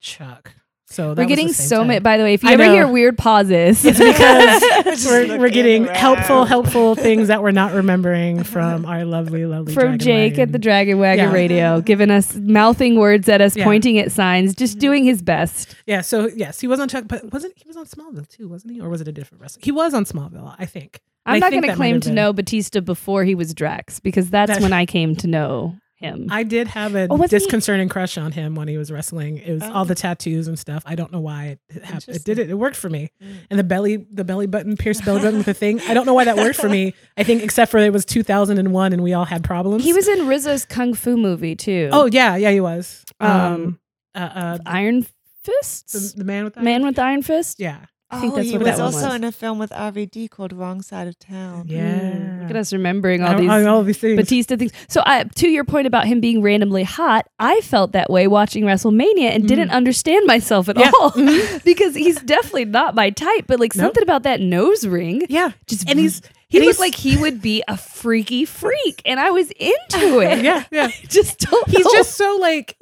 Chuck. 0.00 0.54
So 0.90 1.12
that 1.14 1.20
We're 1.22 1.28
getting 1.28 1.52
so 1.52 1.78
time. 1.78 1.88
many. 1.88 2.00
By 2.00 2.16
the 2.16 2.22
way, 2.22 2.32
if 2.32 2.42
you 2.42 2.48
I 2.48 2.52
ever 2.54 2.64
know. 2.64 2.72
hear 2.72 2.88
weird 2.88 3.18
pauses, 3.18 3.84
It's 3.84 3.98
because 3.98 5.06
we're, 5.06 5.38
we're 5.38 5.50
getting 5.50 5.84
around. 5.86 5.96
helpful, 5.96 6.44
helpful 6.46 6.94
things 6.94 7.28
that 7.28 7.42
we're 7.42 7.50
not 7.50 7.74
remembering 7.74 8.42
from 8.42 8.86
our 8.86 9.04
lovely, 9.04 9.44
lovely 9.44 9.74
from 9.74 9.82
Dragon 9.82 9.98
Jake 9.98 10.32
Wagon. 10.32 10.40
at 10.40 10.52
the 10.52 10.58
Dragon 10.58 10.98
Wagon 10.98 11.26
Yeah. 11.26 11.32
Radio, 11.34 11.80
giving 11.82 12.10
us 12.10 12.34
mouthing 12.36 12.98
words 12.98 13.28
at 13.28 13.42
us, 13.42 13.54
Yeah. 13.54 13.64
pointing 13.64 13.98
at 13.98 14.10
signs, 14.12 14.54
just 14.54 14.74
mm-hmm. 14.74 14.80
doing 14.80 15.04
his 15.04 15.20
best. 15.20 15.76
Yeah, 15.86 16.00
so 16.00 16.26
yes, 16.28 16.58
he 16.58 16.66
was 16.66 16.80
on 16.80 16.88
Chuck, 16.88 17.04
but 17.06 17.30
wasn't 17.34 17.52
he 17.56 17.64
was 17.68 17.76
on 17.76 17.84
Smallville 17.84 18.26
too, 18.26 18.48
wasn't 18.48 18.72
he? 18.72 18.80
Or 18.80 18.88
was 18.88 19.02
it 19.02 19.08
a 19.08 19.12
different 19.12 19.42
wrestler? 19.42 19.60
He 19.62 19.72
was 19.72 19.92
on 19.92 20.06
Smallville, 20.06 20.54
I 20.58 20.64
think. 20.64 21.00
I'm 21.26 21.34
I 21.34 21.38
not 21.40 21.50
going 21.50 21.64
to 21.64 21.74
claim 21.74 22.00
to 22.00 22.10
know 22.12 22.32
Batista 22.32 22.80
before 22.80 23.24
he 23.24 23.34
was 23.34 23.52
Drax 23.52 24.00
because 24.00 24.30
that's 24.30 24.52
That- 24.52 24.62
when 24.62 24.72
I 24.72 24.86
came 24.86 25.14
to 25.16 25.26
know 25.26 25.76
him. 25.98 26.28
I 26.30 26.42
did 26.44 26.68
have 26.68 26.94
a 26.94 27.08
Oh, 27.10 27.16
wasn't 27.16 27.30
he- 27.30 27.38
disconcerting 27.46 27.88
crush 27.88 28.16
on 28.16 28.32
him 28.32 28.54
when 28.54 28.68
he 28.68 28.76
was 28.78 28.90
wrestling. 28.90 29.38
It 29.38 29.52
was 29.52 29.62
all 29.64 29.82
Oh. 29.82 29.84
the 29.84 29.94
tattoos 29.94 30.46
and 30.48 30.58
stuff. 30.58 30.82
I 30.86 30.94
don't 30.94 31.12
know 31.12 31.20
why 31.20 31.58
it, 31.70 31.82
happened. 31.84 32.16
It 32.16 32.24
did 32.24 32.38
it. 32.38 32.48
It 32.50 32.54
worked 32.54 32.76
for 32.76 32.88
me. 32.88 33.10
Mm. 33.22 33.34
And 33.50 33.58
the 33.58 33.64
belly, 33.64 34.06
the 34.12 34.24
belly 34.24 34.46
button, 34.46 34.76
pierced 34.76 35.04
belly 35.04 35.20
button 35.20 35.38
with 35.38 35.46
the 35.46 35.54
thing. 35.54 35.80
I 35.88 35.94
don't 35.94 36.06
know 36.06 36.14
why 36.14 36.24
that 36.24 36.36
worked 36.36 36.58
for 36.60 36.68
me. 36.68 36.94
I 37.16 37.24
think 37.24 37.42
except 37.42 37.70
for 37.70 37.78
it 37.78 37.92
was 37.92 38.04
2001 38.04 38.92
and 38.92 39.02
we 39.02 39.12
all 39.12 39.24
had 39.24 39.42
problems. 39.44 39.84
he 39.84 39.92
was 39.92 40.08
in 40.08 40.20
RZA's 40.20 40.64
Kung 40.64 40.94
Fu 40.94 41.16
movie 41.16 41.56
too. 41.56 41.88
Oh 41.92 42.06
yeah, 42.10 42.36
yeah, 42.36 42.50
he 42.50 42.60
was. 42.60 43.04
Um, 43.20 43.30
Um, 43.30 43.78
uh, 44.14 44.18
uh, 44.18 44.58
Iron 44.66 45.06
Fists? 45.42 46.12
the 46.12 46.24
man 46.24 46.44
with 46.44 46.54
the 46.54 46.62
Man 46.62 46.84
with 46.84 46.96
the 46.96 47.02
Iron 47.02 47.22
Fist? 47.22 47.58
Yeah, 47.58 47.78
I 48.10 48.20
think 48.20 48.32
oh, 48.32 48.36
that's 48.36 48.48
he 48.48 48.56
what 48.56 48.64
was 48.66 48.76
that 48.76 48.82
also 48.82 49.06
was. 49.08 49.14
in 49.16 49.24
a 49.24 49.32
film 49.32 49.58
with 49.58 49.70
RVD 49.70 50.30
called 50.30 50.54
Wrong 50.54 50.80
Side 50.80 51.08
of 51.08 51.18
Town. 51.18 51.66
yeah. 51.68 52.00
Mm, 52.00 52.40
Look 52.42 52.50
at 52.50 52.56
us 52.56 52.72
remembering 52.72 53.22
all 53.22 53.32
I- 53.36 53.40
these 53.40 53.50
I- 53.50 53.64
all 53.64 53.82
these 53.84 53.98
things. 53.98 54.16
Batista 54.16 54.56
things. 54.56 54.72
So, 54.88 55.02
I, 55.04 55.24
to 55.24 55.48
your 55.48 55.64
point 55.64 55.86
about 55.86 56.06
him 56.06 56.18
being 56.20 56.40
randomly 56.40 56.84
hot, 56.84 57.28
I 57.38 57.60
felt 57.60 57.92
that 57.92 58.08
way 58.08 58.26
watching 58.26 58.64
WrestleMania 58.64 59.34
and 59.34 59.46
didn't 59.46 59.70
understand 59.70 60.26
myself 60.26 60.70
at 60.70 60.76
Mm. 60.76 60.80
Yeah. 60.80 60.90
Mm-hmm. 60.92 61.52
all 61.54 61.60
because 61.66 61.94
he's 61.94 62.18
definitely 62.22 62.64
not 62.64 62.94
my 62.94 63.10
type. 63.10 63.44
But 63.46 63.60
like 63.60 63.76
Nope. 63.76 63.84
something 63.88 64.02
about 64.02 64.22
that 64.22 64.40
nose 64.40 64.86
ring, 64.86 65.26
yeah, 65.28 65.50
just 65.66 65.88
and 65.90 65.98
he's 65.98 66.22
he 66.48 66.56
and 66.58 66.66
looked 66.66 66.80
like 66.80 66.94
he 66.94 67.18
would 67.18 67.42
be 67.42 67.62
a 67.68 67.76
freaky 67.76 68.46
freak, 68.46 69.02
and 69.04 69.20
I 69.20 69.30
was 69.32 69.50
into 69.50 70.20
it. 70.20 70.42
yeah, 70.42 70.64
yeah. 70.70 70.84
I 70.86 70.94
just 71.08 71.40
don't. 71.40 71.68
He's 71.68 71.84
know. 71.84 71.92
just 71.92 72.14
so 72.16 72.38
like 72.40 72.74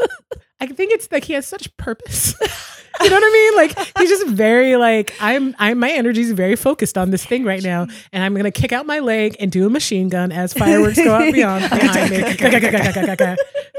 I 0.60 0.66
think 0.66 0.92
it's 0.92 1.10
like 1.12 1.24
he 1.24 1.34
has 1.34 1.46
such 1.46 1.74
purpose. 1.76 2.34
you 3.02 3.10
know 3.10 3.16
what 3.16 3.24
I 3.24 3.30
mean? 3.30 3.56
Like 3.56 3.98
he's 3.98 4.08
just 4.08 4.26
very 4.28 4.76
like 4.76 5.14
I'm 5.20 5.54
I'm 5.58 5.78
my 5.78 5.90
energy 5.90 6.22
is 6.22 6.32
very 6.32 6.56
focused 6.56 6.96
on 6.96 7.10
this 7.10 7.24
thing 7.26 7.44
right 7.44 7.62
now 7.62 7.86
and 8.12 8.24
I'm 8.24 8.34
gonna 8.34 8.50
kick 8.50 8.72
out 8.72 8.86
my 8.86 9.00
leg 9.00 9.36
and 9.38 9.52
do 9.52 9.66
a 9.66 9.70
machine 9.70 10.08
gun 10.08 10.32
as 10.32 10.54
fireworks 10.54 10.96
go 10.96 11.14
out 11.14 11.30
beyond 11.32 11.68
behind 11.70 12.10
me. 12.10 13.36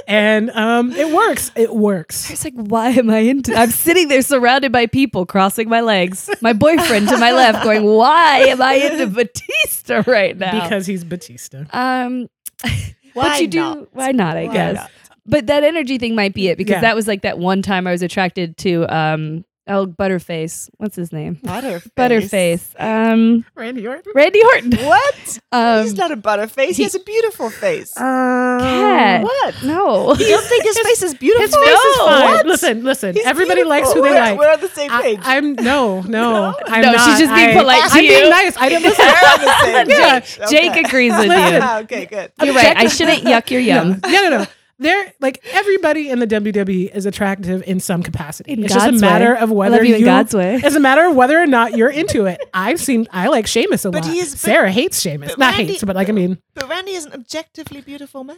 and 0.07 0.49
um 0.51 0.91
it 0.91 1.09
works. 1.13 1.51
It 1.55 1.73
works. 1.73 2.29
It's 2.29 2.43
like, 2.43 2.53
why 2.55 2.89
am 2.89 3.09
I 3.09 3.19
into? 3.19 3.55
I'm 3.55 3.71
sitting 3.71 4.07
there 4.07 4.21
surrounded 4.21 4.71
by 4.71 4.85
people, 4.85 5.25
crossing 5.25 5.69
my 5.69 5.81
legs. 5.81 6.29
My 6.41 6.53
boyfriend 6.53 7.09
to 7.09 7.17
my 7.17 7.31
left, 7.31 7.63
going, 7.63 7.83
"Why 7.83 8.39
am 8.47 8.61
I 8.61 8.73
into 8.75 9.07
Batista 9.07 10.03
right 10.05 10.37
now?" 10.37 10.61
Because 10.63 10.85
he's 10.85 11.03
Batista. 11.03 11.65
um, 11.71 12.29
Why 13.13 13.29
but 13.29 13.41
you 13.41 13.47
do. 13.47 13.59
not? 13.59 13.95
Why 13.95 14.11
not? 14.11 14.37
I 14.37 14.45
Why 14.45 14.53
guess. 14.53 14.75
not? 14.75 14.91
But 15.27 15.47
that 15.47 15.63
energy 15.63 15.97
thing 15.97 16.15
might 16.15 16.33
be 16.33 16.47
it 16.47 16.57
because 16.57 16.73
Yeah. 16.75 16.81
that 16.81 16.95
was 16.95 17.07
like 17.07 17.21
that 17.23 17.37
one 17.37 17.61
time 17.61 17.85
I 17.87 17.91
was 17.91 18.01
attracted 18.01 18.57
to 18.57 18.85
um 18.93 19.43
oh 19.69 19.85
Butterface. 19.85 20.69
What's 20.77 20.95
his 20.95 21.11
name? 21.11 21.35
Butterface. 21.43 21.91
Butterface. 21.97 22.79
Um, 22.81 23.43
Randy 23.55 23.85
Orton. 23.85 24.13
Randy 24.15 24.41
Orton. 24.41 24.71
What? 24.87 25.39
Um, 25.51 25.83
He's 25.83 25.95
not 25.95 26.11
a 26.11 26.15
butterface. 26.17 26.75
He, 26.77 26.83
has 26.83 26.95
a 26.95 26.99
beautiful 27.01 27.49
face. 27.49 27.93
cat. 27.93 29.23
what? 29.23 29.63
No. 29.63 30.13
You 30.15 30.25
don't 30.27 30.45
think 30.45 30.63
his 30.63 30.79
face 30.79 31.03
is 31.03 31.13
beautiful? 31.15 31.45
His 31.45 31.55
face 31.55 31.79
is 31.79 31.97
No. 31.97 32.05
fine. 32.05 32.23
What? 32.31 32.45
Listen, 32.45 32.83
listen. 32.85 33.15
He's 33.15 33.25
Everybody 33.25 33.63
likes 33.65 33.91
who 33.91 34.01
they 34.01 34.09
We're- 34.11 34.19
like. 34.19 34.39
We're 34.39 34.51
on 34.51 34.61
the 34.61 34.69
same 34.69 34.89
page. 35.01 35.19
I'm 35.23 35.53
no, 35.55 36.01
no. 36.01 36.55
I'm 36.67 36.81
No, 36.81 36.91
not. 36.93 37.05
she's 37.09 37.19
just 37.19 37.33
being 37.35 37.49
I- 37.49 37.59
polite 37.59 37.91
to 37.91 37.97
you. 37.97 37.99
I'm 37.99 38.03
you. 38.05 38.09
being 38.19 38.29
nice. 38.29 38.57
I 38.57 38.69
didn't 38.69 38.83
listen. 38.83 39.05
We're 39.05 39.11
on 39.33 39.41
the 39.41 39.59
same 39.65 39.89
Yeah. 39.99 40.19
page. 40.19 40.39
Jake 40.49 40.71
Okay. 40.71 40.79
agrees 40.81 41.13
with 41.17 41.25
you. 41.25 41.31
Ah, 41.33 41.79
okay, 41.79 42.05
good. 42.05 42.31
You're 42.41 42.55
right. 42.55 42.77
I 42.77 42.87
shouldn't 42.87 43.23
yuck 43.23 43.49
your 43.51 43.59
yum. 43.61 43.99
no, 44.03 44.09
no, 44.09 44.29
no. 44.29 44.45
They're 44.79 45.13
like 45.19 45.43
everybody 45.51 46.09
in 46.09 46.19
the 46.19 46.27
WWE 46.27 46.95
is 46.95 47.05
attractive 47.05 47.63
in 47.65 47.79
some 47.79 48.03
capacity. 48.03 48.51
In 48.53 48.63
it's 48.63 48.73
just 48.73 48.87
a 48.87 48.91
matter 48.91 49.33
way. 49.33 49.39
of 49.39 49.49
I 49.49 49.53
whether 49.53 49.77
love 49.77 49.85
you 49.85 49.95
in 49.95 50.03
God's 50.05 50.33
way. 50.35 50.55
It's 50.63 50.75
a 50.75 50.79
matter 50.79 51.05
of 51.07 51.15
whether 51.15 51.41
or 51.41 51.47
not 51.47 51.75
you're 51.75 51.89
into 51.89 52.25
it. 52.25 52.39
I've 52.53 52.79
seen. 52.79 53.07
I 53.11 53.27
like 53.27 53.47
Sheamus 53.47 53.85
a 53.85 53.91
But 53.91 54.03
lot. 54.05 54.11
he's- 54.13 54.31
but- 54.31 54.39
Sarah 54.39 54.71
hates 54.71 54.99
Sheamus. 55.01 55.37
Not 55.37 55.55
Randy- 55.57 55.73
hates, 55.73 55.83
but 55.83 55.95
like 55.95 56.09
I 56.09 56.11
mean, 56.11 56.37
But 56.53 56.69
Randy 56.69 56.91
is 56.91 57.05
an 57.05 57.13
objectively 57.13 57.81
beautiful 57.81 58.23
man. 58.23 58.37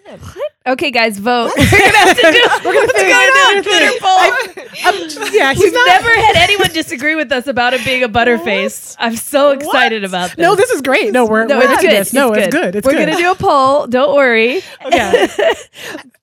Okay, 0.67 0.91
guys, 0.91 1.17
vote. 1.19 1.51
We're 1.57 1.65
gonna 1.65 1.97
have 1.97 2.15
to 2.17 2.31
do. 2.31 2.47
We're 2.69 2.73
gonna 2.73 2.93
figure 2.93 3.15
out. 3.15 3.55
on 3.57 3.63
Twitter 3.63 3.91
poll. 3.99 5.29
um, 5.29 5.29
yeah, 5.33 5.53
he's 5.53 5.63
We've 5.63 5.73
not. 5.73 5.87
never 5.87 6.09
had 6.09 6.35
anyone 6.37 6.69
disagree 6.71 7.15
with 7.15 7.31
us 7.31 7.47
about 7.47 7.73
it 7.73 7.83
being 7.83 8.03
a 8.03 8.09
butterface. 8.09 8.95
I'm 8.99 9.15
so 9.15 9.51
excited 9.51 10.03
about 10.03 10.29
this. 10.31 10.37
no, 10.37 10.55
this 10.55 10.69
is 10.69 10.81
great. 10.81 11.11
No, 11.11 11.25
we're, 11.25 11.45
No, 11.45 11.57
we're 11.57 11.63
it's 11.63 11.71
into 11.73 11.87
good. 11.87 11.91
this. 11.97 12.13
No, 12.13 12.33
it's 12.33 12.53
good. 12.53 12.75
It's 12.75 12.85
We're 12.85 12.93
good. 12.93 13.07
gonna 13.09 13.17
do 13.17 13.31
a 13.31 13.35
poll. 13.35 13.87
Don't 13.87 14.15
worry. 14.15 14.61
Yeah. 14.91 15.27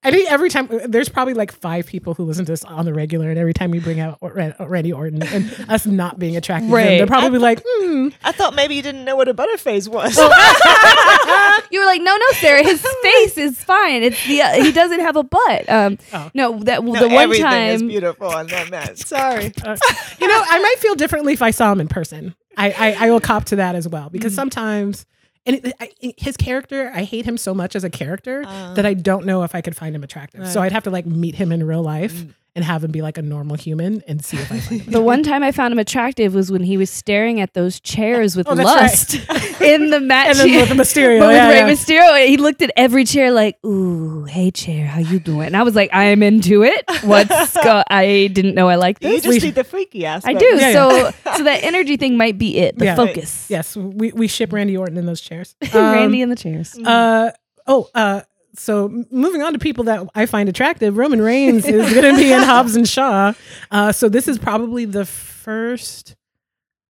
I 0.06 0.10
think 0.12 0.30
every 0.30 0.50
time 0.50 0.68
there's 0.86 1.08
probably 1.08 1.34
like 1.34 1.50
five 1.50 1.86
people 1.86 2.14
who 2.14 2.24
listen 2.24 2.44
to 2.44 2.52
this 2.52 2.64
on 2.64 2.84
the 2.84 2.94
regular, 2.94 3.28
and 3.28 3.38
every 3.38 3.52
time 3.52 3.72
we 3.72 3.80
bring 3.80 3.98
out 3.98 4.18
Randy 4.22 4.92
Orton 4.92 5.22
and 5.22 5.52
us 5.68 5.84
not 5.84 6.18
being 6.18 6.36
attracted 6.36 6.70
to 6.70 6.76
him, 6.76 6.98
they're 6.98 7.06
probably 7.08 7.40
like, 7.40 7.60
hmm. 7.66 8.08
I 8.22 8.30
thought 8.32 8.54
maybe 8.54 8.76
you 8.76 8.82
didn't 8.82 9.04
know 9.04 9.16
what 9.16 9.26
a 9.28 9.34
butterface 9.34 9.88
was. 9.88 10.16
You 11.70 11.80
were 11.80 11.86
like, 11.86 12.00
no, 12.00 12.16
no, 12.16 12.26
Sarah. 12.34 12.62
His 12.62 12.80
face 13.02 13.36
is 13.36 13.62
fine. 13.62 14.02
It's 14.04 14.24
the 14.26 14.42
uh, 14.42 14.62
he 14.62 14.70
doesn't 14.72 15.00
have 15.00 15.16
a 15.16 15.24
butt. 15.24 15.68
Um, 15.68 15.98
Oh. 16.12 16.30
no, 16.34 16.58
that 16.60 16.84
No, 16.84 16.92
the 16.94 17.08
one 17.08 17.22
everything 17.24 17.44
is 17.46 17.80
time. 17.80 17.88
beautiful 17.88 18.28
on 18.28 18.46
that 18.48 18.70
man. 18.70 18.94
Sorry. 18.96 19.52
Uh, 19.64 19.76
you 20.20 20.28
know, 20.28 20.42
I 20.48 20.58
might 20.60 20.76
feel 20.78 20.94
differently 20.94 21.32
if 21.32 21.42
I 21.42 21.50
saw 21.50 21.72
him 21.72 21.80
in 21.80 21.88
person. 21.88 22.34
I 22.56 22.70
I, 22.70 23.06
I 23.06 23.10
will 23.10 23.20
cop 23.20 23.46
to 23.46 23.56
that 23.56 23.74
as 23.74 23.88
well 23.88 24.08
because 24.10 24.34
sometimes. 24.34 25.06
And 25.46 25.56
it, 25.64 25.74
I, 25.80 25.90
his 26.18 26.36
character, 26.36 26.90
I 26.94 27.04
hate 27.04 27.24
him 27.24 27.36
so 27.38 27.54
much 27.54 27.76
as 27.76 27.84
a 27.84 27.90
character 27.90 28.42
Uh. 28.46 28.74
that 28.74 28.84
I 28.84 28.94
don't 28.94 29.24
know 29.26 29.42
if 29.44 29.54
I 29.54 29.60
could 29.60 29.76
find 29.76 29.94
him 29.94 30.02
attractive. 30.02 30.46
So 30.48 30.60
I'd 30.60 30.72
have 30.72 30.84
to 30.84 30.90
like 30.90 31.06
meet 31.06 31.36
him 31.36 31.52
in 31.52 31.64
real 31.66 31.82
life 31.82 32.24
and 32.56 32.64
have 32.64 32.82
him 32.82 32.90
be 32.90 33.02
like 33.02 33.18
a 33.18 33.22
normal 33.22 33.54
human 33.54 34.02
and 34.08 34.24
see 34.24 34.36
if 34.38 34.50
I 34.50 34.58
find 34.58 34.80
him. 34.80 34.90
The 34.92 35.00
one 35.02 35.22
time 35.22 35.44
I 35.44 35.52
found 35.52 35.72
him 35.72 35.78
attractive 35.78 36.34
was 36.34 36.50
when 36.50 36.62
he 36.64 36.76
was 36.76 36.90
staring 36.90 37.38
at 37.40 37.52
those 37.54 37.78
chairs 37.78 38.34
with 38.34 38.48
Oh, 38.48 38.54
that's 38.56 38.66
lust 39.14 39.14
in 39.60 39.90
the 39.90 40.00
match. 40.00 40.28
and 40.30 40.38
then 40.38 40.60
with 40.60 40.68
the 40.70 40.74
Mysterio, 40.82 41.20
But 41.20 41.28
with 41.28 41.36
yeah, 41.36 41.48
Rey 41.50 41.58
yeah. 41.58 41.68
Mysterio, 41.68 42.26
he 42.26 42.38
looked 42.38 42.62
at 42.62 42.72
every 42.76 43.04
chair 43.04 43.30
like, 43.30 43.62
"Ooh, 43.64 44.24
hey 44.24 44.50
chair, 44.50 44.86
how 44.86 45.00
you 45.00 45.20
doing?" 45.20 45.46
And 45.48 45.56
I 45.56 45.62
was 45.62 45.74
like, 45.76 45.90
"I 45.92 46.04
am 46.04 46.22
into 46.22 46.62
it." 46.64 46.82
What's 47.04 47.54
go- 47.62 47.82
I 47.90 48.30
didn't 48.32 48.54
know 48.54 48.68
I 48.68 48.76
liked 48.76 49.04
You 49.04 49.10
this. 49.10 49.22
just 49.22 49.40
We- 49.42 49.46
need 49.48 49.54
the 49.54 49.62
freaky 49.64 50.06
ass. 50.06 50.22
I 50.24 50.32
do. 50.32 50.46
Yeah, 50.56 50.72
so, 50.72 51.10
so 51.36 51.44
that 51.44 51.62
energy 51.62 51.96
thing 51.98 52.16
might 52.16 52.38
be 52.38 52.56
it. 52.58 52.78
The 52.78 52.86
Yeah. 52.86 52.96
focus. 52.96 53.46
Yes, 53.50 53.76
we, 53.76 54.12
we 54.12 54.28
ship 54.28 54.52
Randy 54.52 54.76
Orton 54.78 54.96
in 54.96 55.04
those 55.04 55.20
chairs. 55.20 55.54
Randy 55.74 56.22
Um, 56.22 56.22
in 56.22 56.28
the 56.30 56.36
chairs. 56.36 56.74
Uh 56.78 57.32
oh. 57.66 57.90
Uh, 57.94 58.22
so 58.56 59.04
moving 59.10 59.42
on 59.42 59.52
to 59.52 59.58
people 59.58 59.84
that 59.84 60.06
I 60.14 60.26
find 60.26 60.48
attractive, 60.48 60.96
Roman 60.96 61.20
Reigns 61.20 61.64
is 61.66 61.92
going 61.94 62.14
to 62.14 62.20
be 62.20 62.32
in 62.32 62.42
Hobbs 62.42 62.76
and 62.76 62.88
Shaw. 62.88 63.32
Uh, 63.70 63.92
so 63.92 64.08
this 64.08 64.28
is 64.28 64.38
probably 64.38 64.84
the 64.84 65.04
first 65.04 66.16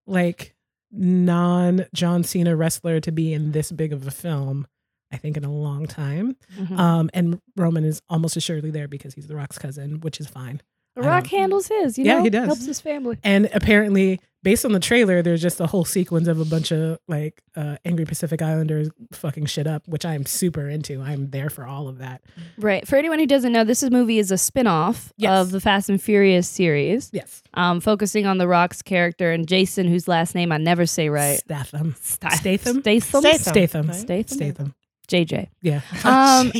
like 0.06 0.54
non 0.92 1.86
John 1.94 2.22
Cena 2.24 2.56
wrestler 2.56 3.00
to 3.00 3.12
be 3.12 3.32
in 3.32 3.52
this 3.52 3.70
big 3.72 3.92
of 3.92 4.06
a 4.06 4.10
film. 4.10 4.66
I 5.12 5.18
think 5.18 5.36
in 5.36 5.44
a 5.44 5.52
long 5.52 5.86
time. 5.86 6.36
Mhm. 6.58 6.76
Um, 6.78 7.10
and 7.14 7.40
Roman 7.56 7.84
is 7.84 8.02
almost 8.08 8.36
assuredly 8.36 8.72
there 8.72 8.88
because 8.88 9.14
he's 9.14 9.28
The 9.28 9.36
Rock's 9.36 9.56
cousin, 9.58 10.00
which 10.00 10.18
is 10.20 10.26
fine. 10.26 10.60
the 10.96 11.02
Rock 11.02 11.26
handles 11.28 11.68
his. 11.68 11.96
You 11.98 12.06
Yeah, 12.06 12.16
know, 12.18 12.24
he 12.24 12.30
does. 12.30 12.46
Helps 12.46 12.66
his 12.66 12.80
family. 12.80 13.16
And 13.22 13.48
apparently, 13.54 14.18
based 14.46 14.64
on 14.64 14.70
the 14.70 14.78
trailer, 14.78 15.22
there's 15.22 15.42
just 15.42 15.58
a 15.60 15.66
whole 15.66 15.84
sequence 15.84 16.28
of 16.28 16.38
a 16.38 16.44
bunch 16.44 16.70
of 16.70 17.00
like 17.08 17.42
uh, 17.56 17.78
angry 17.84 18.04
Pacific 18.04 18.40
Islanders 18.40 18.88
fucking 19.10 19.46
shit 19.46 19.66
up, 19.66 19.82
which 19.88 20.06
I'm 20.06 20.24
super 20.24 20.68
into. 20.68 21.02
I'm 21.02 21.30
there 21.30 21.50
for 21.50 21.66
all 21.66 21.88
of 21.88 21.98
that. 21.98 22.22
Right. 22.56 22.86
For 22.86 22.94
anyone 22.94 23.18
who 23.18 23.26
doesn't 23.26 23.50
know, 23.50 23.64
this 23.64 23.82
is 23.82 23.90
movie 23.90 24.20
is 24.20 24.30
a 24.30 24.38
spin-off 24.38 25.12
Yes. 25.16 25.32
of 25.40 25.50
the 25.50 25.60
Fast 25.60 25.88
and 25.90 26.00
Furious 26.00 26.48
series, 26.48 27.10
Yes. 27.12 27.42
um, 27.54 27.80
focusing 27.80 28.24
on 28.24 28.38
the 28.38 28.46
Rock's 28.46 28.82
character 28.82 29.32
and 29.32 29.48
Jason, 29.48 29.88
whose 29.88 30.06
last 30.06 30.36
name 30.36 30.52
I 30.52 30.58
never 30.58 30.86
say 30.86 31.08
right. 31.08 31.40
Statham. 31.40 31.96
Sta- 32.00 32.28
Statham? 32.36 32.82
Statham. 32.82 33.22
Statham. 33.22 33.52
Statham. 33.52 33.92
Statham. 33.92 34.28
Statham. 34.38 34.74
JJ. 35.08 35.48
Yeah. 35.60 35.80
Um, 36.04 36.52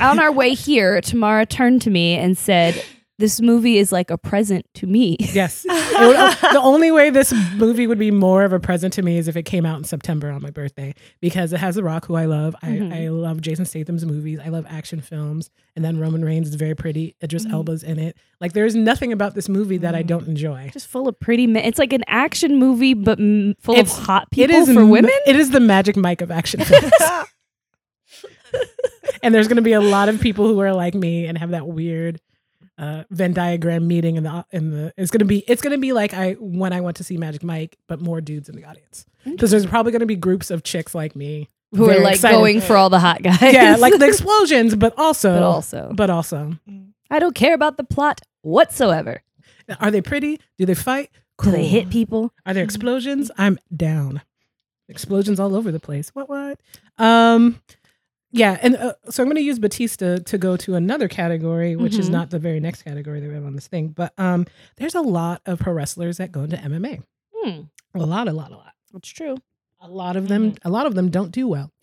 on 0.00 0.18
our 0.20 0.32
way 0.32 0.54
here, 0.54 1.02
Tamara 1.02 1.44
turned 1.44 1.82
to 1.82 1.90
me 1.90 2.14
and 2.16 2.38
said, 2.38 2.82
"This 3.18 3.40
movie 3.40 3.78
is 3.78 3.92
like 3.92 4.10
a 4.10 4.18
present 4.18 4.66
to 4.74 4.86
me." 4.86 5.16
Yes. 5.20 5.64
Would- 5.68 6.16
uh, 6.16 6.34
the 6.52 6.60
only 6.60 6.90
way 6.90 7.10
this 7.10 7.32
movie 7.56 7.86
would 7.86 7.98
be 7.98 8.10
more 8.10 8.44
of 8.44 8.52
a 8.52 8.58
present 8.60 8.92
to 8.94 9.02
me 9.02 9.16
is 9.18 9.28
if 9.28 9.36
it 9.36 9.44
came 9.44 9.64
out 9.64 9.78
in 9.78 9.84
September 9.84 10.30
on 10.30 10.42
my 10.42 10.50
birthday 10.50 10.94
because 11.20 11.52
it 11.52 11.58
has 11.60 11.76
The 11.76 11.84
Rock, 11.84 12.06
who 12.06 12.14
I 12.16 12.24
love. 12.24 12.56
I, 12.62 12.68
Mhm. 12.68 12.92
I 13.04 13.08
love 13.10 13.40
Jason 13.40 13.64
Statham's 13.64 14.04
movies. 14.04 14.38
I 14.44 14.48
love 14.48 14.66
action 14.68 15.00
films. 15.00 15.50
And 15.76 15.84
then 15.84 15.98
Roman 15.98 16.24
Reigns 16.24 16.48
is 16.48 16.54
very 16.56 16.74
pretty. 16.74 17.14
Idris 17.22 17.46
Elba's 17.46 17.82
in 17.82 17.98
it. 17.98 18.16
Like, 18.40 18.52
there's 18.52 18.74
nothing 18.74 19.12
about 19.12 19.34
this 19.34 19.48
movie 19.48 19.78
that 19.78 19.94
I 19.94 20.02
don't 20.02 20.26
enjoy. 20.28 20.70
Just 20.72 20.86
full 20.88 21.08
of 21.08 21.18
pretty 21.20 21.46
men. 21.46 21.64
It's 21.64 21.78
like 21.78 21.92
an 21.92 22.04
action 22.06 22.58
movie, 22.58 22.94
but 22.94 23.18
m- 23.18 23.54
full 23.60 23.74
It's- 23.76 23.96
of 23.98 24.04
hot 24.04 24.30
people 24.30 24.54
is 24.56 24.72
for 24.72 24.84
women. 24.86 25.10
It 25.26 25.36
is 25.36 25.50
the 25.50 25.60
Magic 25.60 25.96
Mike 25.96 26.20
of 26.20 26.30
action 26.30 26.60
films. 26.64 26.92
and 29.22 29.34
there's 29.34 29.48
going 29.48 29.56
to 29.56 29.62
be 29.62 29.72
a 29.72 29.80
lot 29.80 30.08
of 30.08 30.20
people 30.20 30.46
who 30.46 30.60
are 30.60 30.72
like 30.72 30.94
me 30.94 31.26
and 31.26 31.36
have 31.38 31.50
that 31.50 31.66
weird 31.66 32.20
uh, 32.78 33.04
Venn 33.10 33.32
diagram 33.32 33.86
meeting 33.86 34.16
in 34.16 34.24
the 34.24 34.44
in 34.50 34.70
the. 34.70 34.92
It's 34.96 35.10
to 35.20 35.24
be 35.24 35.38
it's 35.46 35.62
to 35.72 35.78
be 35.78 35.92
like 35.92 36.12
I 36.14 36.32
when 36.34 36.72
I 36.72 36.80
went 36.80 36.96
to 36.98 37.04
see 37.04 37.16
Magic 37.16 37.42
Mike, 37.44 37.76
but 37.86 38.00
more 38.00 38.20
dudes 38.20 38.48
in 38.48 38.56
the 38.56 38.64
audience 38.64 39.06
because 39.24 39.50
there's 39.50 39.66
probably 39.66 39.92
to 40.00 40.06
be 40.06 40.16
groups 40.16 40.50
of 40.50 40.62
chicks 40.64 40.94
like 40.94 41.14
me 41.16 41.48
Who 41.74 41.88
are 41.88 42.00
like 42.00 42.14
excited. 42.16 42.36
going 42.36 42.60
for 42.60 42.76
all 42.76 42.90
the 42.90 42.98
hot 42.98 43.22
guys. 43.22 43.40
Yeah, 43.40 43.76
like 43.78 43.98
the 43.98 44.06
explosions, 44.08 44.74
but 44.74 44.92
also 44.98 45.34
but 45.34 45.42
also, 45.42 45.92
but 45.94 46.10
also 46.10 46.58
I 47.10 47.18
don't 47.18 47.34
care 47.34 47.54
about 47.54 47.76
the 47.76 47.84
plot 47.84 48.20
whatsoever. 48.42 49.22
are 49.80 49.90
they 49.90 50.02
pretty? 50.02 50.40
Do 50.58 50.66
they 50.66 50.74
fight? 50.74 51.10
Do 51.42 51.50
they 51.50 51.66
hit 51.66 51.90
people? 51.90 52.32
Are 52.46 52.54
there 52.54 52.64
explosions? 52.64 53.30
I'm 53.38 53.58
down. 53.74 54.22
Explosions 54.88 55.40
all 55.40 55.56
over 55.56 55.72
the 55.72 55.80
place. 55.80 56.10
What 56.10 56.28
what? 56.28 56.60
Um 56.98 57.60
yeah, 58.34 58.58
and 58.60 58.76
uh, 58.76 58.94
so 59.08 59.22
I'm 59.22 59.28
going 59.28 59.36
to 59.36 59.42
use 59.42 59.58
Batista 59.60 60.18
to 60.18 60.36
go 60.38 60.56
to 60.58 60.74
another 60.74 61.06
category, 61.08 61.76
which 61.76 61.96
is 61.98 62.08
Mhm. 62.08 62.12
not 62.12 62.30
the 62.30 62.38
very 62.40 62.58
next 62.60 62.82
category 62.82 63.20
that 63.20 63.28
we 63.28 63.34
have 63.34 63.44
on 63.46 63.54
this 63.54 63.68
thing. 63.68 63.88
But 63.88 64.12
um, 64.18 64.46
there's 64.76 64.94
a 64.96 65.00
lot 65.00 65.40
of 65.46 65.60
pro 65.60 65.72
wrestlers 65.72 66.16
that 66.18 66.32
go 66.32 66.42
into 66.42 66.56
MMA. 66.56 67.02
Hmm, 67.34 67.60
A 67.94 68.04
lot, 68.04 68.26
a 68.28 68.32
lot, 68.32 68.50
a 68.50 68.56
lot. 68.56 68.72
that's 68.92 69.08
true. 69.08 69.36
A 69.80 69.88
lot 69.88 70.16
of 70.16 70.28
them, 70.28 70.54
a 70.64 70.70
lot 70.70 70.86
of 70.86 70.94
them 70.94 71.10
don't 71.10 71.30
do 71.30 71.46
well. 71.48 71.70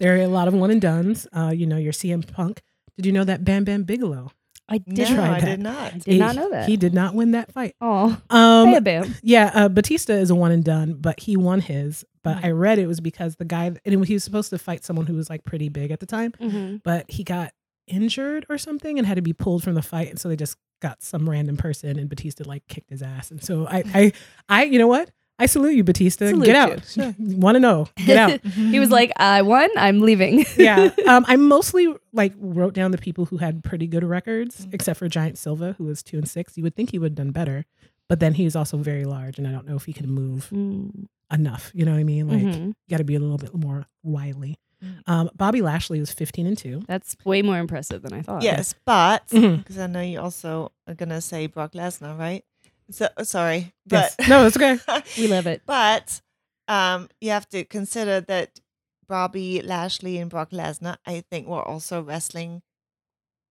There 0.00 0.14
are 0.16 0.22
a 0.22 0.26
lot 0.28 0.48
of 0.48 0.54
one 0.54 0.70
and 0.70 0.80
dunes. 0.80 1.26
Uh, 1.32 1.52
you 1.54 1.66
know, 1.66 1.76
your 1.76 1.92
CM 1.92 2.22
Punk. 2.26 2.62
Did 2.96 3.06
you 3.06 3.12
know 3.12 3.24
that 3.24 3.44
Bam 3.44 3.64
Bam 3.64 3.82
Bigelow? 3.84 4.30
I 4.68 4.78
did. 4.78 5.08
try 5.08 5.36
I 5.36 5.40
that. 5.40 5.46
did 5.46 5.60
not. 5.60 5.98
Did 6.00 6.18
not 6.18 6.34
know 6.36 6.50
that. 6.50 6.68
He 6.68 6.76
did 6.76 6.94
not 6.94 7.14
win 7.14 7.32
that 7.32 7.52
fight. 7.52 7.74
Oh, 7.80 8.16
Um, 8.30 8.72
bam, 8.72 8.84
bam. 8.84 9.14
Yeah, 9.22 9.50
uh, 9.54 9.68
Batista 9.68 10.14
is 10.14 10.30
a 10.30 10.34
one 10.34 10.52
and 10.52 10.64
done, 10.64 10.94
but 10.94 11.20
he 11.20 11.36
won 11.36 11.60
his. 11.60 12.04
But 12.22 12.38
Mhm. 12.38 12.44
I 12.46 12.50
read 12.52 12.78
it 12.78 12.86
was 12.86 13.00
because 13.00 13.36
the 13.36 13.44
guy, 13.44 13.66
and 13.84 14.04
he 14.06 14.14
was 14.14 14.24
supposed 14.24 14.48
to 14.50 14.58
fight 14.58 14.82
someone 14.82 15.04
who 15.06 15.14
was 15.16 15.28
like 15.28 15.44
pretty 15.44 15.68
big 15.68 15.90
at 15.90 16.00
the 16.00 16.06
time, 16.06 16.32
Mhm. 16.40 16.80
but 16.82 17.10
he 17.10 17.22
got 17.24 17.52
injured 17.86 18.46
or 18.48 18.56
something 18.56 18.96
and 18.98 19.06
had 19.06 19.16
to 19.16 19.22
be 19.22 19.34
pulled 19.34 19.62
from 19.62 19.74
the 19.74 19.82
fight, 19.82 20.08
and 20.08 20.18
so 20.18 20.30
they 20.30 20.36
just 20.36 20.56
got 20.80 21.02
some 21.02 21.28
random 21.28 21.58
person, 21.58 21.98
and 21.98 22.08
Batista 22.08 22.44
like 22.44 22.66
kicked 22.66 22.88
his 22.88 23.02
ass, 23.02 23.30
and 23.30 23.42
so 23.44 23.66
I, 23.66 23.82
I, 23.94 24.12
I, 24.48 24.64
you 24.64 24.78
know 24.78 24.86
what? 24.86 25.10
I 25.38 25.46
salute 25.46 25.74
you, 25.74 25.82
Batista. 25.84 26.28
Salute 26.28 26.44
Get 26.46 26.54
out. 26.56 26.86
Sure. 26.86 27.14
Want 27.18 27.56
to 27.56 27.60
know? 27.60 27.88
Get 28.06 28.16
out. 28.16 28.40
He 28.54 28.78
was 28.78 28.90
like, 28.90 29.10
"I 29.16 29.42
won. 29.42 29.68
I'm 29.76 30.00
leaving." 30.00 30.44
yeah. 30.56 30.90
Um, 31.08 31.24
I 31.26 31.36
mostly 31.36 31.92
like 32.12 32.32
wrote 32.38 32.72
down 32.74 32.92
the 32.92 32.98
people 32.98 33.24
who 33.26 33.38
had 33.38 33.64
pretty 33.64 33.86
good 33.88 34.04
records, 34.04 34.66
Mm. 34.66 34.74
except 34.74 34.98
for 34.98 35.08
Giant 35.08 35.36
Silva, 35.38 35.74
who 35.76 35.84
was 35.84 36.02
two 36.04 36.18
and 36.18 36.28
six. 36.28 36.56
You 36.56 36.62
would 36.62 36.76
think 36.76 36.90
he 36.92 36.98
would 37.00 37.12
have 37.12 37.16
done 37.16 37.30
better, 37.32 37.64
but 38.08 38.20
then 38.20 38.34
he 38.34 38.44
was 38.44 38.54
also 38.54 38.76
very 38.76 39.04
large, 39.04 39.38
and 39.38 39.46
I 39.48 39.50
don't 39.50 39.66
know 39.66 39.74
if 39.76 39.84
he 39.86 39.92
could 39.92 40.08
move 40.08 40.48
Mm, 40.52 41.06
enough. 41.32 41.72
You 41.74 41.84
know 41.84 41.92
what 41.92 41.98
I 42.00 42.04
mean? 42.04 42.28
Like 42.28 42.42
mhm. 42.56 42.72
got 42.88 42.98
to 42.98 43.04
be 43.04 43.16
a 43.16 43.20
little 43.20 43.38
bit 43.38 43.54
more 43.54 43.86
wily. 44.04 44.58
Mm. 44.84 44.98
Um, 45.08 45.30
Bobby 45.34 45.62
Lashley 45.62 45.98
was 45.98 46.12
fifteen 46.12 46.46
and 46.46 46.56
two. 46.56 46.82
That's 46.86 47.16
way 47.24 47.42
more 47.42 47.58
impressive 47.58 48.02
than 48.02 48.12
I 48.12 48.22
thought. 48.22 48.42
Yes, 48.42 48.74
but 48.84 49.26
Mhm. 49.28 49.58
because 49.58 49.78
I 49.78 49.88
know 49.88 50.00
you 50.00 50.20
also 50.20 50.70
are 50.86 50.94
gonna 50.94 51.20
say 51.20 51.46
Brock 51.48 51.72
Lesnar, 51.72 52.16
right? 52.16 52.44
So 52.90 53.08
sorry, 53.22 53.72
Yes. 53.90 54.14
but 54.16 54.28
No, 54.28 54.46
it's 54.46 54.56
okay. 54.56 54.78
we 55.18 55.26
love 55.26 55.46
it. 55.46 55.62
But 55.66 56.20
um, 56.68 57.08
you 57.20 57.30
have 57.30 57.48
to 57.50 57.64
consider 57.64 58.20
that 58.22 58.60
Bobby 59.08 59.60
Lashley 59.62 60.18
and 60.18 60.30
Brock 60.30 60.50
Lesnar, 60.50 60.96
I 61.06 61.24
think, 61.30 61.46
were 61.48 61.62
also 61.62 62.02
wrestling, 62.02 62.62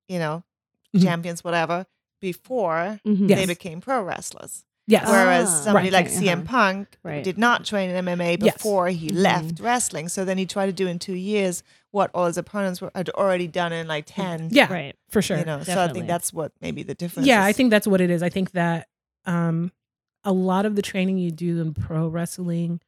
you 0.07 0.19
know, 0.19 0.43
Mhm. 0.95 1.03
champions, 1.03 1.43
whatever, 1.43 1.85
before 2.21 2.99
Mhm. 3.05 3.29
Yes. 3.29 3.39
they 3.39 3.45
became 3.45 3.81
pro 3.81 4.01
wrestlers. 4.03 4.65
Yes. 4.85 5.07
Whereas 5.07 5.47
Ah, 5.47 5.61
somebody 5.63 5.85
right, 5.87 5.93
like 5.93 6.05
okay, 6.07 6.15
CM 6.27 6.39
uh-huh. 6.39 6.47
Punk 6.47 6.97
Right. 7.03 7.23
did 7.23 7.37
not 7.37 7.63
train 7.65 7.89
in 7.89 7.95
MMA 8.05 8.37
Yes. 8.41 8.55
before 8.55 8.89
he 8.89 9.07
Mhm. 9.09 9.15
left 9.21 9.59
wrestling. 9.61 10.09
So 10.09 10.25
then 10.25 10.37
he 10.37 10.45
tried 10.45 10.65
to 10.67 10.73
do 10.73 10.87
in 10.87 10.99
two 10.99 11.13
years 11.15 11.63
what 11.91 12.11
all 12.13 12.25
his 12.25 12.37
opponents 12.37 12.81
were, 12.81 12.91
had 12.93 13.09
already 13.11 13.47
done 13.47 13.71
in 13.71 13.87
like 13.87 14.05
10. 14.07 14.49
yeah, 14.51 14.71
Right. 14.71 14.95
for 15.09 15.21
sure. 15.21 15.37
You 15.37 15.45
know, 15.45 15.63
so 15.63 15.81
I 15.81 15.87
think 15.87 16.07
that's 16.07 16.33
what 16.33 16.51
maybe 16.61 16.83
the 16.83 16.95
difference 16.95 17.27
yeah, 17.27 17.41
is. 17.41 17.45
I 17.45 17.53
think 17.53 17.69
that's 17.71 17.87
what 17.87 18.01
it 18.01 18.09
is. 18.09 18.21
I 18.21 18.29
think 18.29 18.51
that 18.51 18.87
um, 19.25 19.71
a 20.23 20.31
lot 20.31 20.65
of 20.65 20.75
the 20.75 20.81
training 20.81 21.17
you 21.17 21.31
do 21.31 21.59
in 21.61 21.73
pro 21.73 22.07
wrestling 22.07 22.79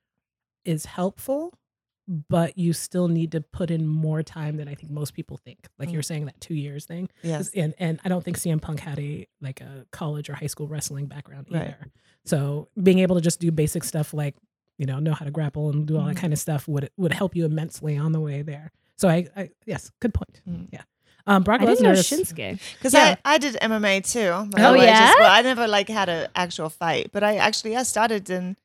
is 0.64 0.86
helpful, 0.86 1.54
but 2.08 2.58
you 2.58 2.72
still 2.74 3.08
need 3.08 3.32
to 3.32 3.42
put 3.42 3.72
in 3.72 3.88
more 3.88 4.22
time 4.24 4.58
than 4.58 4.68
I 4.68 4.76
think 4.76 4.92
most 4.92 5.14
people 5.14 5.38
think. 5.38 5.68
Like 5.80 5.90
Mm. 5.90 5.94
you're 5.94 6.04
saying 6.04 6.26
that 6.26 6.40
two 6.40 6.54
years 6.56 6.86
thing. 6.86 7.10
Yes. 7.24 7.50
And 7.56 7.74
and 7.80 8.00
I 8.06 8.10
don't 8.10 8.24
think 8.24 8.38
CM 8.38 8.62
Punk 8.62 8.80
had 8.80 9.00
a 9.00 9.28
like 9.42 9.60
a 9.62 9.86
college 9.92 10.30
or 10.30 10.34
high 10.36 10.48
school 10.48 10.68
wrestling 10.68 11.08
background 11.08 11.48
Right. 11.50 11.62
either. 11.64 11.88
So 12.26 12.70
being 12.82 13.00
able 13.00 13.16
to 13.16 13.22
just 13.22 13.40
do 13.40 13.52
basic 13.52 13.84
stuff 13.84 14.14
like 14.14 14.36
you 14.78 14.86
know 14.86 15.00
know 15.00 15.14
how 15.14 15.26
to 15.26 15.32
grapple 15.32 15.70
and 15.70 15.86
do 15.88 15.98
all 15.98 16.06
that 16.06 16.16
Mhm. 16.16 16.20
kind 16.20 16.34
of 16.34 16.40
stuff 16.40 16.68
would 16.68 16.90
would 16.98 17.14
help 17.14 17.36
you 17.36 17.46
immensely 17.46 17.98
on 17.98 18.12
the 18.12 18.20
way 18.20 18.42
there. 18.44 18.72
So 18.98 19.08
I, 19.10 19.28
I 19.36 19.50
yes, 19.66 19.92
good 20.00 20.14
point. 20.14 20.42
Mm. 20.48 20.68
Yeah. 20.72 20.84
Um, 21.28 21.44
Brock 21.44 21.62
I 21.62 21.66
didn't 21.66 21.82
know 21.84 21.92
Lesnar. 21.92 21.98
is- 21.98 22.10
Shinsuke. 22.34 22.60
Because 22.74 22.94
Yeah. 22.94 23.16
I, 23.26 23.36
I 23.36 23.38
did 23.38 23.56
MMA 23.56 24.02
too. 24.12 24.50
but 24.52 24.62
Oh, 24.62 24.74
I 24.74 24.84
yeah? 24.84 25.08
Just, 25.08 25.20
well, 25.20 25.32
I 25.32 25.42
never 25.42 25.68
like 25.68 25.90
had 25.90 26.08
an 26.10 26.28
actual 26.36 26.70
fight, 26.70 27.10
but 27.12 27.24
I 27.24 27.38
actually 27.38 27.76
I 27.76 27.84
started 27.84 28.30
in 28.30 28.58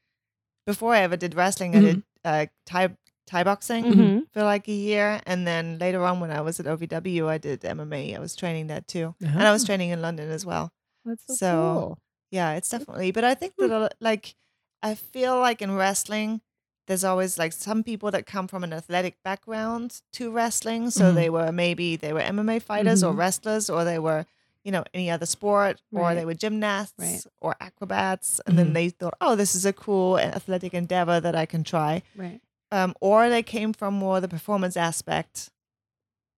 before 0.66 0.94
I 0.94 1.00
ever 1.00 1.16
did 1.16 1.34
wrestling. 1.34 1.74
I 1.74 1.80
did 1.80 2.02
uh, 2.24 2.46
Thai 2.66 2.90
Thai 3.26 3.44
boxing 3.44 3.84
Mhm. 3.84 4.22
for 4.32 4.42
like 4.42 4.68
a 4.68 4.72
year, 4.72 5.20
and 5.24 5.46
then 5.46 5.78
later 5.78 6.04
on 6.04 6.20
when 6.20 6.30
I 6.30 6.40
was 6.42 6.60
at 6.60 6.66
OVW, 6.66 7.28
I 7.28 7.38
did 7.38 7.60
MMA. 7.62 8.14
I 8.14 8.18
was 8.18 8.34
training 8.36 8.66
that 8.66 8.86
too, 8.88 9.14
and 9.20 9.42
I 9.42 9.52
was 9.52 9.62
Oh. 9.64 9.66
training 9.66 9.90
in 9.90 10.02
London 10.02 10.30
as 10.30 10.44
well. 10.44 10.70
That's 11.04 11.24
so, 11.26 11.34
So- 11.34 11.74
cool. 11.80 11.98
Yeah, 12.30 12.52
it's 12.52 12.68
definitely. 12.68 13.10
But 13.10 13.24
I 13.24 13.34
think 13.34 13.54
that 13.58 13.94
like 14.00 14.34
I 14.82 14.94
feel 14.94 15.38
like 15.38 15.62
in 15.62 15.74
wrestling, 15.76 16.40
there's 16.90 17.04
always 17.04 17.38
like 17.38 17.52
some 17.52 17.84
people 17.84 18.10
that 18.10 18.26
come 18.26 18.48
from 18.48 18.64
an 18.64 18.72
athletic 18.72 19.14
background 19.22 20.02
to 20.12 20.28
wrestling. 20.32 20.90
So 20.90 21.12
Mhm. 21.12 21.14
they 21.14 21.30
were 21.30 21.52
maybe 21.52 21.94
they 21.94 22.12
were 22.12 22.20
MMA 22.20 22.58
fighters 22.58 23.04
or 23.04 23.12
Mhm. 23.14 23.18
wrestlers, 23.18 23.70
or 23.70 23.84
they 23.84 24.00
were 24.00 24.26
you 24.64 24.72
know 24.72 24.82
any 24.92 25.08
other 25.08 25.24
sport, 25.24 25.80
or 25.92 26.16
they 26.16 26.24
were 26.26 26.34
gymnasts 26.34 26.94
Right. 26.98 27.22
or 27.40 27.54
acrobats, 27.60 28.40
and 28.44 28.58
then 28.58 28.70
Mhm. 28.70 28.74
they 28.74 28.88
thought, 28.90 29.14
oh, 29.20 29.36
this 29.36 29.54
is 29.54 29.64
a 29.64 29.72
cool 29.72 30.18
athletic 30.18 30.74
endeavor 30.74 31.20
that 31.20 31.36
I 31.36 31.46
can 31.46 31.62
try. 31.62 32.02
Right. 32.16 32.40
Um, 32.72 32.94
or 33.00 33.28
they 33.30 33.44
came 33.44 33.72
from 33.72 33.94
more 33.94 34.20
the 34.20 34.28
performance 34.28 34.76
aspect, 34.76 35.50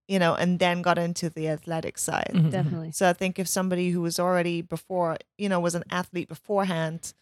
you 0.06 0.18
know, 0.18 0.34
and 0.34 0.58
then 0.58 0.82
got 0.82 0.98
into 0.98 1.30
the 1.30 1.48
athletic 1.48 1.96
side. 1.96 2.32
Mhm. 2.34 2.50
Definitely. 2.50 2.92
So 2.92 3.08
I 3.08 3.14
think 3.14 3.38
if 3.38 3.48
somebody 3.48 3.90
who 3.90 4.02
was 4.02 4.18
already 4.20 4.60
before, 4.60 5.16
you 5.38 5.48
know, 5.48 5.60
was 5.60 5.74
an 5.74 5.84
athlete 5.90 6.28
beforehand, 6.28 7.14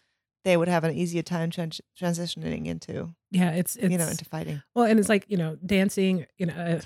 they 0.43 0.57
would 0.57 0.67
have 0.67 0.83
an 0.83 0.95
easier 0.95 1.21
time 1.21 1.49
trans- 1.51 1.81
transitioning 1.99 2.65
into, 2.67 3.13
Yeah, 3.31 3.51
it's 3.51 3.75
it's 3.75 3.91
you 3.91 3.97
know, 3.97 4.07
into 4.07 4.25
fighting. 4.25 4.61
well, 4.75 4.85
and 4.85 4.99
it's 4.99 5.09
like 5.09 5.25
you 5.27 5.37
know, 5.37 5.57
dancing. 5.65 6.25
You 6.37 6.47
know, 6.47 6.53
uh, 6.53 6.81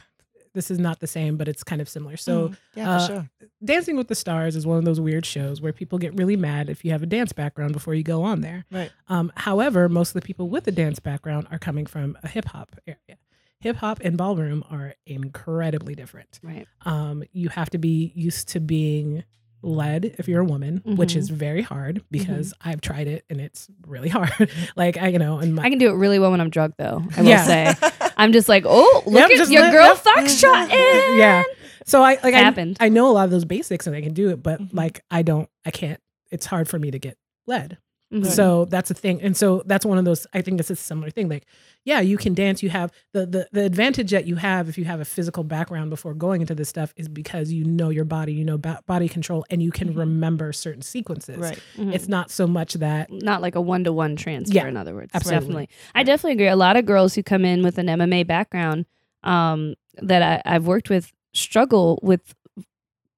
this 0.54 0.72
is 0.72 0.80
not 0.80 1.00
the 1.02 1.08
same, 1.08 1.36
but 1.36 1.48
it's 1.50 1.64
kind 1.64 1.82
of 1.82 1.90
similar. 1.90 2.16
So. 2.18 2.50
Mm, 2.50 2.58
yeah, 2.76 2.90
uh, 2.92 3.00
for 3.00 3.14
sure. 3.14 3.30
Dancing 3.64 3.98
with 3.98 4.08
the 4.08 4.16
Stars 4.16 4.56
is 4.56 4.66
one 4.66 4.78
of 4.78 4.86
those 4.86 5.02
weird 5.02 5.26
shows 5.26 5.60
where 5.60 5.74
people 5.74 5.98
get 5.98 6.14
really 6.18 6.38
mad 6.38 6.70
if 6.70 6.86
you 6.86 6.92
have 6.92 7.04
a 7.04 7.06
dance 7.06 7.34
background 7.34 7.74
before 7.74 7.94
you 7.94 8.04
go 8.04 8.24
on 8.24 8.40
there. 8.42 8.64
Right. 8.72 8.92
Um, 9.10 9.32
however, 9.36 9.90
most 9.90 10.10
of 10.16 10.22
the 10.22 10.26
people 10.26 10.48
with 10.50 10.66
a 10.68 10.72
dance 10.72 11.00
background 11.00 11.48
are 11.52 11.60
coming 11.60 11.86
from 11.86 12.18
a 12.24 12.28
hip 12.30 12.46
hop 12.46 12.76
area. 12.88 13.18
Hip 13.60 13.78
hop 13.78 14.00
and 14.02 14.18
ballroom 14.18 14.64
are 14.70 14.94
incredibly 15.06 15.96
different. 15.96 16.40
Right. 16.44 16.68
Um, 16.86 17.24
you 17.34 17.50
have 17.50 17.70
to 17.72 17.78
be 17.78 18.12
used 18.16 18.48
to 18.50 18.60
being 18.60 19.24
led 19.66 20.16
if 20.18 20.28
you're 20.28 20.42
a 20.42 20.46
woman, 20.46 20.82
which 20.86 21.16
is 21.16 21.28
mm-hmm. 21.28 21.38
very 21.38 21.62
hard 21.62 21.96
mm-hmm. 21.96 22.06
because 22.12 22.54
I've 22.62 22.82
tried 22.82 23.08
it 23.08 23.26
and 23.30 23.42
it's 23.42 23.68
really 23.86 24.10
hard. 24.10 24.50
like 24.76 24.98
I, 24.98 25.08
you 25.10 25.20
know, 25.20 25.40
and 25.40 25.56
my 25.56 25.64
I 25.64 25.70
can 25.70 25.80
do 25.80 25.90
it 25.90 25.94
really 25.96 26.20
well 26.20 26.32
when 26.32 26.40
I'm 26.40 26.50
drunk, 26.50 26.76
though. 26.78 27.04
I 27.18 27.22
will 27.22 27.30
Yeah. 27.30 27.44
say. 27.44 27.74
I'm 28.18 28.32
just 28.32 28.48
like, 28.48 28.64
oh, 28.66 29.04
look 29.06 29.30
Yep, 29.30 29.40
at 29.40 29.50
your 29.50 29.62
let- 29.64 29.72
girl 29.74 29.88
yep. 29.88 29.98
foxtrot 29.98 30.68
mm-hmm. 30.68 30.72
in. 31.14 31.20
yeah. 31.20 31.44
So 31.86 32.02
I 32.02 32.18
like 32.24 32.34
I, 32.34 32.40
Happened. 32.40 32.78
I 32.80 32.90
know 32.90 33.10
a 33.10 33.14
lot 33.14 33.26
of 33.26 33.32
those 33.32 33.46
basics 33.46 33.88
and 33.88 33.96
I 33.96 34.02
can 34.02 34.14
do 34.14 34.30
it, 34.30 34.42
but 34.42 34.62
Mhm. 34.62 34.70
like 34.74 35.04
I 35.12 35.22
don't, 35.22 35.50
I 35.66 35.72
can't. 35.72 36.00
It's 36.32 36.46
hard 36.46 36.68
for 36.68 36.80
me 36.80 36.92
to 36.92 37.00
get 37.00 37.18
led. 37.48 37.78
Mhm. 38.24 38.26
So 38.28 38.66
that's 38.66 38.90
a 38.90 38.94
thing, 38.94 39.22
and 39.22 39.36
so 39.36 39.62
that's 39.66 39.86
one 39.86 39.98
of 39.98 40.06
those. 40.06 40.26
I 40.34 40.42
think 40.42 40.60
it's 40.60 40.70
a 40.70 40.76
similar 40.76 41.10
thing. 41.10 41.28
Like, 41.28 41.46
yeah, 41.84 42.00
you 42.00 42.18
can 42.18 42.34
dance. 42.34 42.64
You 42.64 42.70
have 42.70 42.92
the 43.12 43.26
the 43.26 43.48
the 43.52 43.66
advantage 43.66 44.12
that 44.12 44.26
you 44.26 44.36
have 44.38 44.70
if 44.70 44.78
you 44.78 44.86
have 44.86 45.02
a 45.02 45.06
physical 45.06 45.44
background 45.44 45.90
before 45.90 46.14
going 46.14 46.40
into 46.42 46.56
this 46.56 46.70
stuff 46.70 46.94
is 46.96 47.08
because 47.10 47.52
you 47.52 47.66
know 47.66 47.90
your 47.90 48.06
body, 48.06 48.32
you 48.34 48.46
know 48.46 48.58
ba- 48.58 48.80
body 48.86 49.10
control, 49.10 49.46
and 49.50 49.62
you 49.62 49.70
can 49.72 49.94
Mhm. 49.94 49.98
remember 49.98 50.54
certain 50.54 50.82
sequences. 50.82 51.38
Right. 51.38 51.60
Mhm. 51.78 51.94
It's 51.94 52.08
not 52.08 52.32
so 52.32 52.48
much 52.48 52.76
that 52.76 53.12
not 53.12 53.42
like 53.42 53.56
a 53.56 53.62
one 53.62 53.84
to 53.84 53.92
one 53.92 54.16
transfer. 54.16 54.56
Yeah, 54.56 54.68
in 54.68 54.78
other 54.78 54.96
words, 54.96 55.12
absolutely. 55.14 55.40
definitely. 55.42 55.70
I 55.94 56.04
definitely 56.04 56.32
agree. 56.34 56.48
A 56.48 56.56
lot 56.56 56.78
of 56.78 56.86
girls 56.86 57.16
who 57.16 57.22
come 57.24 57.44
in 57.44 57.64
with 57.64 57.78
an 57.78 57.88
MMA 57.88 58.24
background 58.26 58.86
um, 59.24 59.76
that 60.02 60.22
I, 60.22 60.42
I've 60.56 60.68
worked 60.68 60.90
with 60.90 61.12
struggle 61.34 62.00
with 62.02 62.34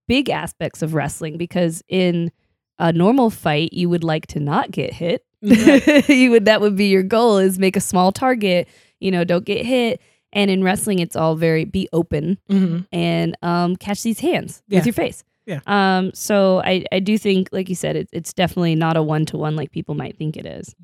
big 0.08 0.30
aspects 0.30 0.82
of 0.82 0.93
wrestling 0.93 1.38
because 1.38 1.84
in 1.88 2.32
a 2.80 2.93
normal 2.93 3.30
fight 3.30 3.73
you 3.73 3.89
would 3.89 4.03
like 4.03 4.28
to 4.28 4.39
not 4.39 4.71
get 4.71 4.93
hit. 4.93 5.23
you 5.41 6.32
would 6.32 6.45
that 6.45 6.61
would 6.61 6.75
be 6.75 6.88
your 6.88 7.03
goal 7.03 7.38
is 7.38 7.59
make 7.59 7.75
a 7.75 7.82
small 7.82 8.11
target. 8.11 8.67
You 8.99 9.11
know, 9.11 9.23
don't 9.23 9.45
get 9.45 9.65
hit. 9.65 10.01
And 10.34 10.51
in 10.51 10.63
wrestling, 10.63 10.99
it's 10.99 11.15
all 11.15 11.36
very 11.36 11.63
be 11.65 11.88
open 11.93 12.38
Mhm. 12.49 12.86
and 12.91 13.38
um, 13.41 13.75
catch 13.78 14.03
these 14.03 14.19
hands 14.19 14.61
Yeah. 14.67 14.80
with 14.80 14.86
your 14.88 14.93
face. 14.93 15.23
Yeah. 15.45 15.59
Um. 15.65 16.11
So 16.13 16.61
I 16.65 16.84
I 16.91 16.99
do 16.99 17.17
think, 17.17 17.49
like 17.51 17.69
you 17.69 17.75
said, 17.75 17.95
it, 17.95 18.09
it's 18.11 18.34
definitely 18.34 18.75
not 18.75 18.97
a 18.97 19.01
one 19.03 19.25
to 19.28 19.38
one 19.38 19.55
like 19.55 19.71
people 19.71 19.95
might 19.95 20.17
think 20.17 20.36
it 20.36 20.45
is. 20.45 20.75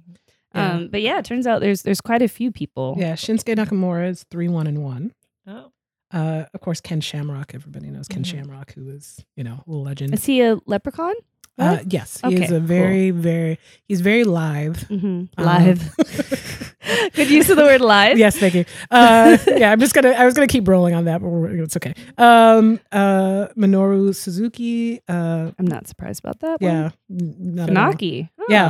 Yeah. 0.56 0.72
Um. 0.74 0.88
But 0.90 1.02
yeah, 1.02 1.20
it 1.20 1.26
turns 1.26 1.46
out 1.46 1.60
there's 1.60 1.82
there's 1.82 2.00
quite 2.02 2.22
a 2.22 2.28
few 2.30 2.52
people. 2.52 2.96
yeah. 2.98 3.14
Shinsuke 3.16 3.56
Nakamura 3.58 4.10
is 4.10 4.24
three 4.32 4.48
one 4.48 4.68
and 4.68 4.84
one. 4.84 5.12
Oh. 5.48 5.72
Uh, 6.12 6.46
of 6.54 6.62
course, 6.62 6.80
Ken 6.80 7.02
Shamrock. 7.02 7.54
Everybody 7.56 7.90
knows 7.90 8.08
Ken 8.08 8.22
Mhm. 8.24 8.28
Shamrock, 8.28 8.74
who 8.74 8.88
is 8.90 9.26
you 9.36 9.44
know 9.44 9.64
a 9.68 9.72
legend. 9.72 10.14
Is 10.14 10.24
he 10.26 10.42
a 10.42 10.58
leprechaun? 10.68 11.16
Uh, 11.58 11.80
yes, 11.88 12.20
he 12.28 12.36
is 12.42 12.52
a 12.52 12.60
very 12.60 13.12
very 13.12 13.60
he's 13.88 14.02
very 14.02 14.24
live. 14.24 14.78
Mm-hmm. 14.90 15.08
Um, 15.08 15.46
Live. 15.46 15.94
Good 17.14 17.30
use 17.30 17.50
of 17.50 17.58
the 17.58 17.64
word 17.64 17.82
live. 17.82 18.18
yes, 18.18 18.38
thank 18.38 18.54
you. 18.54 18.66
Uh, 18.92 19.38
yeah, 19.48 19.72
I'm 19.72 19.80
just 19.80 19.94
gonna. 19.94 20.10
I 20.12 20.26
was 20.26 20.34
gonna 20.34 20.48
keep 20.48 20.68
rolling 20.68 20.94
on 20.94 21.06
that, 21.06 21.22
but 21.22 21.30
it's 21.52 21.78
okay. 21.78 21.94
Um, 22.18 22.80
uh, 22.92 23.48
Minoru 23.58 24.14
Suzuki. 24.16 25.02
Uh, 25.08 25.52
I'm 25.58 25.68
not 25.68 25.88
surprised 25.88 26.20
about 26.24 26.40
that. 26.42 26.58
yeah, 26.62 26.90
not 27.10 27.70
at 27.70 28.02
Yeah, 28.02 28.24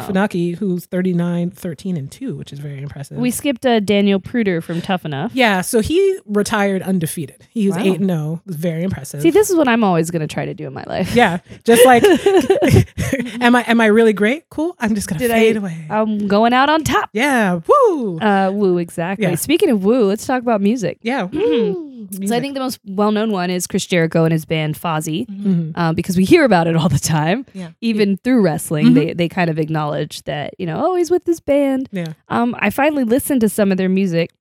Oh. 0.07 0.11
Funaki, 0.11 0.55
who's 0.57 0.85
39, 0.85 1.49
13, 1.51 1.97
and 1.97 2.11
two, 2.11 2.35
which 2.35 2.53
is 2.53 2.59
very 2.59 2.79
impressive. 2.81 3.17
We 3.17 3.31
skipped 3.31 3.65
uh, 3.65 3.79
Daniel 3.79 4.19
Puder 4.19 4.61
from 4.61 4.81
Tough 4.81 5.05
Enough. 5.05 5.33
yeah, 5.35 5.61
so 5.61 5.79
he 5.79 6.19
retired 6.25 6.81
undefeated. 6.83 7.47
He 7.49 7.67
was 7.67 7.75
Wow. 7.77 7.83
eight 7.83 7.99
and 7.99 8.09
zero. 8.09 8.41
Was 8.45 8.55
very 8.55 8.83
impressive. 8.83 9.21
See, 9.21 9.31
this 9.31 9.49
is 9.49 9.55
what 9.55 9.67
I'm 9.67 9.83
always 9.83 10.11
going 10.11 10.21
to 10.21 10.27
try 10.27 10.45
to 10.45 10.53
do 10.53 10.67
in 10.67 10.73
my 10.73 10.83
life. 10.85 11.15
yeah, 11.15 11.39
just 11.63 11.85
like, 11.85 12.03
am 13.41 13.55
I 13.55 13.63
am 13.67 13.81
I 13.81 13.87
really 13.87 14.13
great? 14.13 14.49
Cool. 14.49 14.75
I'm 14.79 14.95
just 14.95 15.07
gonna 15.07 15.19
Did 15.19 15.31
fade 15.31 15.55
I- 15.55 15.59
away. 15.59 15.87
I'm 15.89 16.27
going 16.27 16.53
out 16.53 16.69
on 16.69 16.83
top. 16.83 17.09
yeah, 17.13 17.59
woo. 17.67 18.02
Uh, 18.21 18.51
woo, 18.53 18.77
exactly. 18.77 19.25
Yeah. 19.27 19.35
Speaking 19.35 19.69
of 19.69 19.83
woo, 19.83 20.05
let's 20.05 20.25
talk 20.25 20.41
about 20.41 20.61
music. 20.61 20.97
yeah. 21.01 21.23
woo. 21.23 21.81
So 22.27 22.35
I 22.35 22.41
think 22.41 22.53
the 22.53 22.59
most 22.59 22.79
well-known 22.85 23.31
one 23.31 23.49
is 23.49 23.65
Chris 23.65 23.85
Jericho 23.85 24.25
and 24.25 24.33
his 24.33 24.43
band 24.45 24.75
Fozzy, 24.75 25.25
Mhm. 25.25 25.71
uh, 25.73 25.93
because 25.93 26.17
we 26.17 26.25
hear 26.25 26.43
about 26.43 26.67
it 26.67 26.75
all 26.75 26.89
the 26.89 26.99
time. 26.99 27.45
Yeah. 27.53 27.69
Even 27.79 28.17
through 28.17 28.41
wrestling, 28.43 28.87
Mhm. 28.87 28.93
they 28.95 29.13
they 29.13 29.29
kind 29.29 29.49
of 29.49 29.57
acknowledge 29.57 30.21
that 30.23 30.53
you 30.59 30.65
know, 30.65 30.81
oh, 30.85 30.95
he's 30.95 31.09
with 31.09 31.23
this 31.23 31.39
band. 31.39 31.87
Yeah. 31.93 32.11
Um, 32.27 32.55
I 32.59 32.69
finally 32.71 33.05
listened 33.05 33.39
to 33.41 33.49
some 33.49 33.71
of 33.71 33.77
their 33.77 33.89
music. 33.89 34.31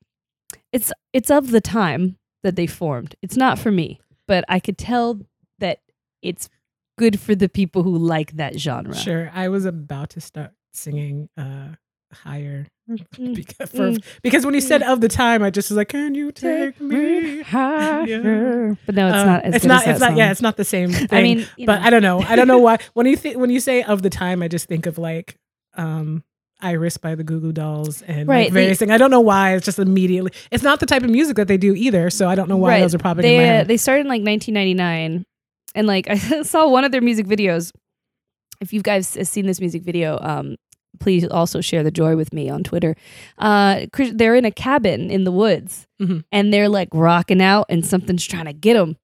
It's 0.73 0.91
it's 1.13 1.31
of 1.31 1.51
the 1.53 1.61
time 1.61 2.17
that 2.43 2.57
they 2.57 2.67
formed. 2.67 3.15
It's 3.23 3.37
not 3.37 3.59
for 3.61 3.71
me, 3.71 4.01
but 4.27 4.45
I 4.49 4.59
could 4.59 4.77
tell 4.77 5.21
that 5.61 5.79
it's 6.21 6.49
good 6.99 7.21
for 7.21 7.35
the 7.37 7.49
people 7.49 7.85
who 7.85 7.97
like 7.97 8.33
that 8.37 8.59
genre. 8.59 8.95
Sure. 8.97 9.31
I 9.33 9.49
was 9.49 9.65
about 9.65 10.11
to 10.11 10.21
start 10.21 10.51
singing 10.75 11.29
uh 11.39 11.69
higher. 12.13 12.67
because, 13.35 13.71
for, 13.71 13.93
because 14.23 14.45
when 14.45 14.55
you 14.55 14.61
said 14.61 14.83
of 14.83 15.01
the 15.01 15.09
time, 15.09 15.43
I 15.43 15.51
just 15.51 15.71
was 15.71 15.77
like, 15.77 15.89
"Can 15.89 16.15
you 16.15 16.33
take 16.33 16.81
me?" 16.81 17.43
higher. 17.43 18.77
But 18.87 18.95
no, 18.95 19.09
it's 19.09 19.17
Uh, 19.17 19.25
not. 19.25 19.45
As 19.45 19.55
it's 19.57 19.65
not. 19.65 19.87
It's 19.87 20.01
not. 20.01 20.09
song. 20.11 20.17
Yeah, 20.19 20.31
it's 20.31 20.43
not 20.43 20.57
the 20.57 20.65
same. 20.65 20.91
Thing. 20.93 21.09
I 21.13 21.23
mean, 21.23 21.47
but 21.67 21.79
know. 21.81 21.87
I 21.87 21.91
don't 21.91 22.03
know. 22.03 22.21
I 22.23 22.37
don't 22.37 22.49
know 22.49 22.59
why. 22.67 22.79
When 22.95 23.07
you 23.07 23.17
think 23.17 23.37
when 23.39 23.51
you 23.51 23.61
say 23.61 23.83
of 23.83 24.03
the 24.03 24.11
time, 24.11 24.43
I 24.43 24.49
just 24.49 24.67
think 24.69 24.87
of 24.87 24.99
like 24.99 25.37
um 25.75 26.25
Iris 26.61 26.97
by 26.97 27.15
the 27.15 27.25
Goo 27.25 27.41
Goo 27.41 27.53
Dolls 27.53 28.03
and 28.03 28.29
Right, 28.29 28.47
like 28.47 28.53
various 28.53 28.79
things. 28.79 28.91
I 28.91 28.99
don't 28.99 29.11
know 29.11 29.21
why. 29.21 29.55
It's 29.55 29.65
just 29.65 29.79
immediately. 29.79 30.33
It's 30.51 30.63
not 30.63 30.81
the 30.81 30.87
type 30.87 31.03
of 31.03 31.11
music 31.11 31.37
that 31.37 31.49
they 31.49 31.57
do 31.57 31.75
either. 31.75 32.11
So 32.11 32.29
I 32.29 32.35
don't 32.35 32.49
know 32.49 32.57
why 32.57 32.71
Right. 32.71 32.81
those 32.81 32.95
are 32.95 32.99
popping 32.99 33.25
in 33.25 33.37
my 33.37 33.43
they 33.43 33.59
uh, 33.61 33.65
they 33.65 33.77
started 33.77 34.03
in 34.03 34.07
like 34.09 34.23
1999 34.25 35.25
and 35.75 35.87
like 35.87 36.07
i 36.11 36.17
saw 36.43 36.69
one 36.69 36.85
of 36.85 36.93
their 36.93 37.01
music 37.01 37.27
videos 37.27 37.73
if 38.61 38.73
you 38.75 38.83
guys 38.83 39.15
have 39.15 39.27
seen 39.27 39.47
this 39.47 39.59
music 39.59 39.83
video 39.83 40.19
um 40.21 40.57
please 41.01 41.27
also 41.29 41.61
share 41.61 41.83
the 41.83 41.91
joy 41.91 42.15
with 42.17 42.33
me 42.33 42.49
on 42.51 42.63
twitter 42.63 42.95
uh 43.39 43.87
they're 44.13 44.35
in 44.35 44.45
a 44.45 44.51
cabin 44.51 45.11
in 45.11 45.25
the 45.25 45.33
woods 45.33 45.87
Mhm. 46.01 46.25
and 46.33 46.53
they're 46.53 46.69
like 46.69 46.89
rocking 46.93 47.41
out 47.43 47.67
and 47.69 47.85
something's 47.87 48.27
trying 48.27 48.45
to 48.47 48.53
get 48.53 48.75
them 48.75 48.97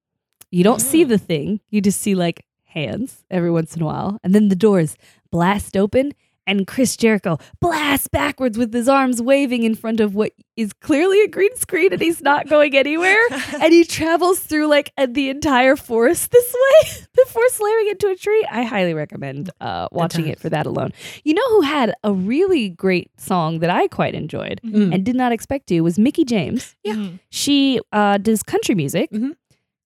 you 0.51 0.65
don't 0.65 0.81
see 0.81 1.05
Oh. 1.05 1.09
the 1.09 1.19
thing 1.19 1.61
you 1.71 1.81
just 1.81 2.01
see 2.01 2.15
like 2.15 2.45
hands 2.65 3.25
every 3.31 3.51
once 3.51 3.75
in 3.77 3.83
a 3.83 3.85
while 3.87 4.19
and 4.23 4.35
then 4.35 4.49
the 4.49 4.57
doors 4.57 4.97
blast 5.31 5.77
open 5.77 6.13
and 6.49 6.67
Chris 6.67 6.97
Jericho 6.97 7.39
blasts 7.61 8.09
backwards 8.09 8.59
with 8.59 8.73
his 8.75 8.89
arms 8.89 9.23
waving 9.23 9.63
in 9.63 9.77
front 9.77 10.01
of 10.01 10.17
what 10.17 10.33
is 10.57 10.73
clearly 10.73 11.23
a 11.23 11.29
green 11.29 11.55
screen 11.57 11.93
and 11.93 12.03
he's 12.03 12.21
not 12.21 12.49
going 12.49 12.75
anywhere. 12.77 13.21
and 13.61 13.73
he 13.73 13.85
travels 13.85 14.41
through 14.41 14.67
like 14.67 14.93
uh, 14.99 15.07
the 15.09 15.29
entire 15.29 15.77
forest 15.77 16.33
this 16.33 16.53
way 16.55 16.91
before 17.15 17.49
slamming 17.51 17.89
into 17.91 18.09
a 18.09 18.17
tree. 18.17 18.45
I 18.51 18.65
highly 18.65 18.95
recommend 18.95 19.51
uh, 19.61 19.87
watching 19.93 20.27
it 20.27 20.41
for 20.41 20.49
that 20.49 20.67
alone. 20.67 20.91
You 21.23 21.35
know 21.35 21.49
who 21.51 21.61
had 21.61 21.95
a 22.03 22.13
really 22.13 22.71
great 22.71 23.11
song 23.21 23.61
that 23.61 23.71
I 23.71 23.87
quite 23.89 24.15
enjoyed 24.17 24.61
Mm. 24.65 24.93
and 24.95 25.05
did 25.05 25.15
not 25.15 25.31
expect 25.33 25.67
to 25.69 25.81
was 25.83 25.99
Mickie 25.99 26.25
James. 26.25 26.75
Yeah. 26.83 26.95
Mhm. 26.95 27.19
She 27.31 27.81
uh, 27.93 28.19
does 28.19 28.43
country 28.43 28.75
music. 28.75 29.11
Mhm. 29.13 29.33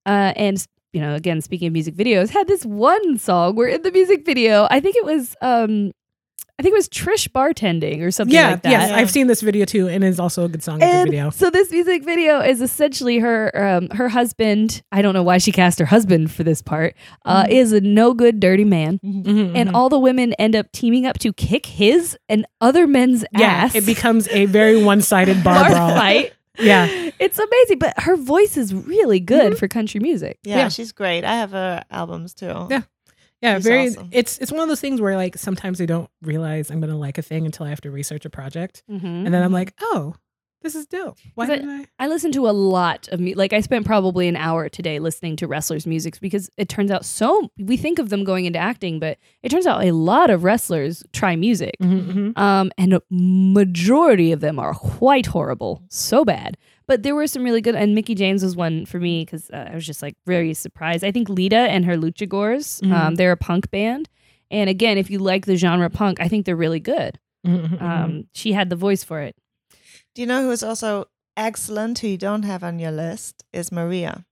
Uh, 0.07 0.33
and, 0.37 0.67
you 0.93 1.01
know, 1.01 1.15
again, 1.15 1.41
speaking 1.41 1.67
of 1.69 1.73
music 1.73 1.95
videos, 1.95 2.31
had 2.31 2.49
this 2.49 2.65
one 2.65 3.19
song 3.19 3.57
where 3.57 3.69
in 3.69 3.83
the 3.83 3.91
music 3.93 4.25
video, 4.25 4.67
I 4.71 4.81
think 4.81 4.97
it 4.97 5.05
was. 5.05 5.37
Um, 5.43 5.93
I 6.59 6.63
think 6.63 6.75
it 6.75 6.77
was 6.77 6.89
Trish 6.89 7.29
bartending 7.29 8.03
or 8.03 8.11
something 8.11 8.35
yeah, 8.35 8.51
like 8.51 8.63
that. 8.63 8.71
yes, 8.71 8.91
Yeah. 8.91 8.97
I've 8.97 9.11
seen 9.11 9.27
this 9.27 9.41
video 9.41 9.65
too, 9.65 9.89
and 9.89 10.05
it's 10.05 10.19
also 10.21 10.45
a 10.45 10.49
good 10.49 10.63
song. 10.63 10.81
And 10.83 11.09
video. 11.11 11.31
so 11.31 11.51
this 11.51 11.71
music 11.73 12.05
video 12.05 12.41
is 12.41 12.61
essentially 12.61 13.19
her 13.19 13.51
um, 13.57 13.89
her 13.91 14.09
husband. 14.09 14.83
I 14.93 15.03
don't 15.03 15.15
know 15.15 15.23
why 15.25 15.39
she 15.39 15.51
cast 15.51 15.79
her 15.81 15.87
husband 15.87 16.31
for 16.31 16.45
this 16.45 16.63
part. 16.63 16.95
Uh, 17.25 17.43
Mm-hmm. 17.45 17.53
Is 17.53 17.73
a 17.73 17.81
no 17.81 18.15
good 18.15 18.39
dirty 18.39 18.65
man, 18.65 19.01
Mhm, 19.05 19.53
and 19.57 19.71
mhm. 19.71 19.75
all 19.75 19.89
the 19.89 19.99
women 19.99 20.35
end 20.35 20.55
up 20.55 20.71
teaming 20.73 21.07
up 21.07 21.19
to 21.21 21.33
kick 21.33 21.67
his 21.67 22.17
and 22.29 22.47
other 22.61 22.87
men's 22.87 23.25
yeah, 23.33 23.47
ass. 23.65 23.75
it 23.75 23.87
becomes 23.87 24.29
a 24.29 24.45
very 24.47 24.83
one-sided 24.85 25.43
bar 25.43 25.55
bar 25.65 25.71
brawl. 25.71 25.91
fight. 25.97 26.33
Yeah. 26.59 26.87
it's 27.19 27.39
amazing. 27.39 27.79
But 27.79 27.95
her 28.03 28.15
voice 28.17 28.57
is 28.59 28.75
really 28.75 29.21
good 29.21 29.53
Mm-hmm. 29.53 29.59
for 29.59 29.69
country 29.69 30.01
music. 30.01 30.39
Yeah, 30.45 30.59
Yeah. 30.59 30.69
she's 30.69 30.93
great. 30.93 31.25
I 31.25 31.35
have 31.37 31.53
her 31.53 31.83
albums 31.91 32.35
too. 32.35 32.67
Yeah. 32.71 32.83
Yeah, 33.43 33.57
She's 33.57 33.65
very. 33.65 33.89
awesome. 33.89 34.09
It's 34.13 34.39
it's 34.39 34.53
one 34.53 34.63
of 34.63 34.69
those 34.69 34.81
things 34.81 35.01
where 35.01 35.17
like 35.17 35.37
sometimes 35.37 35.81
I 35.81 35.87
don't 35.87 36.09
realize 36.23 36.71
I'm 36.71 36.81
gonna 36.81 36.97
like 36.97 37.19
a 37.19 37.23
thing 37.23 37.45
until 37.45 37.67
I 37.67 37.71
have 37.71 37.81
to 37.83 37.91
research 37.91 38.25
a 38.25 38.31
project, 38.31 38.83
Mhm. 38.91 39.25
and 39.27 39.35
then 39.35 39.43
I'm 39.43 39.53
like, 39.53 39.75
oh, 39.81 40.15
this 40.63 40.75
is 40.75 40.87
dope. 40.87 41.19
Why 41.35 41.47
didn't 41.47 41.69
I? 41.69 41.87
I 41.99 42.09
listen 42.09 42.33
to 42.33 42.49
a 42.49 42.53
lot 42.53 43.09
of 43.09 43.21
music. 43.21 43.39
Like 43.39 43.53
I 43.53 43.61
spent 43.61 43.85
probably 43.87 44.29
an 44.29 44.37
hour 44.37 44.69
today 44.69 44.99
listening 44.99 45.37
to 45.37 45.47
wrestlers' 45.47 45.87
music 45.87 46.19
because 46.21 46.49
it 46.57 46.69
turns 46.69 46.91
out 46.91 47.05
so 47.05 47.51
we 47.59 47.77
think 47.77 47.99
of 47.99 48.09
them 48.11 48.25
going 48.25 48.45
into 48.45 48.59
acting, 48.59 48.99
but 48.99 49.19
it 49.43 49.51
turns 49.51 49.67
out 49.67 49.85
a 49.85 49.93
lot 49.93 50.31
of 50.31 50.45
wrestlers 50.45 51.03
try 51.13 51.37
music. 51.37 51.75
Mhm, 51.81 52.13
mhm. 52.35 52.39
Um, 52.39 52.71
and 52.79 52.95
a 52.95 53.03
majority 53.11 54.33
of 54.33 54.41
them 54.41 54.59
are 54.59 54.75
quite 54.75 55.27
horrible, 55.27 55.83
so 55.89 56.25
bad. 56.25 56.57
But 56.87 57.03
there 57.05 57.15
were 57.15 57.27
some 57.27 57.45
really 57.45 57.61
good, 57.61 57.75
and 57.75 57.95
Mickie 57.95 58.15
James 58.15 58.43
was 58.43 58.57
one 58.57 58.87
for 58.87 58.99
me 58.99 59.25
because 59.25 59.51
uh, 59.51 59.69
I 59.71 59.75
was 59.75 59.87
just 59.87 60.03
like 60.03 60.17
very 60.27 60.53
surprised. 60.55 61.05
I 61.05 61.13
think 61.13 61.29
Lita 61.29 61.57
and 61.57 61.85
her 61.85 61.97
Luchagors, 61.97 62.83
um, 62.85 62.91
Mhm. 63.15 63.17
they're 63.17 63.33
a 63.33 63.37
punk 63.37 63.71
band, 63.71 64.09
and 64.51 64.69
again, 64.69 64.99
if 64.99 65.09
you 65.11 65.19
like 65.19 65.47
the 65.47 65.57
genre 65.57 65.89
punk, 65.91 66.21
I 66.21 66.29
think 66.29 66.45
they're 66.45 66.57
really 66.57 66.81
good. 66.81 67.19
Mhm, 67.47 67.61
mhm, 67.63 67.79
mhm. 67.79 67.83
Um, 67.83 68.25
she 68.35 68.53
had 68.53 68.69
the 68.71 68.77
voice 68.77 69.03
for 69.05 69.21
it. 69.21 69.35
Do 70.15 70.23
you 70.23 70.27
know 70.27 70.43
who 70.43 70.51
is 70.51 70.63
also 70.63 71.07
excellent 71.37 71.99
who 72.01 72.09
you 72.09 72.19
don't 72.19 72.43
have 72.43 72.63
on 72.63 72.79
your 72.79 72.91
list 72.93 73.45
is 73.53 73.73
Maria. 73.73 74.25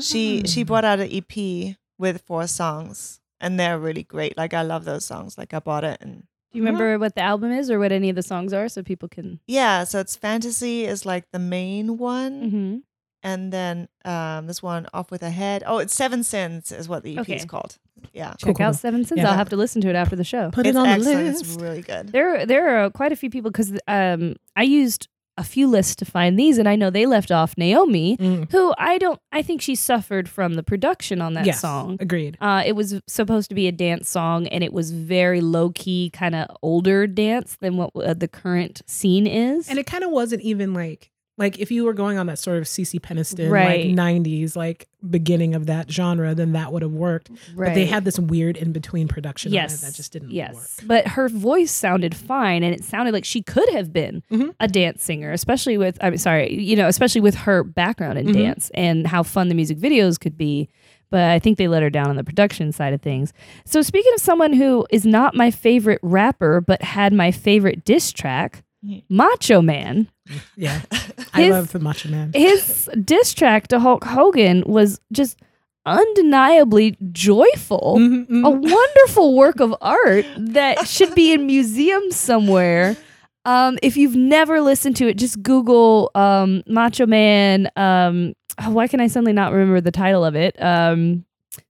She 0.00 0.42
she 0.46 0.62
Ah. 0.62 0.64
brought 0.64 0.84
out 0.84 1.00
an 1.00 1.10
EP 1.12 1.76
with 1.98 2.22
four 2.22 2.46
songs 2.46 3.20
and 3.40 3.60
they're 3.60 3.78
really 3.78 4.02
great. 4.04 4.36
Like 4.36 4.54
I 4.54 4.62
love 4.62 4.84
those 4.84 5.04
songs. 5.04 5.36
Like 5.36 5.52
I 5.52 5.58
bought 5.58 5.84
it 5.84 5.98
and 6.00 6.24
Do 6.52 6.58
you 6.58 6.64
remember 6.64 6.98
what 6.98 7.14
the 7.14 7.20
album 7.22 7.52
is 7.52 7.70
or 7.70 7.78
what 7.78 7.92
any 7.92 8.08
of 8.08 8.16
the 8.16 8.22
songs 8.22 8.52
are, 8.54 8.68
so 8.68 8.82
people 8.82 9.08
can? 9.08 9.40
yeah, 9.46 9.84
so 9.84 10.00
it's 10.00 10.16
fantasy 10.16 10.84
is 10.86 11.04
like 11.04 11.26
the 11.32 11.38
main 11.38 11.98
one. 11.98 12.32
Mm-hmm. 12.42 12.76
And 13.24 13.52
then 13.52 13.88
um 14.04 14.46
this 14.46 14.62
one 14.62 14.86
off 14.94 15.10
with 15.10 15.22
a 15.22 15.30
head. 15.30 15.64
Oh, 15.66 15.78
it's 15.78 15.94
Seven 15.94 16.22
Sins 16.22 16.70
is 16.70 16.88
what 16.88 17.02
the 17.02 17.18
EP 17.18 17.28
is 17.30 17.44
called. 17.44 17.78
Yeah. 18.12 18.34
Check 18.38 18.56
cool, 18.56 18.66
out 18.66 18.70
cool. 18.70 18.74
Seven 18.74 19.04
Sins. 19.04 19.18
Yeah. 19.18 19.30
I'll 19.30 19.36
have 19.36 19.48
to 19.48 19.56
listen 19.56 19.80
to 19.82 19.88
it 19.88 19.96
after 19.96 20.14
the 20.14 20.24
show. 20.24 20.50
Put 20.50 20.66
it's 20.66 20.76
it 20.76 20.78
on 20.78 20.88
the 20.88 21.04
list. 21.04 21.40
It's 21.40 21.56
really 21.56 21.82
good. 21.82 22.08
There, 22.08 22.46
there 22.46 22.84
are 22.84 22.90
quite 22.90 23.12
a 23.12 23.16
few 23.16 23.30
people 23.30 23.50
because 23.50 23.72
um, 23.88 24.36
I 24.54 24.62
used 24.62 25.08
a 25.36 25.42
few 25.42 25.66
lists 25.66 25.96
to 25.96 26.04
find 26.04 26.38
these, 26.38 26.58
and 26.58 26.68
I 26.68 26.76
know 26.76 26.90
they 26.90 27.06
left 27.06 27.32
off 27.32 27.54
Naomi, 27.58 28.16
Mm, 28.18 28.50
who 28.52 28.72
I 28.78 28.98
don't. 28.98 29.18
I 29.32 29.42
think 29.42 29.60
she 29.60 29.74
suffered 29.74 30.28
from 30.28 30.54
the 30.54 30.62
production 30.62 31.20
on 31.20 31.34
that 31.34 31.44
yes, 31.44 31.60
song. 31.60 31.96
Agreed. 31.98 32.38
Uh, 32.40 32.62
it 32.64 32.72
was 32.72 33.00
supposed 33.08 33.48
to 33.48 33.54
be 33.54 33.66
a 33.66 33.72
dance 33.72 34.08
song, 34.08 34.46
and 34.48 34.62
it 34.62 34.72
was 34.72 34.92
very 34.92 35.40
low 35.40 35.70
key, 35.70 36.10
kind 36.12 36.36
of 36.36 36.56
older 36.62 37.06
dance 37.08 37.56
than 37.60 37.76
what 37.76 37.90
uh, 37.96 38.14
the 38.14 38.28
current 38.28 38.82
scene 38.86 39.26
is. 39.26 39.68
And 39.68 39.78
it 39.78 39.86
kind 39.86 40.04
of 40.04 40.10
wasn't 40.10 40.42
even 40.42 40.72
like 40.72 41.10
like 41.36 41.58
if 41.58 41.70
you 41.70 41.84
were 41.84 41.92
going 41.94 42.16
on 42.18 42.26
that 42.26 42.38
sort 42.38 42.58
of 42.58 42.64
CeCe 42.64 43.00
Peniston 43.00 43.50
Right. 43.50 43.86
like 43.86 43.96
90s 43.96 44.54
like 44.56 44.88
beginning 45.08 45.54
of 45.54 45.66
that 45.66 45.90
genre, 45.90 46.34
then 46.34 46.52
that 46.52 46.72
would 46.72 46.82
have 46.82 46.92
worked. 46.92 47.30
But 47.56 47.74
they 47.74 47.86
had 47.86 48.04
this 48.04 48.18
weird 48.18 48.56
in 48.56 48.72
between 48.72 49.08
production 49.08 49.52
yes, 49.52 49.80
that 49.80 49.94
just 49.94 50.12
didn't 50.12 50.30
yes. 50.30 50.54
work. 50.54 50.66
But 50.86 51.08
her 51.08 51.28
voice 51.28 51.70
sounded 51.72 52.14
fine, 52.14 52.62
and 52.62 52.74
it 52.74 52.84
sounded 52.84 53.12
like 53.12 53.24
she 53.24 53.42
could 53.42 53.68
have 53.70 53.92
been 53.92 54.22
Mhm. 54.30 54.54
a 54.60 54.68
dance 54.68 55.02
singer, 55.02 55.32
especially 55.32 55.76
with 55.76 55.98
I'm 56.00 56.16
sorry, 56.18 56.54
you 56.54 56.76
know, 56.76 56.88
especially 56.88 57.20
with 57.20 57.34
her 57.34 57.64
background 57.64 58.18
in 58.18 58.26
Mhm. 58.28 58.32
dance 58.34 58.70
and 58.74 59.06
how 59.06 59.22
fun 59.22 59.48
the 59.48 59.54
music 59.54 59.78
videos 59.78 60.18
could 60.20 60.36
be. 60.38 60.68
But 61.10 61.30
I 61.30 61.38
think 61.38 61.58
they 61.58 61.68
let 61.68 61.82
her 61.82 61.90
down 61.90 62.08
on 62.10 62.16
the 62.16 62.24
production 62.24 62.72
side 62.72 62.92
of 62.92 63.00
things. 63.02 63.32
So 63.66 63.82
speaking 63.82 64.12
of 64.14 64.20
someone 64.20 64.52
who 64.52 64.86
is 64.90 65.04
not 65.04 65.34
my 65.36 65.50
favorite 65.50 66.00
rapper, 66.02 66.60
but 66.60 66.82
had 66.82 67.12
my 67.12 67.30
favorite 67.30 67.84
diss 67.84 68.10
track. 68.12 68.62
Macho 69.08 69.60
Man. 69.62 70.08
Yeah. 70.56 70.80
I 71.34 71.42
His- 71.42 71.50
love 71.50 71.72
the 71.72 71.78
Macho 71.78 72.08
Man. 72.08 72.32
His 72.34 72.88
diss 73.04 73.32
track 73.34 73.68
to 73.68 73.80
Hulk 73.80 74.04
Hogan 74.04 74.62
was 74.66 75.00
just 75.12 75.38
undeniably 75.86 76.96
joyful 77.12 77.96
Mhm, 77.98 78.26
mhm. 78.26 78.44
a 78.46 78.50
wonderful 78.50 79.36
work 79.36 79.60
of 79.60 79.74
art 79.80 80.24
that 80.38 80.86
should 80.88 81.14
be 81.14 81.32
in 81.32 81.46
museums 81.46 82.16
somewhere. 82.16 82.96
Um, 83.44 83.78
if 83.82 83.96
you've 83.96 84.16
never 84.16 84.60
listened 84.62 84.96
to 84.96 85.08
it, 85.08 85.18
just 85.18 85.42
Google 85.42 86.10
um, 86.14 86.62
Macho 86.66 87.04
Man. 87.06 87.68
Um, 87.76 88.32
oh, 88.62 88.70
why 88.70 88.88
can 88.88 89.00
I 89.00 89.06
suddenly 89.08 89.34
not 89.34 89.52
remember 89.52 89.80
the 89.82 89.90
title 89.92 90.24
of 90.24 90.34
it? 90.34 90.56
Um, 90.62 91.24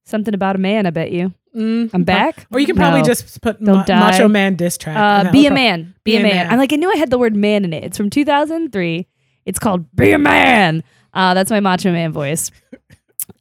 something 0.04 0.34
about 0.34 0.56
a 0.56 0.58
man. 0.58 0.86
I 0.86 0.90
bet 0.90 1.10
you. 1.12 1.32
Mm, 1.54 1.90
I'm 1.94 2.02
back. 2.04 2.46
Or 2.52 2.58
you 2.58 2.66
can 2.66 2.74
probably 2.76 3.00
No. 3.02 3.06
just 3.06 3.40
put 3.40 3.60
Ma- 3.60 3.84
die. 3.84 4.00
Macho 4.00 4.26
Man 4.28 4.56
diss 4.56 4.76
track. 4.76 4.96
Uh, 5.26 5.30
be 5.30 5.46
a 5.46 5.50
man. 5.52 5.94
Be, 6.04 6.16
a 6.16 6.22
man. 6.22 6.50
I'm 6.50 6.58
like 6.58 6.72
I 6.72 6.76
knew 6.76 6.90
I 6.90 6.96
had 6.96 7.10
the 7.10 7.18
word 7.18 7.36
man 7.36 7.64
in 7.64 7.72
it. 7.72 7.84
It's 7.84 7.96
from 7.96 8.10
2003. 8.10 9.06
It's 9.46 9.58
called 9.58 9.86
Be 9.94 10.10
a 10.12 10.18
Man. 10.18 10.82
Uh, 11.12 11.34
that's 11.34 11.50
my 11.50 11.60
Macho 11.60 11.92
Man 11.92 12.12
voice. 12.12 12.50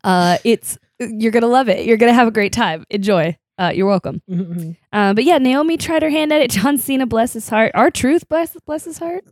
Uh, 0.04 0.38
it's 0.46 0.78
you're 1.00 1.32
gonna 1.32 1.48
love 1.48 1.68
it. 1.68 1.86
You're 1.86 1.98
gonna 1.98 2.14
have 2.14 2.28
a 2.28 2.32
great 2.32 2.54
time. 2.54 2.86
Enjoy. 2.90 3.38
Uh, 3.58 3.72
you're 3.76 3.86
welcome. 3.88 4.22
Mhm, 4.30 4.46
mhm. 4.56 4.78
Uh, 4.94 5.14
but 5.14 5.26
yeah, 5.26 5.38
Naomi 5.40 5.76
tried 5.76 6.04
her 6.04 6.10
hand 6.10 6.32
at 6.32 6.40
it. 6.42 6.52
John 6.52 6.78
Cena, 6.78 7.06
bless 7.06 7.34
his 7.34 7.50
heart. 7.50 7.72
R-Truth, 7.76 8.30
bless 8.30 8.56
bless 8.66 8.86
his 8.86 8.98
heart. 9.00 9.26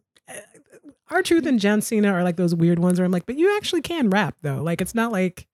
R-Truth 1.10 1.46
and 1.46 1.60
John 1.60 1.82
Cena 1.82 2.12
are 2.14 2.24
like 2.24 2.38
those 2.38 2.56
weird 2.56 2.80
ones 2.80 3.00
where 3.00 3.06
I'm 3.06 3.12
like, 3.12 3.26
but 3.26 3.38
you 3.38 3.56
actually 3.58 3.82
can 3.82 4.10
rap 4.10 4.36
though. 4.42 4.62
Like 4.62 4.82
it's 4.82 4.96
not 4.96 5.12
like 5.12 5.48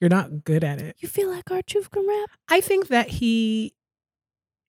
you're 0.00 0.10
not 0.10 0.44
good 0.44 0.64
at 0.64 0.80
it. 0.80 0.96
You 1.00 1.08
feel 1.08 1.28
like 1.30 1.50
R-Truth 1.50 1.90
can 1.90 2.06
rap? 2.06 2.30
I 2.48 2.60
think 2.60 2.88
that 2.88 3.08
he 3.08 3.74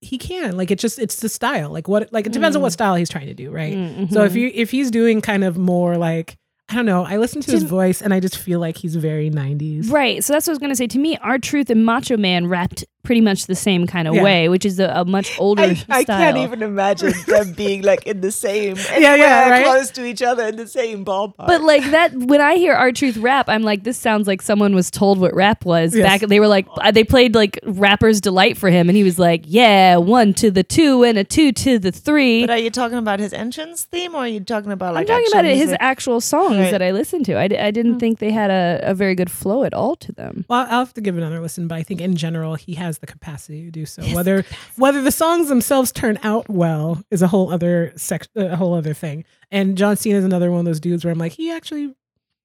he 0.01 0.17
can. 0.17 0.57
Like 0.57 0.71
it 0.71 0.79
just 0.79 0.97
it's 0.99 1.17
the 1.17 1.29
style. 1.29 1.69
Like 1.69 1.87
what 1.87 2.11
like 2.11 2.25
it 2.25 2.33
depends 2.33 2.55
on 2.55 2.61
what 2.61 2.69
Mm. 2.71 2.73
style 2.73 2.95
he's 2.95 3.09
trying 3.09 3.27
to 3.27 3.33
do, 3.33 3.51
right? 3.51 3.73
Mm, 3.75 4.11
So 4.11 4.23
if 4.23 4.33
mhm. 4.33 4.35
you 4.37 4.51
if 4.53 4.71
he's 4.71 4.89
doing 4.91 5.21
kind 5.21 5.43
of 5.43 5.57
more 5.57 5.97
like 5.97 6.37
I 6.69 6.75
don't 6.75 6.85
know, 6.85 7.03
I 7.03 7.17
listen 7.17 7.41
to 7.41 7.51
his 7.51 7.63
voice 7.63 8.01
and 8.01 8.13
I 8.13 8.19
just 8.21 8.37
feel 8.37 8.59
like 8.59 8.77
he's 8.77 8.95
very 8.95 9.29
90s. 9.29 9.91
right, 9.91 10.23
so 10.23 10.31
that's 10.33 10.47
what 10.47 10.51
I 10.51 10.53
was 10.53 10.59
gonna 10.59 10.75
say. 10.75 10.87
To 10.87 10.99
me, 10.99 11.17
R-Truth 11.17 11.69
and 11.69 11.85
Macho 11.85 12.15
Man 12.17 12.47
rapped 12.47 12.85
pretty 13.03 13.21
much 13.21 13.47
the 13.47 13.55
same 13.55 13.87
kind 13.87 14.07
of 14.07 14.15
Yeah. 14.15 14.23
way, 14.23 14.49
which 14.49 14.65
is 14.65 14.79
a, 14.79 14.87
a 14.95 15.05
much 15.05 15.31
older 15.39 15.63
I, 15.63 15.73
style. 15.73 15.95
I 15.99 16.03
can't 16.03 16.37
even 16.37 16.61
imagine 16.61 17.13
them 17.27 17.53
being 17.57 17.81
like 17.83 18.05
in 18.07 18.21
the 18.21 18.31
same 18.31 18.75
Yeah, 18.97 19.15
yeah, 19.15 19.49
right? 19.49 19.65
close 19.65 19.89
to 19.91 20.05
each 20.05 20.21
other 20.21 20.45
in 20.47 20.55
the 20.55 20.67
same 20.67 21.03
ballpark. 21.05 21.47
But 21.47 21.61
like 21.61 21.83
that, 21.91 22.13
when 22.15 22.41
I 22.41 22.55
hear 22.55 22.73
R-Truth 22.73 23.17
rap, 23.17 23.49
I'm 23.49 23.63
like, 23.63 23.83
this 23.83 23.97
sounds 23.97 24.27
like 24.27 24.41
someone 24.41 24.75
was 24.75 24.91
told 24.91 25.19
what 25.19 25.33
rap 25.33 25.65
was 25.65 25.95
Yes. 25.95 26.05
back. 26.05 26.29
They 26.29 26.39
were 26.39 26.47
like, 26.47 26.67
uh, 26.77 26.91
they 26.91 27.03
played 27.03 27.35
like 27.35 27.59
rapper's 27.63 28.21
delight 28.21 28.57
for 28.57 28.69
him, 28.69 28.89
and 28.89 28.95
he 28.95 29.03
was 29.03 29.17
like, 29.19 29.43
yeah, 29.45 29.97
one 29.97 30.33
to 30.35 30.51
the 30.51 30.63
two 30.63 31.03
and 31.03 31.17
a 31.17 31.23
two 31.23 31.51
to 31.53 31.79
the 31.79 31.91
three. 31.91 32.41
But 32.45 32.51
are 32.51 32.57
you 32.57 32.69
talking 32.69 32.97
about 32.97 33.19
his 33.19 33.33
entrance 33.33 33.83
theme, 33.83 34.13
or 34.15 34.19
are 34.19 34.27
you 34.27 34.39
talking 34.39 34.71
about 34.71 34.93
like? 34.93 35.09
I'm 35.09 35.17
talking 35.17 35.27
about 35.31 35.45
it, 35.45 35.57
his 35.57 35.75
actual 35.79 36.21
songs 36.21 36.57
Right. 36.57 36.71
that 36.71 36.81
I 36.81 36.91
listened 36.91 37.25
to. 37.25 37.37
I, 37.39 37.47
d- 37.47 37.57
I 37.57 37.71
didn't 37.71 37.99
think 37.99 38.19
they 38.19 38.31
had 38.31 38.51
a, 38.51 38.79
a 38.83 38.93
very 38.93 39.15
good 39.15 39.31
flow 39.31 39.63
at 39.63 39.73
all 39.73 39.95
to 39.97 40.11
them. 40.11 40.45
Well, 40.49 40.61
I'll 40.69 40.79
have 40.79 40.93
to 40.95 41.01
give 41.01 41.17
another 41.17 41.39
listen, 41.39 41.67
but 41.67 41.75
I 41.77 41.83
think 41.83 42.01
in 42.01 42.15
general 42.15 42.55
he 42.55 42.75
has 42.75 42.90
the 42.99 43.07
capacity 43.07 43.63
to 43.65 43.71
do 43.71 43.85
so. 43.85 44.03
Whether 44.15 44.45
whether 44.77 45.01
the 45.01 45.11
songs 45.11 45.47
themselves 45.49 45.91
turn 45.91 46.19
out 46.23 46.49
well 46.49 47.03
is 47.11 47.21
a 47.21 47.27
whole 47.27 47.51
other 47.51 47.93
sec- 47.95 48.27
a 48.35 48.55
whole 48.55 48.73
other 48.73 48.93
thing. 48.93 49.25
And 49.51 49.77
John 49.77 49.95
Cena 49.97 50.17
is 50.19 50.25
another 50.25 50.51
one 50.51 50.59
of 50.61 50.65
those 50.65 50.79
dudes 50.79 51.03
where 51.03 51.11
I'm 51.11 51.19
like, 51.19 51.33
he 51.33 51.51
actually 51.51 51.93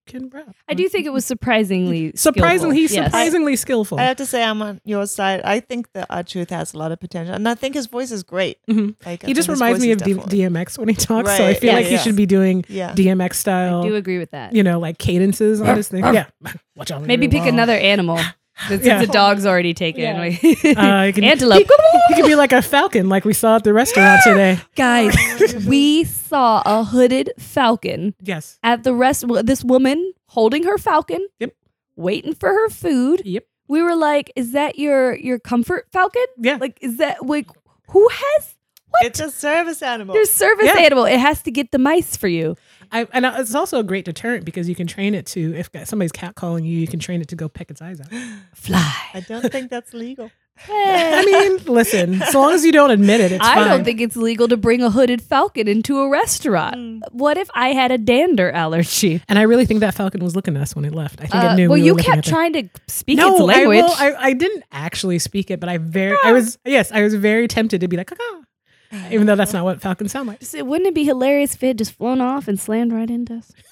can 0.06 0.28
rap. 0.28 0.54
I 0.68 0.74
do 0.74 0.88
think 0.88 1.04
it 1.04 1.12
was 1.12 1.24
surprisingly 1.24 2.12
surprisingly 2.14 2.76
he's 2.76 2.90
skillful. 2.90 3.02
Yes. 3.06 3.10
surprisingly 3.12 3.56
skillful. 3.56 3.98
I 3.98 4.04
have 4.04 4.16
to 4.18 4.26
say 4.26 4.40
I'm 4.44 4.62
on 4.62 4.80
your 4.84 5.04
side. 5.06 5.40
I 5.42 5.58
think 5.58 5.92
that 5.94 6.06
R-Truth 6.08 6.50
has 6.50 6.74
a 6.74 6.78
lot 6.78 6.92
of 6.92 7.00
potential, 7.00 7.34
and 7.34 7.48
I 7.48 7.56
think 7.56 7.74
his 7.74 7.86
voice 7.88 8.12
is 8.12 8.22
great. 8.22 8.58
Mhm. 8.70 8.94
Like, 9.04 9.24
I 9.24 9.26
He 9.26 9.34
just 9.34 9.48
reminds 9.48 9.80
me 9.80 9.90
of 9.90 10.00
D- 10.04 10.14
DMX 10.14 10.78
when 10.78 10.88
he 10.88 10.94
talks, 10.94 11.36
so 11.36 11.44
I 11.44 11.54
feel 11.54 11.70
yeah, 11.72 11.76
like 11.78 11.86
he 11.86 11.98
should 11.98 12.14
be 12.14 12.24
doing 12.26 12.64
Yeah, 12.68 12.92
DMX 12.94 13.34
style. 13.34 13.82
I 13.82 13.88
do 13.88 13.96
agree 13.96 14.18
with 14.18 14.30
that. 14.30 14.52
you 14.54 14.62
know, 14.62 14.78
like 14.78 14.98
cadences 14.98 15.60
on 15.60 15.76
his 15.76 15.88
thing. 15.88 16.04
Yeah, 16.04 16.26
watch 16.76 16.92
out. 16.92 17.02
Maybe 17.02 17.26
pick 17.26 17.44
another 17.44 17.72
animal. 17.74 18.20
Since 18.68 18.84
Yeah. 18.86 19.00
the 19.00 19.06
dog's 19.06 19.44
already 19.44 19.74
taken. 19.74 20.02
Yeah. 20.02 20.20
we- 20.20 20.36
Uh, 20.76 21.02
you 21.04 21.12
can, 21.12 21.24
Antelope. 21.24 21.58
He, 22.08 22.14
he 22.14 22.14
could 22.22 22.26
be 22.28 22.34
like 22.36 22.52
a 22.52 22.62
falcon, 22.62 23.08
like 23.08 23.24
we 23.24 23.32
saw 23.34 23.56
at 23.56 23.64
the 23.64 23.72
restaurant 23.74 24.20
today. 24.24 24.58
Guys, 24.76 25.14
we 25.66 26.04
saw 26.04 26.62
a 26.64 26.82
hooded 26.84 27.32
falcon 27.38 28.14
Yes. 28.22 28.58
at 28.62 28.82
the 28.84 28.94
rest. 28.94 29.24
This 29.44 29.62
woman 29.62 30.12
holding 30.26 30.62
her 30.64 30.78
falcon. 30.78 31.26
Yep. 31.40 31.52
Waiting 31.96 32.34
for 32.34 32.48
her 32.48 32.68
food. 32.70 33.22
Yep. 33.24 33.44
We 33.68 33.82
were 33.82 33.96
like, 33.96 34.32
"Is 34.36 34.52
that 34.52 34.78
your 34.78 35.16
your 35.16 35.38
comfort 35.38 35.88
falcon? 35.92 36.24
Yeah. 36.38 36.56
Like, 36.60 36.78
is 36.80 36.98
that 36.98 37.26
like 37.26 37.48
who 37.90 38.06
has 38.08 38.54
what? 38.88 39.04
It's 39.06 39.18
a 39.20 39.30
service 39.30 39.82
animal. 39.82 40.14
your 40.14 40.24
service 40.26 40.66
Yeah. 40.66 40.78
animal? 40.78 41.04
It 41.04 41.18
has 41.18 41.42
to 41.42 41.50
get 41.50 41.72
the 41.72 41.78
mice 41.78 42.16
for 42.16 42.28
you. 42.28 42.56
I, 42.92 43.06
and 43.12 43.24
it's 43.26 43.54
also 43.54 43.78
a 43.78 43.84
great 43.84 44.04
deterrent 44.04 44.44
because 44.44 44.68
you 44.68 44.74
can 44.74 44.86
train 44.86 45.14
it 45.14 45.26
to 45.26 45.54
if 45.56 45.70
somebody's 45.88 46.12
catcalling 46.12 46.64
you, 46.64 46.78
you 46.78 46.86
can 46.86 47.00
train 47.00 47.20
it 47.20 47.28
to 47.28 47.36
go 47.36 47.48
peck 47.48 47.70
its 47.70 47.82
eyes 47.82 48.00
out. 48.00 48.08
Fly. 48.54 48.92
I 49.14 49.20
don't 49.20 49.50
think 49.52 49.70
that's 49.70 49.92
legal. 49.94 50.30
I 50.68 51.22
mean, 51.24 51.64
listen, 51.66 52.22
as 52.22 52.34
long 52.34 52.52
as 52.52 52.64
you 52.64 52.72
don't 52.72 52.90
admit 52.90 53.20
it, 53.20 53.32
it's 53.32 53.44
I 53.44 53.56
fine. 53.56 53.68
don't 53.68 53.84
think 53.84 54.00
it's 54.00 54.16
legal 54.16 54.48
to 54.48 54.56
bring 54.56 54.82
a 54.82 54.90
hooded 54.90 55.20
falcon 55.20 55.68
into 55.68 55.98
a 56.00 56.08
restaurant. 56.08 56.76
Mm. 56.76 57.00
What 57.12 57.36
if 57.36 57.50
I 57.54 57.74
had 57.74 57.90
a 57.90 57.98
dander 57.98 58.50
allergy? 58.50 59.20
And 59.28 59.38
I 59.38 59.42
really 59.42 59.66
think 59.66 59.80
that 59.80 59.94
falcon 59.94 60.24
was 60.24 60.34
looking 60.34 60.56
at 60.56 60.62
us 60.62 60.74
when 60.74 60.86
it 60.86 60.94
left. 60.94 61.20
I 61.20 61.26
think 61.26 61.44
Uh, 61.44 61.48
it 61.48 61.56
knew. 61.56 61.68
well, 61.68 61.78
we 61.78 61.84
you 61.84 61.94
kept 61.96 62.26
trying 62.26 62.54
to 62.54 62.68
speak 62.88 63.18
no, 63.18 63.32
its 63.34 63.40
language. 63.42 63.84
I, 63.98 64.08
will, 64.10 64.16
I, 64.18 64.28
I 64.28 64.32
didn't 64.32 64.64
actually 64.72 65.18
speak 65.18 65.50
it, 65.50 65.60
but 65.60 65.68
I 65.68 65.76
very, 65.76 66.16
I 66.24 66.32
was, 66.32 66.58
yes, 66.64 66.90
I 66.90 67.02
was 67.02 67.14
very 67.14 67.48
tempted 67.48 67.82
to 67.82 67.88
be 67.88 67.98
like, 67.98 68.08
caca, 68.08 68.42
even 69.10 69.26
though 69.26 69.36
that's 69.36 69.52
not 69.52 69.64
what 69.64 69.80
falcons 69.80 70.12
sound 70.12 70.28
like. 70.28 70.40
Wouldn't 70.54 70.86
it 70.88 70.94
be 70.94 71.04
hilarious 71.04 71.54
if 71.54 71.62
it 71.62 71.66
had 71.68 71.78
just 71.78 71.92
flown 71.92 72.20
off 72.20 72.48
and 72.48 72.58
slammed 72.60 72.92
right 72.92 73.10
into 73.10 73.34
us? 73.36 73.52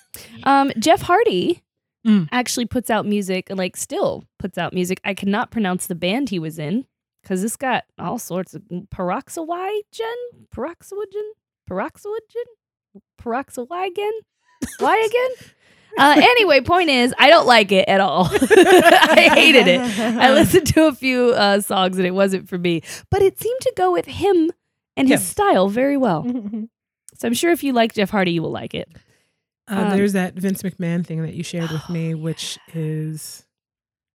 Um, 0.44 0.70
Jeff 0.78 1.02
Hardy 1.02 1.60
Mm. 2.06 2.28
actually 2.30 2.66
puts 2.66 2.90
out 2.90 3.06
music, 3.06 3.46
like 3.50 3.76
still 3.78 4.24
puts 4.38 4.58
out 4.58 4.74
music. 4.74 5.00
I 5.06 5.14
cannot 5.14 5.50
pronounce 5.50 5.86
the 5.86 5.94
band 5.94 6.28
he 6.28 6.38
was 6.38 6.58
in 6.58 6.84
because 7.22 7.40
this 7.40 7.56
got 7.56 7.84
all 7.98 8.18
sorts 8.18 8.52
of 8.54 8.62
peroxygen, 8.90 10.12
peroxygen, 10.54 11.32
peroxygen, 11.68 12.44
peroxygen, 13.20 14.10
why 14.78 14.96
again? 14.98 15.30
Uh, 15.96 16.16
anyway, 16.18 16.60
point 16.60 16.90
is, 16.90 17.14
I 17.20 17.28
don't 17.30 17.46
like 17.46 17.70
it 17.70 17.88
at 17.88 18.00
all. 18.00 18.26
I 18.28 19.30
hated 19.32 19.68
it. 19.68 19.80
I 19.80 20.32
listened 20.34 20.66
to 20.74 20.88
a 20.88 20.92
few 20.92 21.28
uh, 21.30 21.60
songs 21.60 21.98
and 21.98 22.04
it 22.04 22.10
wasn't 22.10 22.48
for 22.48 22.58
me, 22.58 22.82
but 23.12 23.22
it 23.22 23.40
seemed 23.40 23.60
to 23.60 23.72
go 23.76 23.92
with 23.92 24.06
him 24.06 24.50
and 24.96 25.08
his 25.08 25.20
Yes. 25.20 25.28
style 25.28 25.68
very 25.68 25.96
well. 25.96 26.24
Uh, 26.28 26.66
So 27.16 27.28
I'm 27.28 27.34
sure 27.34 27.52
if 27.52 27.62
you 27.62 27.72
like 27.72 27.94
Jeff 27.94 28.10
Hardy, 28.10 28.32
you 28.32 28.42
will 28.42 28.50
like 28.50 28.74
it. 28.74 28.88
Um, 29.68 29.90
there's 29.90 30.14
that 30.14 30.34
Vince 30.34 30.62
McMahon 30.62 31.06
thing 31.06 31.22
that 31.22 31.34
you 31.34 31.44
shared 31.44 31.70
with 31.70 31.88
me, 31.88 32.12
which 32.14 32.58
is, 32.74 33.46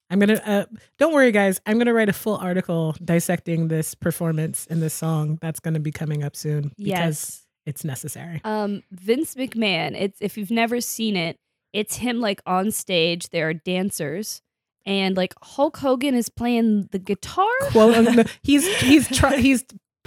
I'm 0.10 0.20
gonna. 0.20 0.42
Uh, 0.46 0.66
don't 0.98 1.14
worry, 1.14 1.32
guys. 1.32 1.62
I'm 1.66 1.78
gonna 1.78 1.94
write 1.94 2.10
a 2.10 2.14
full 2.14 2.36
article 2.36 2.96
dissecting 3.04 3.68
this 3.70 3.96
performance 3.96 4.66
in 4.68 4.80
this 4.82 4.94
song. 4.94 5.40
That's 5.42 5.60
gonna 5.62 5.80
be 5.80 5.92
coming 5.92 6.24
up 6.24 6.36
soon 6.36 6.74
because 6.78 6.78
Yes. 6.78 7.48
it's 7.66 7.84
necessary. 7.86 8.42
Um, 8.44 8.84
Vince 8.92 9.36
McMahon. 9.36 9.96
It's 10.00 10.18
if 10.22 10.38
you've 10.38 10.52
never 10.52 10.82
seen 10.82 11.16
it, 11.16 11.38
it's 11.74 11.96
him 11.96 12.20
like 12.20 12.42
on 12.46 12.70
stage. 12.72 13.30
There 13.30 13.48
are 13.48 13.54
dancers, 13.54 14.42
and 14.86 15.16
like 15.16 15.34
Hulk 15.42 15.78
Hogan 15.78 16.16
is 16.16 16.28
playing 16.30 16.90
the 16.92 17.00
guitar. 17.00 17.48
Quote. 17.72 17.96
unquote- 17.96 18.38
he's 18.44 18.68
he's 18.82 19.08
try, 19.08 19.38
he's 19.38 19.64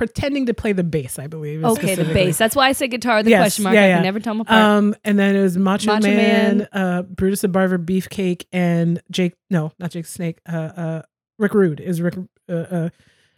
pretending 0.07 0.47
to 0.47 0.55
play 0.55 0.73
the 0.73 0.83
bass. 0.83 1.17
I 1.21 1.29
believe. 1.29 1.65
Okay, 1.65 1.95
the 1.95 2.05
bass. 2.05 2.37
That's 2.37 2.57
why 2.57 2.67
I 2.69 2.73
said 2.73 2.91
guitar. 2.91 3.23
The 3.23 3.31
Yes, 3.31 3.41
question 3.43 3.63
mark. 3.65 3.75
yeah, 3.75 3.85
I 3.85 3.89
can 3.95 4.03
never 4.03 4.19
tell 4.19 4.35
them 4.35 4.41
apart. 4.41 4.61
Um, 4.61 4.97
and 5.05 5.17
then 5.17 5.37
it 5.37 5.43
was 5.43 5.57
Macho, 5.57 5.87
Macho 5.93 6.09
Man, 6.09 6.59
Man. 6.59 6.69
uh, 6.73 7.03
Brutus 7.03 7.43
the 7.43 7.49
Barber, 7.49 7.79
Beefcake, 7.79 8.47
and 8.53 9.01
Jake. 9.13 9.35
No, 9.49 9.71
not 9.79 9.93
Jake 9.93 10.07
Snake. 10.07 10.39
Uh, 10.51 10.57
uh, 10.57 11.03
Rick 11.39 11.55
Rude 11.55 11.79
is 11.81 12.03
Rick. 12.03 12.15
Uh, 12.49 12.53
uh, 12.53 12.89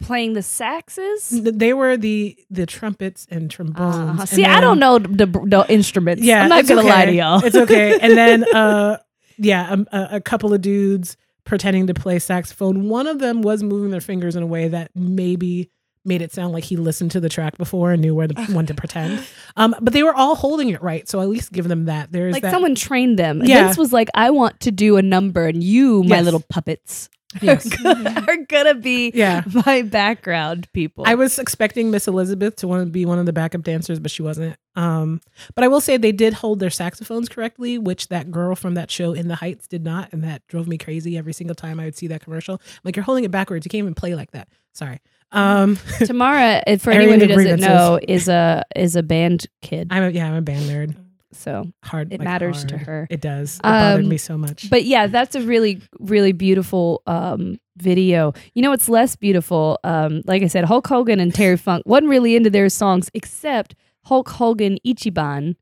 playing 0.01 0.33
the 0.33 0.41
saxes. 0.41 1.29
they 1.57 1.73
were 1.73 1.97
the 1.97 2.35
the 2.49 2.65
trumpets 2.65 3.27
and 3.29 3.51
trombones. 3.51 3.95
Uh-huh. 3.95 4.21
and 4.21 4.29
See, 4.29 4.43
I 4.43 4.59
don't 4.59 4.79
know 4.79 4.97
the, 4.97 5.27
the 5.27 5.65
instruments. 5.69 6.23
Yeah, 6.23 6.41
I'm 6.43 6.49
not 6.49 6.67
gonna 6.67 6.81
lie 6.81 7.05
to 7.05 7.13
y'all. 7.13 7.43
It's 7.45 7.55
okay. 7.55 7.97
And 8.01 8.17
then, 8.17 8.43
uh, 8.55 8.97
yeah, 9.37 9.69
um, 9.69 9.87
a 9.91 10.19
couple 10.19 10.51
of 10.53 10.61
dudes 10.61 11.15
pretending 11.43 11.85
to 11.87 11.93
play 11.93 12.17
saxophone. 12.17 12.89
One 12.89 13.05
of 13.05 13.19
them 13.19 13.43
was 13.43 13.61
moving 13.61 13.91
their 13.91 14.01
fingers 14.01 14.35
in 14.35 14.41
a 14.41 14.47
way 14.47 14.67
that 14.67 14.89
maybe 14.95 15.69
made 16.05 16.21
it 16.21 16.31
sound 16.31 16.53
like 16.53 16.63
he 16.63 16.77
listened 16.77 17.11
to 17.11 17.19
the 17.19 17.29
track 17.29 17.57
before 17.57 17.91
and 17.91 18.01
knew 18.01 18.13
where 18.15 18.27
to, 18.27 18.41
when 18.53 18.65
to 18.67 18.73
pretend. 18.75 19.25
Um, 19.57 19.75
but 19.81 19.93
they 19.93 20.03
were 20.03 20.13
all 20.15 20.35
holding 20.35 20.69
it 20.69 20.81
right, 20.81 21.07
so 21.09 21.19
at 21.21 21.29
least 21.29 21.51
give 21.51 21.67
them 21.67 21.85
that. 21.85 22.11
There's 22.11 22.33
like 22.33 22.43
that. 22.43 22.51
someone 22.51 22.75
trained 22.75 23.17
them. 23.19 23.41
Yeah. 23.43 23.65
Vince 23.65 23.77
was 23.77 23.91
like, 23.93 24.09
"I 24.13 24.29
want 24.31 24.59
to 24.61 24.71
do 24.71 24.97
a 24.97 25.01
number, 25.01 25.45
and 25.47 25.63
you, 25.63 26.03
my 26.03 26.17
Yes. 26.17 26.25
little 26.25 26.43
puppets, 26.49 27.09
Yes. 27.41 27.67
are 27.85 28.37
gonna 28.47 28.75
be 28.75 29.11
Yeah. 29.13 29.43
my 29.65 29.81
background 29.81 30.67
people." 30.73 31.05
I 31.07 31.15
was 31.15 31.39
expecting 31.39 31.91
Miss 31.91 32.07
Elizabeth 32.07 32.57
to 32.57 32.67
want 32.67 32.85
to 32.85 32.91
be 32.91 33.05
one 33.05 33.19
of 33.19 33.25
the 33.25 33.33
backup 33.33 33.63
dancers, 33.63 33.99
but 33.99 34.11
she 34.11 34.21
wasn't. 34.21 34.55
Um, 34.75 35.21
but 35.55 35.63
I 35.63 35.67
will 35.67 35.81
say 35.81 35.97
they 35.97 36.11
did 36.11 36.33
hold 36.33 36.59
their 36.59 36.69
saxophones 36.69 37.29
correctly, 37.29 37.77
which 37.77 38.09
that 38.09 38.29
girl 38.29 38.55
from 38.55 38.73
that 38.75 38.91
show 38.91 39.13
In 39.13 39.27
the 39.29 39.35
Heights 39.35 39.67
did 39.67 39.83
not, 39.83 40.11
and 40.13 40.23
that 40.23 40.45
drove 40.47 40.67
me 40.67 40.77
crazy 40.77 41.17
every 41.17 41.33
single 41.33 41.55
time 41.55 41.79
I 41.79 41.85
would 41.85 41.95
see 41.97 42.07
that 42.07 42.21
commercial. 42.21 42.61
like 42.83 42.95
you're 42.95 43.03
holding 43.05 43.23
it 43.23 43.31
backwards. 43.31 43.65
You 43.65 43.69
can't 43.69 43.79
even 43.83 43.95
play 43.95 44.15
like 44.15 44.31
that. 44.31 44.47
Sorry. 44.73 44.99
Um, 45.35 45.77
Tamara, 45.99 46.63
for 46.79 46.91
anyone 46.91 47.19
who 47.19 47.27
doesn't 47.27 47.59
know, 47.59 47.99
is 48.07 48.27
a 48.27 48.63
is 48.75 48.95
a 48.95 49.03
band 49.03 49.47
kid. 49.61 49.89
I'm 49.91 50.03
a, 50.03 50.09
yeah, 50.09 50.27
I'm 50.27 50.35
a 50.35 50.41
band 50.41 50.69
nerd. 50.69 50.95
So, 51.33 51.69
Hard. 51.83 52.13
It 52.13 52.19
like 52.21 52.25
matters 52.25 52.63
to 52.65 52.77
her. 52.77 53.07
It 53.09 53.19
does. 53.19 53.57
It 53.57 53.63
bothered 53.63 54.05
Um, 54.05 54.09
me 54.09 54.15
so 54.17 54.37
much. 54.37 54.69
but 54.69 54.85
yeah, 54.85 55.07
that's 55.07 55.35
a 55.35 55.41
really 55.41 55.81
really 55.99 56.31
beautiful 56.31 57.01
um, 57.07 57.59
video. 57.77 58.33
You 58.53 58.61
know, 58.61 58.69
what's 58.69 58.87
less 58.87 59.17
beautiful. 59.17 59.77
Um, 59.83 60.21
like 60.25 60.43
I 60.43 60.47
said, 60.47 60.63
Hulk 60.63 60.87
Hogan 60.87 61.19
and 61.19 61.35
Terry 61.35 61.57
Funk 61.57 61.83
wasn't 61.85 62.09
really 62.09 62.37
into 62.37 62.49
their 62.49 62.69
songs, 62.69 63.11
except 63.13 63.75
Hulk 64.05 64.29
Hogan 64.29 64.77
Ichiban. 64.87 65.55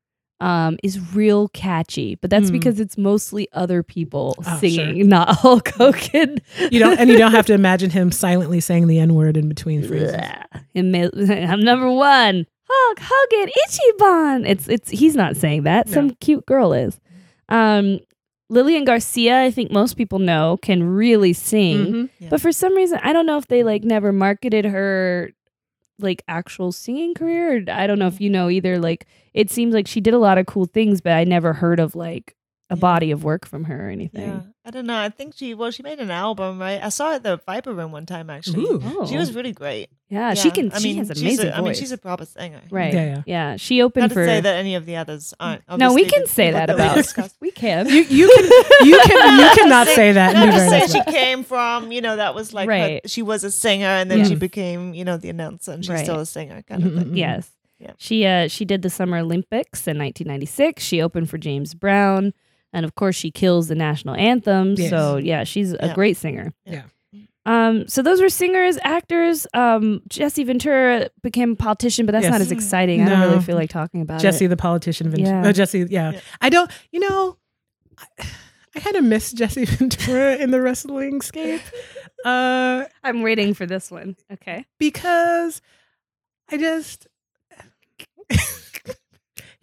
Um, 0.43 0.77
is 0.83 0.99
real 1.15 1.47
catchy, 1.49 2.15
but 2.15 2.29
that's 2.29 2.47
Hmm. 2.49 2.53
because 2.53 2.79
it's 2.81 2.97
mostly 2.97 3.47
other 3.53 3.81
people 3.81 4.35
Oh, 4.45 4.57
singing, 4.59 4.97
sure. 4.97 5.05
not 5.05 5.29
Hulk 5.37 5.69
Hogan. 5.77 6.39
you 6.69 6.79
don't, 6.79 6.99
and 6.99 7.09
you 7.09 7.17
don't 7.17 7.31
have 7.31 7.45
to 7.45 7.53
imagine 7.53 7.91
him 7.91 8.11
silently 8.11 8.59
saying 8.59 8.87
the 8.87 8.99
N 8.99 9.13
word 9.15 9.37
in 9.37 9.47
between 9.47 9.83
phrases. 9.87 10.13
I'm 10.75 11.59
number 11.61 11.89
one. 11.89 12.45
Hulk 12.69 12.99
Hogan 13.01 13.53
Ichiban. 13.67 14.49
It's 14.49 14.67
it's 14.67 14.89
he's 14.89 15.15
not 15.15 15.37
saying 15.37 15.63
that. 15.63 15.87
Some 15.87 16.09
cute 16.19 16.45
girl 16.45 16.73
is. 16.73 16.99
Um, 17.49 17.99
Lillian 18.49 18.83
Garcia, 18.83 19.41
I 19.43 19.49
think 19.51 19.71
most 19.71 19.95
people 19.95 20.19
know, 20.19 20.57
can 20.61 20.83
really 20.83 21.31
sing. 21.33 21.77
Mhm. 21.85 22.09
Yeah. 22.19 22.27
But 22.29 22.41
for 22.41 22.51
some 22.51 22.75
reason, 22.75 22.99
I 23.01 23.13
don't 23.13 23.25
know 23.25 23.37
if 23.37 23.47
they 23.47 23.63
like 23.63 23.83
never 23.83 24.11
marketed 24.11 24.65
her 24.65 25.31
like 26.03 26.23
actual 26.27 26.71
singing 26.71 27.13
career. 27.13 27.63
I 27.71 27.87
don't 27.87 27.99
know 27.99 28.07
if 28.07 28.15
mm. 28.15 28.21
you 28.21 28.29
know 28.29 28.49
either. 28.49 28.77
Like 28.79 29.07
it 29.33 29.49
seems 29.49 29.73
like 29.73 29.87
she 29.87 30.01
did 30.01 30.13
a 30.13 30.19
lot 30.19 30.37
of 30.37 30.45
cool 30.45 30.65
things, 30.65 31.01
but 31.01 31.13
I 31.13 31.23
never 31.23 31.53
heard 31.53 31.79
of 31.79 31.95
like 31.95 32.35
a 32.69 32.75
Yeah. 32.75 32.79
body 32.79 33.11
of 33.11 33.23
work 33.23 33.45
from 33.45 33.65
her 33.65 33.87
or 33.87 33.89
anything. 33.89 34.29
Yeah, 34.29 34.41
I 34.65 34.71
don't 34.71 34.85
know. 34.85 34.97
I 34.97 35.09
think 35.09 35.33
she 35.35 35.53
well, 35.53 35.71
she 35.71 35.83
made 35.83 35.99
an 35.99 36.09
album, 36.09 36.57
right? 36.59 36.81
I 36.81 36.87
saw 36.89 37.09
her 37.09 37.15
at 37.15 37.23
the 37.23 37.35
Viper 37.45 37.73
Room 37.73 37.91
one 37.91 38.05
time 38.05 38.29
actually. 38.29 38.63
Ooh. 38.63 38.81
Oh. 38.83 39.05
She 39.05 39.17
was 39.17 39.35
really 39.35 39.51
great. 39.51 39.89
yeah, 40.07 40.33
she 40.35 40.51
can. 40.51 40.71
I 40.71 40.79
she 40.79 40.89
mean, 40.93 40.97
has 40.99 41.07
she's 41.09 41.21
amazing 41.21 41.47
a, 41.49 41.51
I 41.51 41.61
mean, 41.61 41.73
she's 41.73 41.91
a 41.91 41.97
proper 41.97 42.25
singer. 42.25 42.61
right. 42.71 42.93
Yeah, 42.93 43.23
Yeah, 43.25 43.55
She 43.57 43.81
opened 43.81 44.03
Not 44.03 44.07
to 44.09 44.13
for. 44.13 44.25
say 44.25 44.39
that 44.39 44.55
any 44.55 44.75
of 44.75 44.85
the 44.85 44.95
others 44.95 45.33
aren't. 45.37 45.63
no, 45.77 45.93
we 45.93 46.05
can 46.05 46.27
say 46.27 46.51
that 46.51 46.69
about. 46.69 46.95
discussed. 47.03 47.35
we 47.41 47.51
can. 47.51 47.89
You 47.89 48.03
you 48.03 48.31
can 48.33 48.87
you 48.87 48.99
can 49.05 49.39
you 49.43 49.49
cannot 49.55 49.87
say 49.87 50.13
that. 50.13 50.33
Not 50.33 50.47
and 50.47 50.53
to 50.53 50.87
say 50.87 50.97
she 50.99 51.11
came 51.11 51.43
from, 51.43 51.91
you 51.91 51.99
know, 52.01 52.15
that 52.15 52.33
was 52.33 52.53
like 52.53 52.67
her- 52.67 52.71
Right. 52.71 53.09
she 53.09 53.21
was 53.21 53.43
a 53.43 53.51
singer 53.51 53.85
and 53.87 54.09
then 54.09 54.19
Yeah. 54.19 54.25
she 54.25 54.35
became, 54.35 54.93
you 54.93 55.03
know, 55.03 55.17
the 55.17 55.29
announcer 55.29 55.73
and 55.73 55.83
she's 55.83 55.89
Right. 55.91 56.05
still 56.05 56.19
a 56.21 56.25
singer 56.25 56.61
kind 56.61 56.83
of 56.85 56.93
thing. 56.93 57.17
Yes. 57.25 57.51
Yeah. 57.79 57.91
She 57.97 58.25
uh 58.25 58.47
she 58.47 58.63
did 58.63 58.81
the 58.81 58.89
Summer 58.89 59.17
Olympics 59.17 59.87
in 59.89 59.97
1996. 59.97 60.81
She 60.81 61.01
opened 61.01 61.29
for 61.29 61.37
James 61.37 61.73
Brown, 61.73 62.33
and 62.73 62.85
of 62.85 62.95
course 62.95 63.15
she 63.15 63.31
kills 63.31 63.67
the 63.69 63.75
national 63.75 64.15
anthem. 64.15 64.73
Yes. 64.77 64.89
So 64.89 65.17
yeah, 65.17 65.43
she's 65.43 65.73
a 65.73 65.77
Yeah. 65.87 65.93
great 65.93 66.17
singer. 66.17 66.53
Yeah. 66.65 66.83
Um. 67.45 67.87
So 67.87 68.01
those 68.01 68.21
were 68.21 68.29
singers, 68.29 68.77
actors. 68.83 69.45
Um. 69.53 70.01
Jesse 70.09 70.43
Ventura 70.43 71.09
became 71.21 71.51
a 71.51 71.55
politician, 71.55 72.05
but 72.05 72.13
that's 72.13 72.23
Yes. 72.23 72.31
not 72.31 72.41
as 72.41 72.51
exciting. 72.51 73.01
I 73.01 73.09
don't 73.09 73.21
really 73.31 73.43
feel 73.43 73.55
like 73.57 73.69
talking 73.69 74.01
about 74.01 74.21
Jesse 74.21 74.45
it. 74.45 74.47
the 74.49 74.57
politician. 74.57 75.09
Vent- 75.09 75.23
Yeah. 75.23 75.47
uh, 75.47 75.51
Jesse, 75.53 75.85
yeah. 75.89 76.11
Yeah. 76.13 76.19
I 76.41 76.49
don't. 76.49 76.71
You 76.91 77.01
know, 77.01 77.37
I, 77.97 78.05
I 78.75 78.79
kind 78.79 78.95
of 78.95 79.03
miss 79.03 79.33
Jesse 79.33 79.65
Ventura 79.67 80.37
in 80.37 80.51
the 80.51 80.61
wrestling 80.61 81.21
scape, 81.21 81.61
uh, 82.25 82.85
I'm 83.03 83.21
waiting 83.21 83.53
for 83.53 83.65
this 83.65 83.91
one. 83.91 84.15
Okay. 84.31 84.65
because 84.79 85.61
I 86.49 86.57
just 86.57 87.07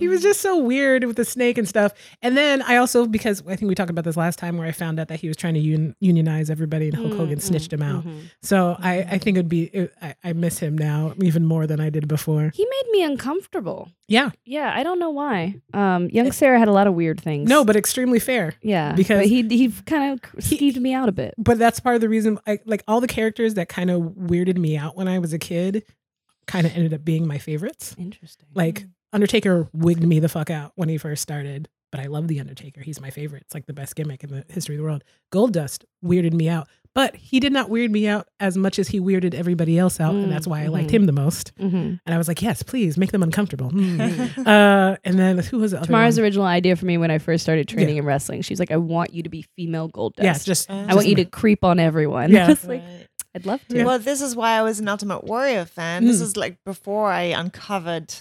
he 0.01 0.09
was 0.09 0.21
just 0.23 0.41
so 0.41 0.59
weird 0.59 1.05
with 1.05 1.15
the 1.17 1.25
snake 1.25 1.57
and 1.59 1.69
stuff. 1.69 1.93
And 2.23 2.37
then 2.37 2.63
I 2.63 2.77
also 2.77 3.07
because 3.07 3.43
I 3.47 3.55
think 3.55 3.69
we 3.69 3.77
talked 3.77 3.91
about 3.91 4.05
this 4.05 4.17
last 4.17 4.39
time 4.41 4.59
where 4.59 4.67
I 4.67 4.73
found 4.73 4.99
out 4.99 5.07
that 5.09 5.21
he 5.21 5.29
was 5.29 5.37
trying 5.37 5.55
to 5.55 5.61
un- 5.61 5.95
unionize 6.01 6.51
everybody 6.51 6.89
and 6.89 6.97
Hulk 6.97 7.13
Hogan 7.13 7.39
Mm, 7.39 7.43
snitched 7.43 7.73
him 7.73 7.83
out. 7.83 8.05
mhm. 8.05 8.23
So 8.43 8.77
I 8.81 9.03
I 9.03 9.19
think 9.19 9.37
it'd 9.37 9.49
be 9.49 9.65
it, 9.65 9.93
I, 10.03 10.15
I 10.25 10.33
miss 10.33 10.59
him 10.59 10.77
now 10.77 11.15
even 11.23 11.45
more 11.45 11.67
than 11.69 11.79
I 11.81 11.91
did 11.91 12.09
before. 12.09 12.51
He 12.53 12.65
made 12.65 12.91
me 12.91 13.03
uncomfortable. 13.05 13.91
Yeah, 14.09 14.31
Yeah, 14.45 14.73
I 14.75 14.83
don't 14.83 14.99
know 14.99 15.11
why. 15.11 15.55
Um, 15.73 16.09
young 16.11 16.33
Sarah 16.33 16.59
had 16.59 16.67
a 16.67 16.73
lot 16.73 16.89
of 16.89 16.95
weird 16.95 17.21
things. 17.21 17.49
no, 17.49 17.65
but 17.65 17.77
extremely 17.77 18.19
fair. 18.19 18.55
yeah, 18.63 18.93
because- 18.95 19.29
he 19.29 19.43
he 19.47 19.69
kind 19.87 20.13
of 20.21 20.45
He- 20.45 20.57
skeeved 20.73 20.79
me 20.81 20.93
out 20.95 21.09
a 21.09 21.13
bit. 21.13 21.35
But 21.39 21.59
that's 21.61 21.79
part 21.79 21.95
of 21.95 22.01
the 22.01 22.09
reason. 22.09 22.39
I, 22.47 22.59
like 22.67 22.83
all 22.89 23.01
the 23.01 23.07
characters 23.07 23.55
that 23.55 23.69
kind 23.69 23.91
of 23.91 24.01
weirded 24.03 24.59
me 24.59 24.77
out 24.77 24.97
when 24.97 25.07
I 25.07 25.19
was 25.21 25.33
a 25.33 25.39
kid, 25.39 25.85
kind 26.47 26.67
of 26.67 26.75
ended 26.75 26.93
up 26.93 27.05
being 27.05 27.27
my 27.29 27.39
favorites. 27.39 27.95
Interesting. 27.99 28.49
Like 28.55 28.87
Undertaker 29.13 29.69
wigged 29.73 30.05
me 30.07 30.21
the 30.21 30.29
fuck 30.29 30.51
out 30.51 30.73
when 30.77 30.89
he 30.89 30.97
first 30.99 31.23
started, 31.23 31.69
but 31.91 32.01
I 32.01 32.07
love 32.07 32.29
the 32.29 32.39
Undertaker. 32.41 32.81
He's 32.81 33.01
my 33.01 33.11
favorite. 33.11 33.43
It's 33.43 33.55
like 33.55 33.67
the 33.67 33.73
best 33.73 33.97
gimmick 33.97 34.23
in 34.23 34.31
the 34.31 34.45
history 34.49 34.77
of 34.77 34.79
the 34.79 34.85
world. 34.85 35.03
Goldust 35.33 35.85
weirded 36.05 36.33
me 36.33 36.49
out, 36.49 36.69
but 36.95 37.17
he 37.17 37.41
did 37.41 37.53
not 37.53 37.69
weird 37.71 37.91
me 37.91 38.07
out 38.07 38.29
as 38.39 38.57
much 38.57 38.79
as 38.79 38.87
he 38.89 39.01
weirded 39.01 39.35
everybody 39.35 39.79
else 39.79 39.99
out, 39.99 40.15
Mm, 40.15 40.25
and 40.25 40.33
that's 40.33 40.47
why 40.47 40.63
I 40.63 40.69
liked 40.69 40.91
mhm. 40.91 40.95
him 40.95 41.07
the 41.07 41.13
most. 41.13 41.53
hmm 41.59 41.75
And 41.75 42.01
I 42.07 42.19
was 42.19 42.29
like, 42.29 42.41
yes, 42.43 42.63
please 42.63 42.97
make 42.97 43.11
them 43.11 43.23
uncomfortable. 43.25 43.71
Mm. 43.73 44.47
uh, 44.47 44.97
and 45.05 45.19
then 45.19 45.39
who 45.39 45.59
was 45.59 45.73
the 45.73 45.79
other 45.79 45.87
Tamara's 45.87 46.17
one? 46.17 46.25
original 46.25 46.47
idea 46.47 46.77
for 46.77 46.87
me 46.87 46.97
when 46.97 47.11
I 47.11 47.19
first 47.19 47.43
started 47.43 47.67
training 47.67 47.97
in 47.97 48.05
wrestling, 48.05 48.43
she's 48.43 48.61
like, 48.61 48.71
"I 48.71 48.77
want 48.77 49.13
you 49.13 49.25
to 49.25 49.29
be 49.29 49.45
female 49.57 49.89
Goldust. 49.89 50.23
Yeah, 50.23 50.39
just 50.39 50.71
Uh, 50.71 50.87
I 50.89 50.95
want 50.95 51.09
you 51.09 51.17
to 51.17 51.25
creep 51.25 51.65
on 51.65 51.81
everyone." 51.81 52.31
Yeah. 52.31 52.45
I 52.47 52.49
was 52.51 52.65
like, 52.65 52.83
Right. 52.83 53.07
I'd 53.35 53.47
love 53.47 53.67
to. 53.69 53.77
Yeah. 53.79 53.85
Well, 53.85 53.99
this 54.01 54.21
is 54.21 54.35
why 54.37 54.53
I 54.59 54.63
was 54.63 54.81
an 54.81 54.89
Ultimate 54.89 55.23
Warrior 55.25 55.65
fan. 55.65 56.05
This 56.05 56.19
Mm. 56.19 56.23
is 56.23 56.37
like 56.37 56.59
before 56.65 57.11
I 57.13 57.23
uncovered, 57.23 58.13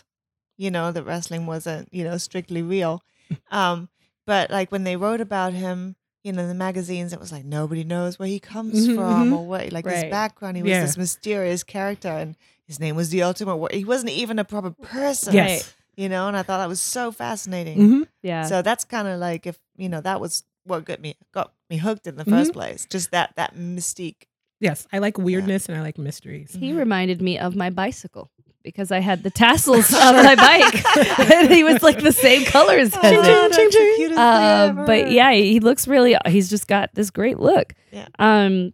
you 0.60 0.70
know, 0.70 0.91
that 0.91 1.03
wrestling 1.03 1.47
wasn't, 1.47 1.88
you 1.91 2.03
know, 2.03 2.18
strictly 2.18 2.62
real. 2.62 3.01
Um, 3.51 3.89
but 4.28 4.51
like 4.51 4.72
when 4.72 4.84
they 4.84 4.95
wrote 4.95 5.22
about 5.22 5.53
him, 5.53 5.95
you 6.24 6.32
know, 6.34 6.43
in 6.43 6.49
the 6.49 6.53
magazines, 6.53 7.14
it 7.14 7.20
was 7.20 7.32
like 7.32 7.45
nobody 7.45 7.84
knows 7.84 8.20
where 8.20 8.28
he 8.28 8.39
comes 8.39 8.86
Mhm, 8.88 8.93
from 8.95 9.30
mhm. 9.30 9.38
or 9.38 9.47
what, 9.47 9.72
like 9.72 9.86
his 9.86 10.03
background. 10.12 10.55
He 10.57 10.62
was 10.64 10.70
Yeah. 10.70 10.82
this 10.82 10.97
mysterious 10.97 11.64
character, 11.64 12.10
and 12.10 12.36
his 12.68 12.80
name 12.80 12.95
was 12.95 13.10
the 13.10 13.24
Ultimate 13.24 13.57
Warrior. 13.57 13.78
He 13.78 13.86
wasn't 13.86 14.12
even 14.12 14.38
a 14.38 14.43
proper 14.45 14.70
person, 14.72 15.34
yes. 15.34 15.74
you 15.97 16.10
know. 16.10 16.28
And 16.28 16.38
I 16.38 16.43
thought 16.43 16.60
that 16.60 16.70
was 16.70 16.82
so 16.82 17.12
fascinating. 17.12 17.78
hmm 17.78 18.03
yeah. 18.22 18.43
So 18.43 18.62
that's 18.62 18.84
kind 18.86 19.07
of 19.07 19.20
like 19.20 19.47
if 19.47 19.57
you 19.78 19.89
know 19.89 20.01
that 20.01 20.20
was 20.22 20.43
what 20.66 20.86
got 20.86 20.99
me 21.01 21.16
got 21.34 21.53
me 21.72 21.78
hooked 21.78 22.05
in 22.05 22.16
the 22.18 22.24
Mm-hmm. 22.26 22.38
1st 22.38 22.53
place. 22.53 22.86
Just 22.89 23.10
that 23.12 23.34
that 23.36 23.55
mystique. 23.55 24.28
Yes, 24.60 24.86
I 24.93 24.99
like 24.99 25.18
weirdness 25.18 25.68
and 25.70 25.78
I 25.78 25.82
like 25.82 25.97
mysteries. 25.97 26.53
he 26.60 26.74
reminded 26.74 27.22
me 27.22 27.39
of 27.39 27.55
my 27.55 27.70
bicycle 27.72 28.30
because 28.64 28.91
I 28.91 28.99
had 28.99 29.24
the 29.24 29.30
tassels 29.30 29.93
on 29.93 30.16
my 30.16 30.36
bike, 30.36 30.97
and 31.32 31.51
he 31.51 31.64
was 31.64 31.82
like 31.82 32.01
the 32.01 32.12
same 32.12 32.45
color 32.45 32.76
as 32.78 32.93
Oh, 32.95 32.99
it. 33.01 33.22
that's 33.24 33.55
the 33.57 33.93
cutest 33.97 34.16
thing 34.16 34.18
Um, 34.18 34.86
but 34.86 35.12
yeah, 35.12 35.32
he 35.34 35.60
looks 35.60 35.88
really. 35.88 36.16
He's 36.28 36.49
just 36.49 36.68
got 36.68 36.89
this 36.93 37.10
great 37.10 37.39
look. 37.39 37.74
Yeah. 37.91 38.07
Um, 38.20 38.74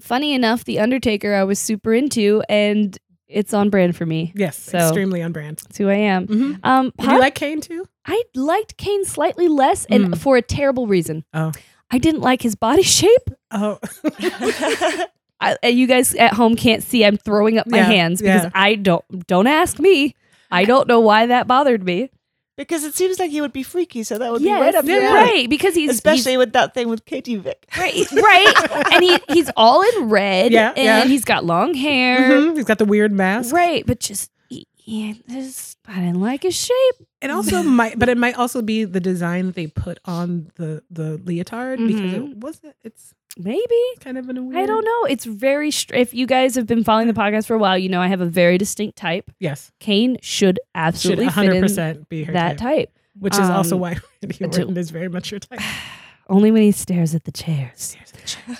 funny 0.00 0.34
enough, 0.34 0.64
the 0.64 0.78
Undertaker 0.80 1.34
I 1.34 1.44
was 1.44 1.58
super 1.58 1.92
into, 1.92 2.42
and 2.48 2.96
it's 3.28 3.54
on 3.54 3.70
brand 3.70 3.96
for 3.96 4.04
me. 4.06 4.32
Yes, 4.36 4.56
So- 4.58 4.78
extremely 4.78 5.22
on 5.22 5.32
brand. 5.32 5.58
That's 5.64 5.78
who 5.78 5.88
I 5.88 5.94
am. 5.94 6.26
hmm 6.26 6.52
Um, 6.62 6.92
Did 6.98 7.10
you 7.12 7.18
like 7.18 7.34
Kane 7.34 7.60
too? 7.60 7.86
I 8.06 8.22
liked 8.34 8.76
Kane 8.76 9.04
slightly 9.04 9.48
less, 9.48 9.84
and 9.86 10.08
Mm. 10.14 10.18
for 10.18 10.36
a 10.36 10.42
terrible 10.42 10.86
reason. 10.86 11.24
Oh. 11.32 11.52
I 11.90 11.98
didn't 11.98 12.20
like 12.22 12.42
his 12.42 12.54
body 12.54 12.82
shape. 12.82 13.28
Oh, 13.50 13.78
I, 15.62 15.66
you 15.68 15.86
guys 15.86 16.14
at 16.14 16.32
home 16.34 16.54
can't 16.56 16.82
see. 16.82 17.04
I'm 17.04 17.16
throwing 17.16 17.58
up 17.58 17.66
my 17.66 17.78
Yeah, 17.78 17.84
hands 17.84 18.20
because 18.22 18.44
yeah. 18.44 18.50
I 18.54 18.74
don't. 18.76 19.04
Don't 19.26 19.46
ask 19.46 19.78
me. 19.78 20.14
I 20.50 20.64
don't 20.64 20.86
know 20.88 21.00
why 21.00 21.26
that 21.26 21.46
bothered 21.46 21.82
me. 21.84 22.10
because 22.56 22.84
it 22.84 22.94
seems 22.94 23.18
like 23.18 23.30
he 23.30 23.40
would 23.40 23.52
be 23.52 23.62
freaky, 23.62 24.02
so 24.04 24.18
that 24.18 24.30
would 24.30 24.42
Yes, 24.42 24.58
be 24.58 24.62
right 24.62 24.74
up 24.74 24.84
yeah, 24.84 24.92
your 24.94 25.02
yeah. 25.02 25.14
right. 25.14 25.48
Because 25.50 25.74
he's 25.74 25.90
Especially 25.90 26.36
with 26.36 26.52
that 26.52 26.74
thing 26.74 26.88
with 26.88 27.04
Katie 27.06 27.36
Vick. 27.36 27.66
right, 27.78 28.04
right, 28.12 28.92
and 28.92 29.02
he 29.02 29.18
he's 29.32 29.50
all 29.56 29.82
in 29.82 30.10
red. 30.10 30.52
Yeah, 30.58 30.68
and 30.76 30.84
yeah. 30.84 31.04
he's 31.04 31.24
got 31.24 31.44
long 31.44 31.72
hair. 31.74 32.30
Mhm, 32.30 32.56
he's 32.56 32.66
got 32.66 32.78
the 32.78 32.84
weird 32.84 33.10
mask. 33.12 33.52
Right, 33.54 33.84
but 33.86 33.98
just 34.00 34.30
this, 35.28 35.76
I 35.86 35.94
didn't 36.00 36.20
like 36.20 36.42
his 36.42 36.54
shape. 36.56 36.94
It 37.20 37.30
also 37.30 37.62
might, 37.80 37.98
but 37.98 38.08
it 38.08 38.18
might 38.18 38.36
also 38.38 38.62
be 38.62 38.84
the 38.84 39.00
design 39.00 39.46
that 39.46 39.54
they 39.54 39.66
put 39.68 39.98
on 40.04 40.50
the 40.56 40.82
the 40.90 41.18
leotard 41.24 41.78
because 41.78 42.00
Mhm. 42.12 42.30
it 42.32 42.36
wasn't. 42.38 42.74
It's 42.82 43.14
Maybe 43.38 43.80
kind 44.00 44.18
of 44.18 44.28
in 44.28 44.36
a 44.36 44.42
weird. 44.42 44.58
I 44.62 44.66
don't 44.66 44.84
know. 44.84 45.04
It's 45.08 45.24
very. 45.24 45.70
Str- 45.70 45.94
if 45.94 46.12
you 46.12 46.26
guys 46.26 46.54
have 46.54 46.66
been 46.66 46.84
following 46.84 47.06
the 47.06 47.14
podcast 47.14 47.46
for 47.46 47.54
a 47.54 47.58
while, 47.58 47.78
you 47.78 47.88
know 47.88 48.00
I 48.00 48.08
have 48.08 48.20
a 48.20 48.26
very 48.26 48.58
distinct 48.58 48.96
type. 48.98 49.30
Yes, 49.38 49.72
Kane 49.80 50.18
should 50.20 50.60
absolutely 50.74 51.26
fit 51.26 51.32
hundred 51.34 51.54
in 51.56 51.62
percent 51.62 52.08
be 52.10 52.24
her 52.24 52.32
that 52.34 52.58
type, 52.58 52.88
type. 52.88 52.98
which 53.18 53.34
is 53.34 53.48
also 53.48 53.76
Um, 53.76 53.80
why 53.80 53.96
Randy 54.22 54.44
Orton 54.44 54.76
is 54.76 54.90
very 54.90 55.08
much 55.08 55.30
your 55.30 55.40
type. 55.40 55.60
Only 56.28 56.50
when 56.50 56.62
he 56.62 56.72
stares 56.72 57.14
at 57.14 57.24
the 57.24 57.32
chairs. 57.32 57.96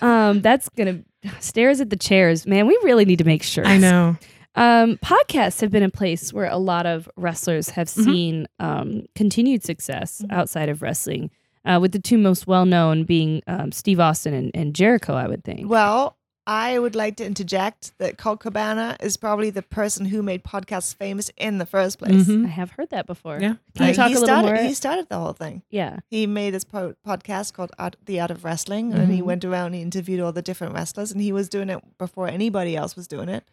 Um, 0.00 0.40
that's 0.40 0.68
gonna 0.70 1.00
stares 1.40 1.80
at 1.80 1.90
the 1.90 1.96
chairs. 1.96 2.46
Man, 2.46 2.66
we 2.66 2.78
really 2.82 3.04
need 3.04 3.18
to 3.18 3.24
make 3.24 3.42
sure. 3.42 3.64
I 3.66 3.76
know. 3.78 4.16
Um, 4.54 4.96
podcasts 4.98 5.60
have 5.60 5.70
been 5.70 5.82
a 5.84 5.88
place 5.90 6.32
where 6.32 6.46
a 6.50 6.56
lot 6.58 6.84
of 6.84 7.08
wrestlers 7.16 7.70
have 7.70 7.88
Mhm. 7.88 8.04
seen 8.04 8.46
um, 8.58 9.06
continued 9.14 9.62
success 9.64 10.22
Mhm. 10.24 10.32
outside 10.32 10.68
of 10.68 10.82
wrestling. 10.82 11.30
Uh, 11.64 11.78
with 11.80 11.92
the 11.92 11.98
two 12.00 12.18
most 12.18 12.46
well 12.46 12.66
known 12.66 13.04
being 13.04 13.40
um, 13.46 13.70
Steve 13.72 14.00
Austin 14.00 14.34
and, 14.34 14.50
and 14.54 14.74
Jericho, 14.74 15.14
I 15.14 15.28
would 15.28 15.44
think. 15.44 15.68
Well, 15.70 16.16
I 16.44 16.76
would 16.76 16.96
like 16.96 17.14
to 17.18 17.24
interject 17.24 17.96
that 17.98 18.18
Colt 18.18 18.40
Cabana 18.40 18.96
is 18.98 19.16
probably 19.16 19.50
the 19.50 19.62
person 19.62 20.06
who 20.06 20.24
made 20.24 20.42
podcasts 20.42 20.92
famous 20.92 21.30
in 21.36 21.58
the 21.58 21.66
first 21.66 22.00
place. 22.00 22.24
Mhm. 22.26 22.46
I 22.46 22.48
have 22.48 22.72
heard 22.72 22.90
that 22.90 23.06
before. 23.06 23.38
Yeah. 23.40 23.54
Can 23.76 23.86
you 23.86 23.86
Like, 23.86 23.94
talk 23.94 24.08
he 24.08 24.14
a 24.14 24.18
little 24.18 24.26
started, 24.26 24.52
more? 24.56 24.62
He 24.64 24.74
started 24.74 25.08
the 25.08 25.18
whole 25.20 25.34
thing. 25.34 25.62
yeah. 25.70 26.00
He 26.10 26.26
made 26.26 26.50
this 26.52 26.64
po- 26.64 26.96
podcast 27.06 27.52
called 27.52 27.70
Art, 27.78 27.94
The 28.06 28.18
Art 28.18 28.32
of 28.32 28.42
Wrestling, 28.44 28.92
and 28.92 29.12
he 29.12 29.20
Mhm. 29.20 29.24
went 29.24 29.44
around 29.44 29.66
and 29.66 29.74
he 29.76 29.82
interviewed 29.82 30.18
all 30.18 30.32
the 30.32 30.42
different 30.42 30.74
wrestlers, 30.74 31.12
and 31.12 31.20
he 31.22 31.30
was 31.30 31.48
doing 31.48 31.70
it 31.70 31.78
before 31.96 32.26
anybody 32.26 32.74
else 32.74 32.96
was 32.96 33.06
doing 33.06 33.28
it. 33.28 33.44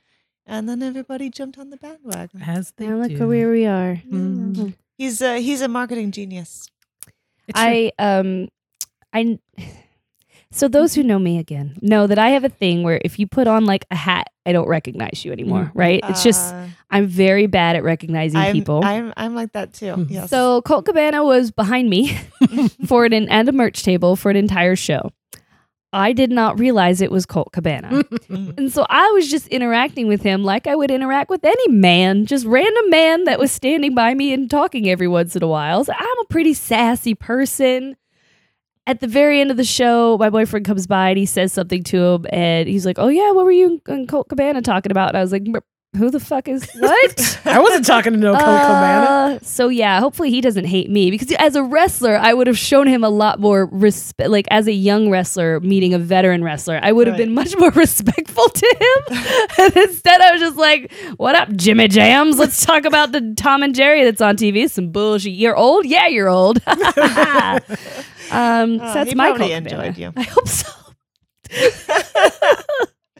And 0.47 0.67
then 0.67 0.81
everybody 0.81 1.29
jumped 1.29 1.59
on 1.59 1.69
the 1.69 1.77
bandwagon. 1.77 2.41
As 2.41 2.71
they 2.75 2.87
Now 2.87 2.95
look 2.95 3.19
where 3.19 3.51
we 3.51 3.67
are. 3.67 4.01
Mhm. 4.09 4.73
He's 4.97 5.21
a, 5.21 5.39
he's 5.39 5.61
a 5.61 5.67
marketing 5.67 6.09
genius. 6.11 6.67
It's. 7.49 7.59
I 7.59 7.91
um 7.99 8.47
I 9.13 9.39
so 10.51 10.67
those 10.67 10.95
who 10.95 11.03
know 11.03 11.19
me 11.19 11.37
again 11.37 11.77
know 11.81 12.07
that 12.07 12.17
I 12.17 12.29
have 12.29 12.43
a 12.43 12.49
thing 12.49 12.81
where 12.83 12.99
if 13.05 13.19
you 13.19 13.27
put 13.27 13.47
on 13.47 13.65
like 13.65 13.85
a 13.91 13.95
hat, 13.95 14.27
I 14.45 14.51
don't 14.51 14.67
recognize 14.67 15.23
you 15.23 15.31
anymore, 15.31 15.65
Mm. 15.65 15.71
right? 15.75 15.99
It's 16.09 16.23
just 16.23 16.53
Uh, 16.53 16.65
I'm 16.89 17.05
very 17.05 17.45
bad 17.45 17.75
at 17.75 17.83
recognizing 17.83 18.39
I'm, 18.39 18.53
people. 18.53 18.81
I'm, 18.83 19.13
I'm 19.15 19.35
like 19.35 19.51
that 19.53 19.73
too. 19.73 19.93
Mhm. 19.93 20.07
Yes. 20.09 20.29
So 20.31 20.61
Colt 20.63 20.85
Cabana 20.85 21.23
was 21.23 21.51
behind 21.51 21.87
me 21.89 22.17
for 22.87 23.05
an 23.05 23.13
and 23.13 23.47
a 23.47 23.51
merch 23.51 23.83
table 23.83 24.15
for 24.15 24.31
an 24.31 24.37
entire 24.37 24.75
show. 24.75 25.11
I 25.91 26.13
did 26.13 26.31
not 26.31 26.59
realize 26.59 27.01
it 27.01 27.11
was 27.11 27.25
Colt 27.25 27.51
Cabana. 27.51 28.03
And 28.29 28.71
so 28.71 28.85
I 28.89 29.09
was 29.11 29.29
just 29.29 29.47
interacting 29.47 30.07
with 30.07 30.21
him 30.21 30.43
like 30.43 30.67
I 30.67 30.75
would 30.75 30.91
interact 30.91 31.29
with 31.29 31.43
any 31.43 31.67
man, 31.69 32.25
just 32.25 32.45
random 32.45 32.89
man 32.89 33.23
that 33.23 33.39
was 33.39 33.51
standing 33.51 33.95
by 33.95 34.13
me 34.13 34.33
and 34.33 34.49
talking 34.49 34.87
every 34.87 35.07
once 35.07 35.35
in 35.35 35.41
a 35.41 35.47
while. 35.47 35.83
So 35.83 35.93
I'm 35.97 36.19
a 36.19 36.25
pretty 36.25 36.53
sassy 36.53 37.15
person. 37.15 37.95
At 38.85 38.99
the 38.99 39.07
very 39.07 39.39
end 39.39 39.49
of 39.51 39.57
the 39.57 39.63
show, 39.63 40.17
my 40.19 40.29
boyfriend 40.29 40.65
comes 40.65 40.87
by 40.87 41.09
and 41.09 41.17
he 41.17 41.25
says 41.25 41.53
something 41.53 41.83
to 41.85 41.97
him, 42.03 42.25
and 42.31 42.67
he's 42.67 42.85
like, 42.87 42.97
"Oh 42.97 43.07
yeah, 43.07 43.31
what 43.31 43.45
were 43.45 43.51
you 43.51 43.79
and 43.87 44.07
Colt 44.07 44.29
Cabana 44.29 44.61
talking 44.61 44.91
about?" 44.91 45.09
And 45.09 45.17
I 45.17 45.21
was 45.21 45.31
like, 45.31 45.43
"Br- 45.43 45.59
"Who 45.97 46.09
the 46.11 46.19
fuck 46.19 46.47
is 46.47 46.69
what?" 46.79 47.39
I 47.45 47.59
wasn't 47.59 47.85
talking 47.85 48.13
to 48.13 48.19
no 48.19 48.33
Cabana. 48.33 49.35
Uh, 49.35 49.39
so 49.41 49.69
yeah, 49.69 49.99
hopefully 49.99 50.29
he 50.29 50.39
doesn't 50.41 50.65
hate 50.65 50.89
me 50.89 51.09
because 51.11 51.31
as 51.39 51.55
a 51.55 51.63
wrestler, 51.63 52.15
I 52.17 52.33
would 52.33 52.47
have 52.47 52.57
shown 52.57 52.87
him 52.87 53.03
a 53.03 53.09
lot 53.09 53.39
more 53.39 53.65
respect. 53.65 54.29
Like 54.29 54.47
as 54.51 54.67
a 54.67 54.71
young 54.71 55.09
wrestler 55.09 55.59
meeting 55.61 55.93
a 55.93 55.99
veteran 55.99 56.43
wrestler, 56.43 56.79
I 56.81 56.91
would 56.91 57.07
have 57.07 57.13
Right. 57.15 57.25
been 57.25 57.33
much 57.33 57.57
more 57.57 57.71
respectful 57.75 58.47
to 58.47 58.75
him. 58.79 59.17
and 59.59 59.77
instead, 59.89 60.21
I 60.21 60.31
was 60.31 60.41
just 60.41 60.57
like, 60.57 60.91
"What 61.17 61.35
up, 61.35 61.49
Jimmy 61.55 61.87
Jams? 61.87 62.37
Let's 62.37 62.65
talk 62.65 62.85
about 62.85 63.11
the 63.11 63.33
Tom 63.35 63.63
and 63.63 63.73
Jerry 63.73 64.03
that's 64.03 64.21
on 64.21 64.37
TV. 64.37 64.69
Some 64.69 64.91
bullshit. 64.91 65.33
You're 65.33 65.55
old. 65.57 65.85
Yeah, 65.85 66.07
you're 66.07 66.29
old." 66.29 66.61
um, 66.67 66.77
so 67.65 67.65
Oh, 68.31 68.77
that's 68.93 69.09
he 69.09 69.15
my 69.15 69.29
enjoyed 69.29 69.97
you. 69.97 70.13
I 70.15 70.21
hope 70.23 70.47
so. 70.47 70.69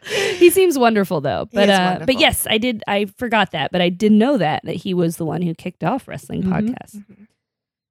He 0.09 0.49
seems 0.49 0.77
wonderful 0.77 1.21
though 1.21 1.47
but 1.53 1.69
is 1.69 1.77
uh 1.77 2.03
but 2.05 2.19
yes 2.19 2.45
i 2.49 2.57
did 2.57 2.83
i 2.87 3.05
forgot 3.17 3.51
that 3.51 3.71
but 3.71 3.81
i 3.81 3.89
did 3.89 4.11
know 4.11 4.37
that 4.37 4.61
that 4.65 4.75
he 4.75 4.93
was 4.93 5.17
the 5.17 5.25
one 5.25 5.41
who 5.41 5.53
kicked 5.53 5.83
off 5.83 6.07
wrestling 6.07 6.43
Mhm. 6.43 6.49
podcasts 6.51 6.95
Mhm. 6.95 7.27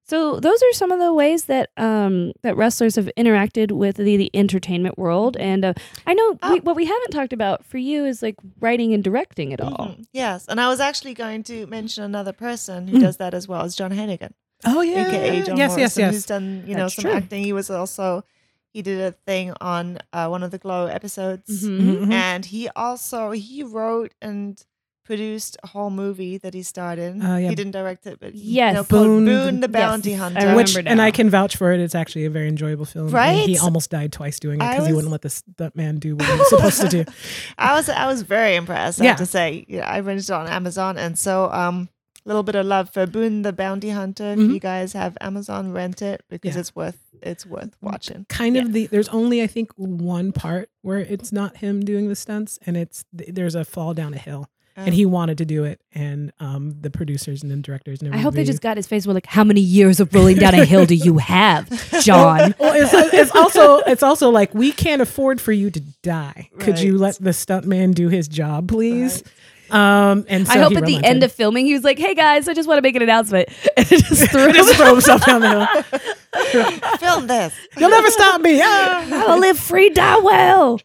so 0.04 0.40
those 0.40 0.62
are 0.62 0.72
some 0.72 0.90
of 0.90 0.98
the 0.98 1.12
ways 1.12 1.44
that 1.44 1.70
um 1.76 2.32
that 2.42 2.56
wrestlers 2.56 2.96
have 2.96 3.10
interacted 3.16 3.72
with 3.72 3.96
the, 3.96 4.16
the 4.16 4.30
entertainment 4.34 4.98
world 4.98 5.36
and 5.36 5.64
uh, 5.64 5.74
i 6.06 6.14
know 6.14 6.30
we, 6.32 6.38
Oh. 6.42 6.56
what 6.62 6.76
we 6.76 6.86
haven't 6.86 7.10
talked 7.10 7.32
about 7.32 7.64
for 7.64 7.78
you 7.78 8.04
is 8.04 8.22
like 8.22 8.36
writing 8.60 8.92
and 8.94 9.04
directing 9.04 9.52
it 9.52 9.60
all 9.60 9.88
Mhm. 9.88 10.04
Yes, 10.12 10.46
and 10.48 10.60
I 10.60 10.68
was 10.68 10.80
actually 10.80 11.14
going 11.14 11.42
to 11.44 11.66
mention 11.66 12.02
another 12.04 12.32
person 12.32 12.88
who 12.88 12.98
Mm. 12.98 13.02
does 13.02 13.16
that 13.18 13.34
as 13.34 13.46
well 13.46 13.62
as 13.62 13.76
John 13.76 13.90
Hennigan, 13.92 14.32
Oh 14.64 14.80
yeah. 14.80 15.06
aka 15.06 15.42
John 15.42 15.56
yes, 15.56 15.70
Morrison, 15.70 15.78
yes, 15.80 15.96
yes. 15.98 16.14
who's 16.14 16.26
done 16.26 16.64
you 16.66 16.74
know 16.74 16.84
That's 16.84 16.94
some 16.96 17.02
true. 17.02 17.12
acting. 17.12 17.44
He 17.44 17.52
was 17.52 17.70
also 17.70 18.24
he 18.72 18.82
did 18.82 19.00
a 19.00 19.12
thing 19.26 19.52
on 19.60 19.98
uh, 20.12 20.28
one 20.28 20.42
of 20.42 20.50
the 20.50 20.58
Glow 20.58 20.86
episodes, 20.86 21.64
Mhm. 21.64 22.06
Mhm. 22.06 22.12
and 22.12 22.44
he 22.46 22.68
also 22.76 23.30
he 23.32 23.62
wrote 23.62 24.12
and 24.22 24.62
produced 25.04 25.56
a 25.62 25.68
whole 25.68 25.88
movie 25.88 26.36
that 26.36 26.52
he 26.52 26.62
starred 26.62 26.98
in. 26.98 27.22
Uh, 27.22 27.36
yeah. 27.38 27.48
He 27.48 27.54
didn't 27.54 27.72
direct 27.72 28.06
it, 28.06 28.18
but 28.20 28.34
Yes. 28.34 28.74
no, 28.74 28.84
called 28.84 29.06
Boone- 29.06 29.24
Boone, 29.24 29.60
the 29.60 29.68
Bounty 29.68 30.12
I 30.14 30.18
Hunter. 30.18 30.40
remember 30.40 30.56
Which 30.56 30.76
and 30.84 31.00
I 31.00 31.10
can 31.10 31.30
vouch 31.30 31.56
for 31.56 31.72
it. 31.72 31.80
It's 31.80 31.94
actually 31.94 32.26
a 32.26 32.30
very 32.30 32.46
enjoyable 32.46 32.84
film. 32.84 33.06
and 33.06 33.14
Right? 33.14 33.46
he 33.48 33.56
almost 33.56 33.88
died 33.88 34.12
twice 34.12 34.38
doing 34.38 34.60
it 34.60 34.68
because 34.70 34.86
he 34.86 34.92
wouldn't 34.92 35.10
let 35.10 35.22
the 35.22 35.30
stunt 35.30 35.74
man 35.74 35.96
do 35.98 36.14
what 36.14 36.26
he 36.28 36.36
was 36.38 36.48
supposed 36.50 36.80
to 36.82 36.88
do. 36.90 37.04
I 37.58 37.72
was 37.74 37.88
I 37.88 38.06
was 38.06 38.20
very 38.20 38.54
impressed. 38.54 39.00
I 39.00 39.04
Yeah. 39.04 39.10
have 39.12 39.18
to 39.20 39.24
say, 39.26 39.64
yeah, 39.66 39.88
I 39.88 40.00
rented 40.00 40.24
it 40.28 40.30
on 40.30 40.46
Amazon, 40.46 40.98
and 40.98 41.18
so 41.18 41.50
um, 41.52 41.88
a 41.88 41.97
little 42.24 42.42
bit 42.42 42.54
of 42.54 42.66
love 42.66 42.90
for 42.90 43.06
Boone 43.06 43.42
the 43.42 43.52
Bounty 43.52 43.90
Hunter. 43.90 44.32
If 44.32 44.38
Mhm. 44.38 44.52
you 44.54 44.60
guys 44.60 44.92
have 44.92 45.16
Amazon, 45.20 45.72
rent 45.72 46.02
it 46.02 46.22
because 46.28 46.54
Yeah. 46.54 46.60
it's 46.60 46.74
worth 46.76 46.98
it's 47.22 47.44
worth 47.44 47.70
watching. 47.80 48.26
Kind 48.28 48.56
of 48.56 48.72
the 48.72 48.86
there's 48.86 49.08
only 49.08 49.42
I 49.42 49.46
think 49.48 49.70
one 49.76 50.30
part 50.32 50.70
where 50.82 50.98
it's 50.98 51.32
not 51.32 51.56
him 51.56 51.80
doing 51.84 52.08
the 52.08 52.14
stunts, 52.16 52.58
and 52.66 52.76
it's 52.76 53.04
there's 53.12 53.54
a 53.56 53.64
fall 53.64 53.92
down 53.94 54.14
a 54.14 54.18
hill, 54.18 54.48
and 54.76 54.94
he 54.94 55.04
wanted 55.04 55.38
to 55.38 55.44
do 55.44 55.64
it, 55.64 55.80
and 55.92 56.32
um 56.38 56.76
the 56.80 56.90
producers 56.90 57.42
and 57.42 57.50
the 57.50 57.56
directors. 57.56 58.02
And 58.02 58.14
I 58.14 58.18
hope 58.18 58.34
they 58.34 58.44
just 58.44 58.60
got 58.60 58.76
his 58.76 58.86
face. 58.86 59.04
We're 59.04 59.14
like, 59.14 59.26
how 59.26 59.42
many 59.42 59.60
years 59.60 59.98
of 59.98 60.14
rolling 60.14 60.36
down 60.36 60.54
a 60.54 60.64
hill 60.64 60.86
do 60.86 60.94
you 60.94 61.18
have, 61.18 61.68
John? 62.04 62.54
Well, 62.60 62.74
it's, 62.80 62.92
it's 63.14 63.34
also 63.34 63.78
it's 63.78 64.04
also 64.04 64.30
like 64.30 64.54
we 64.54 64.70
can't 64.70 65.02
afford 65.02 65.40
for 65.40 65.50
you 65.52 65.70
to 65.70 65.80
die. 66.04 66.50
Could 66.60 66.78
you 66.78 66.98
let 66.98 67.16
the 67.16 67.30
stuntman 67.30 67.94
do 67.94 68.08
his 68.10 68.28
job, 68.28 68.68
please? 68.68 69.24
Um, 69.70 70.24
and 70.28 70.46
so 70.46 70.54
I 70.54 70.58
hope 70.58 70.70
he 70.72 70.76
at 70.78 70.84
the 70.84 71.04
end 71.04 71.22
of 71.22 71.32
filming, 71.32 71.66
he 71.66 71.74
was 71.74 71.84
like, 71.84 71.98
"Hey 71.98 72.14
guys, 72.14 72.48
I 72.48 72.54
just 72.54 72.68
want 72.68 72.78
to 72.78 72.82
make 72.82 72.96
an 72.96 73.02
announcement," 73.02 73.48
and 73.76 73.86
just 73.86 74.30
threw 74.30 74.52
just 74.52 74.74
throw 74.76 74.92
himself 74.92 75.24
down 75.26 75.40
the 75.42 75.66
hill. 75.66 75.82
Film 76.98 77.26
this. 77.26 77.54
You'll 77.76 77.90
never 77.90 78.10
stop 78.10 78.40
me. 78.40 78.60
Ah! 78.62 79.24
I 79.24 79.26
will 79.34 79.40
live 79.40 79.58
free, 79.58 79.90
die 79.90 80.18
well. 80.18 80.80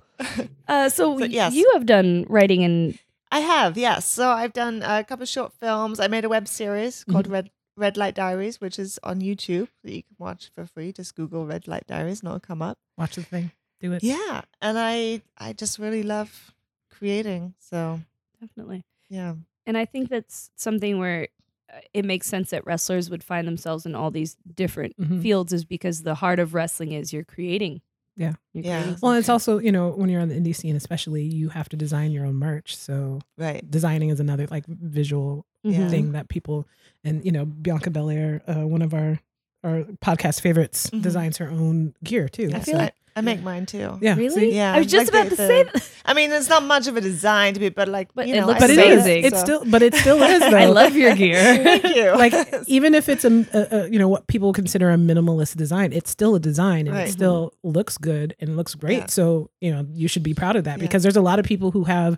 Uh, 0.67 0.89
so, 0.89 1.17
So, 1.19 1.25
yes. 1.25 1.53
you 1.53 1.69
have 1.73 1.85
done 1.85 2.25
writing 2.29 2.63
and 2.63 2.97
I 3.31 3.39
have, 3.39 3.77
yes. 3.77 4.07
So 4.07 4.29
I've 4.29 4.53
done 4.53 4.83
a 4.83 5.03
couple 5.03 5.23
of 5.23 5.29
short 5.29 5.53
films. 5.53 5.99
I 5.99 6.07
made 6.07 6.23
a 6.23 6.29
web 6.29 6.47
series 6.47 7.03
called 7.03 7.27
Red 7.27 7.49
Red 7.75 7.97
Light 7.97 8.15
Diaries, 8.15 8.61
which 8.61 8.77
is 8.77 8.99
on 9.03 9.19
YouTube 9.21 9.67
that 9.83 9.91
you 9.93 10.03
can 10.03 10.15
watch 10.19 10.51
for 10.53 10.65
free. 10.65 10.91
Just 10.93 11.15
Google 11.15 11.45
Red 11.45 11.67
Light 11.67 11.87
Diaries 11.87 12.19
and 12.21 12.27
it'll 12.27 12.39
come 12.39 12.61
up. 12.61 12.77
Watch 12.97 13.15
the 13.15 13.23
thing. 13.23 13.51
Do 13.81 13.91
it. 13.93 14.03
Yeah, 14.03 14.41
and 14.61 14.77
I 14.79 15.21
I 15.37 15.53
just 15.53 15.79
really 15.79 16.03
love 16.03 16.53
creating. 16.91 17.55
So 17.59 18.01
definitely. 18.47 18.83
yeah, 19.09 19.35
And 19.65 19.77
I 19.77 19.85
think 19.85 20.09
that's 20.09 20.51
something 20.55 20.99
where 20.99 21.27
uh, 21.73 21.79
it 21.93 22.05
makes 22.05 22.27
sense 22.27 22.49
that 22.51 22.65
wrestlers 22.65 23.09
would 23.09 23.23
find 23.23 23.47
themselves 23.47 23.85
in 23.85 23.95
all 23.95 24.11
these 24.11 24.35
different 24.55 24.95
Mhm. 24.99 25.21
fields, 25.21 25.53
is 25.53 25.65
because 25.65 26.03
the 26.03 26.15
heart 26.15 26.39
of 26.39 26.53
wrestling 26.53 26.91
is 26.91 27.13
you're 27.13 27.23
creating. 27.23 27.81
Yeah. 28.15 28.33
You're 28.53 28.65
Yeah. 28.65 28.81
creating 28.81 28.99
Well, 29.01 29.13
it's 29.13 29.29
also 29.29 29.57
you 29.59 29.71
know 29.71 29.89
when 29.91 30.09
you're 30.09 30.21
on 30.21 30.27
the 30.29 30.35
indie 30.35 30.55
scene, 30.55 30.75
especially 30.75 31.23
you 31.23 31.49
have 31.49 31.69
to 31.69 31.77
design 31.77 32.11
your 32.11 32.25
own 32.25 32.35
merch. 32.35 32.75
So 32.75 33.21
right. 33.37 33.63
designing 33.71 34.09
is 34.09 34.19
another 34.19 34.45
like 34.51 34.65
visual 34.67 35.45
something. 35.63 35.71
Yeah. 35.71 35.87
Mhm. 35.87 35.89
thing 35.89 36.11
that 36.11 36.27
people 36.29 36.67
and 37.03 37.23
you 37.25 37.31
know 37.31 37.45
Bianca 37.45 37.89
Belair, 37.89 38.41
uh, 38.47 38.67
one 38.67 38.81
of 38.81 38.93
our 38.93 39.19
our 39.63 39.83
podcast 40.03 40.41
favorites, 40.41 40.89
Mhm. 40.89 41.01
designs 41.01 41.37
her 41.37 41.49
own 41.49 41.95
gear 42.03 42.27
too. 42.27 42.49
I 42.53 42.57
I 42.57 42.59
So, 42.59 42.65
feel 42.71 42.77
like 42.79 42.93
I 43.15 43.21
make 43.21 43.41
mine 43.43 43.65
too. 43.67 43.97
yeah, 44.01 44.15
Really? 44.15 44.49
see? 44.51 44.55
Yeah, 44.55 44.73
I 44.73 44.79
was 44.79 44.87
just 44.87 45.13
like 45.13 45.25
about 45.25 45.29
the- 45.29 45.35
to 45.35 45.47
say 45.47 45.63
the- 45.63 45.71
that. 45.73 45.89
I 46.05 46.13
mean, 46.13 46.31
it's 46.31 46.49
not 46.49 46.63
much 46.63 46.87
of 46.87 46.97
a 46.97 47.01
design 47.01 47.53
to 47.53 47.59
be, 47.59 47.69
but 47.69 47.87
like, 47.87 48.09
But 48.15 48.27
you 48.27 48.35
it 48.35 48.41
know, 48.41 48.47
looks 48.47 48.61
I 48.63 48.67
but 48.67 48.69
it 48.71 48.77
amazing, 48.79 49.23
It's 49.25 49.37
so- 49.39 49.43
still, 49.45 49.63
but 49.65 49.81
it 49.83 49.93
still 49.95 50.21
is 50.23 50.39
though. 50.51 50.57
I 50.57 50.65
love 50.65 50.95
your 50.95 51.15
gear. 51.15 51.35
Thank 51.63 51.95
you. 51.95 52.11
like 52.17 52.33
even 52.67 52.95
if 52.95 53.09
it's 53.09 53.23
a, 53.23 53.45
a, 53.53 53.77
a 53.85 53.89
you 53.89 53.99
know 53.99 54.07
what 54.07 54.25
people 54.27 54.51
consider 54.53 54.89
a 54.89 54.95
minimalist 54.97 55.55
design, 55.57 55.93
it's 55.93 56.09
still 56.09 56.33
a 56.35 56.39
design 56.39 56.87
and 56.87 56.95
Right. 56.97 57.07
it 57.07 57.11
still 57.11 57.53
looks 57.63 57.97
good 57.97 58.35
and 58.39 58.57
looks 58.57 58.73
great. 58.75 58.97
Yeah. 58.97 59.05
So 59.07 59.49
you 59.61 59.71
know 59.71 59.85
you 59.91 60.07
should 60.07 60.23
be 60.23 60.33
proud 60.33 60.55
of 60.55 60.63
that 60.65 60.79
Yeah. 60.79 60.85
because 60.85 61.03
there's 61.03 61.15
a 61.15 61.21
lot 61.21 61.39
of 61.39 61.45
people 61.45 61.71
who 61.71 61.83
have 61.83 62.17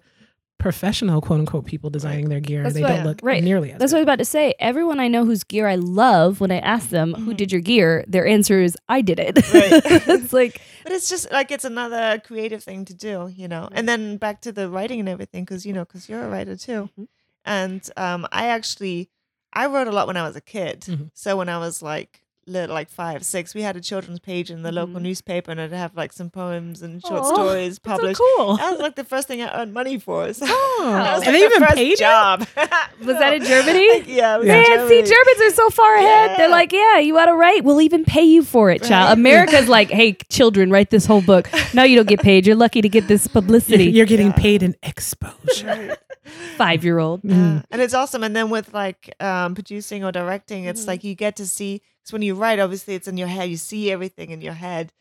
professional 0.57 1.21
quote 1.21 1.39
unquote 1.41 1.65
people 1.65 1.89
designing 1.89 2.29
their 2.29 2.39
gear. 2.39 2.63
That's 2.63 2.75
they 2.75 2.81
don't 2.81 3.03
look 3.03 3.19
right. 3.21 3.43
nearly 3.43 3.71
as 3.71 3.79
That's 3.79 3.91
what 3.91 3.97
I 3.97 4.01
was 4.01 4.05
about 4.05 4.19
to 4.19 4.25
say. 4.25 4.53
Everyone 4.59 4.99
I 4.99 5.07
know 5.07 5.25
whose 5.25 5.43
gear 5.43 5.67
I 5.67 5.75
love, 5.75 6.39
when 6.39 6.51
I 6.51 6.59
ask 6.59 6.89
them 6.89 7.13
who 7.13 7.33
Mhm. 7.33 7.37
did 7.37 7.51
your 7.51 7.61
gear, 7.61 8.03
their 8.07 8.25
answer 8.25 8.61
is 8.61 8.77
I 8.89 9.01
did 9.01 9.19
it. 9.19 9.35
Right. 9.53 9.81
it's 10.07 10.33
like 10.33 10.61
But 10.83 10.93
it's 10.93 11.09
just 11.09 11.31
like 11.31 11.51
it's 11.51 11.65
another 11.65 12.21
creative 12.25 12.63
thing 12.63 12.85
to 12.85 12.93
do, 12.93 13.31
you 13.35 13.47
know. 13.47 13.69
And 13.71 13.87
then 13.87 14.17
back 14.17 14.41
to 14.41 14.51
the 14.51 14.69
writing 14.69 14.99
and 14.99 15.09
everything, 15.09 15.43
because 15.43 15.65
you 15.65 15.73
know, 15.73 15.85
because 15.85 16.07
you're 16.09 16.23
a 16.23 16.29
writer 16.29 16.55
too. 16.55 16.89
Mhm. 16.97 17.07
And 17.45 17.89
um, 17.95 18.25
I 18.31 18.47
actually, 18.47 19.09
I 19.53 19.67
wrote 19.67 19.87
a 19.87 19.91
lot 19.91 20.07
when 20.07 20.17
I 20.17 20.23
was 20.27 20.35
a 20.35 20.41
kid. 20.41 20.81
Mhm. 20.81 21.11
So 21.13 21.37
when 21.37 21.49
I 21.49 21.57
was 21.59 21.81
like 21.83 22.21
little, 22.47 22.75
like 22.75 22.89
five, 22.89 23.25
six, 23.25 23.55
we 23.55 23.61
had 23.63 23.75
a 23.75 23.81
children's 23.81 24.19
page 24.19 24.51
in 24.51 24.61
the 24.61 24.71
local 24.71 24.99
Mhm. 24.99 25.03
newspaper, 25.03 25.49
and 25.51 25.59
it'd 25.59 25.73
have 25.73 25.95
like 25.95 26.13
some 26.13 26.29
poems 26.29 26.81
and 26.83 27.01
short 27.01 27.21
Aw, 27.21 27.33
stories 27.33 27.79
that's 27.79 27.85
so 27.85 27.97
published. 27.97 28.21
cool. 28.37 28.57
That 28.57 28.71
was 28.71 28.79
like 28.81 28.95
the 28.95 29.03
first 29.03 29.27
thing 29.27 29.41
I 29.41 29.61
earned 29.61 29.73
money 29.73 29.97
for. 29.97 30.31
So 30.33 30.45
Oh, 30.47 30.81
that 30.85 31.17
was 31.17 31.23
and 31.27 31.33
like 31.33 31.41
they 31.41 31.47
the 31.47 31.55
even 31.55 31.59
first 31.63 31.75
paid 31.75 31.89
you? 31.89 31.97
job. 31.97 32.39
Was 33.05 33.17
that 33.19 33.33
in 33.33 33.43
Germany? 33.43 33.85
yeah. 34.07 34.39
It 34.39 34.45
Yeah. 34.45 34.73
in 34.73 34.79
Man, 34.79 34.87
see, 34.87 35.01
Germans 35.01 35.41
are 35.41 35.55
so 35.55 35.69
far 35.69 35.95
ahead. 35.95 36.37
They're 36.39 36.49
like, 36.49 36.71
yeah, 36.71 36.99
you 36.99 37.13
want 37.13 37.29
to 37.29 37.35
write? 37.35 37.63
We'll 37.63 37.81
even 37.81 38.03
pay 38.05 38.23
you 38.23 38.43
for 38.43 38.71
it, 38.71 38.81
child. 38.83 39.09
Right. 39.09 39.13
America's 39.17 39.67
like, 39.67 39.89
hey, 39.89 40.13
children, 40.29 40.69
write 40.71 40.89
this 40.91 41.05
whole 41.05 41.21
book. 41.21 41.49
No, 41.73 41.83
you 41.83 41.95
don't 41.95 42.07
get 42.07 42.21
paid. 42.21 42.45
You're 42.47 42.55
lucky 42.55 42.81
to 42.81 42.89
get 42.89 43.07
this 43.07 43.27
publicity. 43.27 43.85
You're 43.91 44.05
getting 44.05 44.27
Yeah. 44.27 44.33
paid 44.33 44.63
in 44.63 44.75
exposure. 44.83 45.97
Right. 46.35 46.57
Five 46.57 46.83
year 46.83 46.99
old. 46.99 47.21
Mm. 47.23 47.29
Yeah. 47.29 47.61
and 47.71 47.81
it's 47.81 47.93
awesome. 47.93 48.23
And 48.23 48.35
then 48.35 48.49
with 48.49 48.73
like 48.73 49.13
um, 49.19 49.53
producing 49.55 50.03
or 50.03 50.11
directing, 50.11 50.63
it's 50.65 50.83
Mhm. 50.83 50.87
like 50.87 51.03
you 51.03 51.15
get 51.15 51.35
to 51.37 51.45
see. 51.47 51.81
Because 52.01 52.13
when 52.13 52.21
you 52.21 52.35
write, 52.35 52.59
obviously 52.59 52.95
it's 52.95 53.07
in 53.07 53.17
your 53.17 53.27
head. 53.27 53.49
You 53.49 53.57
see 53.57 53.91
everything 53.91 54.31
in 54.31 54.41
your 54.41 54.53
head, 54.53 54.91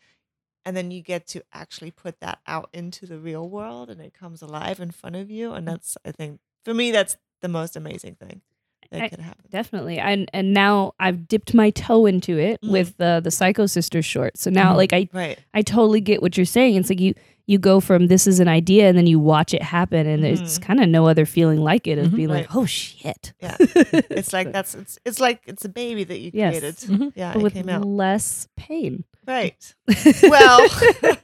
and 0.65 0.75
then 0.75 0.91
you 0.91 1.01
get 1.01 1.27
to 1.27 1.43
actually 1.53 1.91
put 1.91 2.19
that 2.21 2.39
out 2.47 2.69
into 2.73 3.05
the 3.05 3.17
real 3.19 3.47
world, 3.49 3.89
and 3.89 4.01
it 4.01 4.13
comes 4.13 4.41
alive 4.41 4.79
in 4.79 4.91
front 4.91 5.15
of 5.15 5.29
you. 5.31 5.53
And 5.53 5.67
that's, 5.67 5.97
I 6.05 6.11
think, 6.11 6.39
for 6.63 6.73
me, 6.73 6.91
that's 6.91 7.17
the 7.41 7.47
most 7.47 7.75
amazing 7.75 8.15
thing 8.15 8.41
that 8.91 9.01
I- 9.03 9.09
could 9.09 9.19
happen. 9.19 9.45
Definitely. 9.49 9.97
And 9.99 10.29
and 10.33 10.53
now 10.53 10.93
I've 10.99 11.27
dipped 11.27 11.53
my 11.53 11.69
toe 11.71 12.05
into 12.05 12.37
it 12.37 12.61
Mhm. 12.61 12.69
with 12.71 12.97
the 12.97 13.19
the 13.23 13.31
Psycho 13.31 13.65
Sisters 13.65 14.05
short. 14.05 14.37
So 14.37 14.49
now 14.51 14.73
Mhm. 14.73 14.77
like 14.77 14.93
I 14.93 15.09
Right. 15.13 15.39
I 15.53 15.61
totally 15.63 16.01
get 16.01 16.21
what 16.21 16.37
you're 16.37 16.45
saying. 16.45 16.75
It's 16.75 16.89
like 16.89 16.99
you 16.99 17.13
you 17.47 17.57
go 17.59 17.79
from 17.79 18.07
this 18.07 18.25
is 18.27 18.39
an 18.39 18.47
idea 18.47 18.87
and 18.89 18.97
then 18.97 19.05
you 19.07 19.19
watch 19.19 19.53
it 19.53 19.61
happen 19.61 20.07
and 20.07 20.23
there's 20.23 20.41
Mhm. 20.57 20.61
kind 20.61 20.79
of 20.81 20.89
no 20.89 21.07
other 21.07 21.25
feeling 21.25 21.59
like 21.61 21.85
it 21.87 21.97
of 21.99 22.07
Mhm. 22.11 22.15
being 22.15 22.29
like, 22.29 22.47
oh 22.55 22.65
shit. 22.65 23.33
Yeah. 23.41 23.55
It's 23.59 24.33
like 24.33 24.51
that's 24.51 24.73
it's 24.75 24.97
it's 25.05 25.19
like 25.19 25.41
it's 25.45 25.63
a 25.65 25.69
baby 25.69 26.03
that 26.05 26.19
you 26.19 26.31
Yes. 26.33 26.51
created. 26.59 26.75
Mhm. 26.89 27.11
Yeah, 27.15 27.33
but 27.33 27.39
it 27.39 27.43
with 27.43 27.53
came 27.53 27.69
out 27.69 27.85
less 27.85 28.47
pain. 28.55 29.03
Right. 29.27 29.75
Well, 30.23 30.67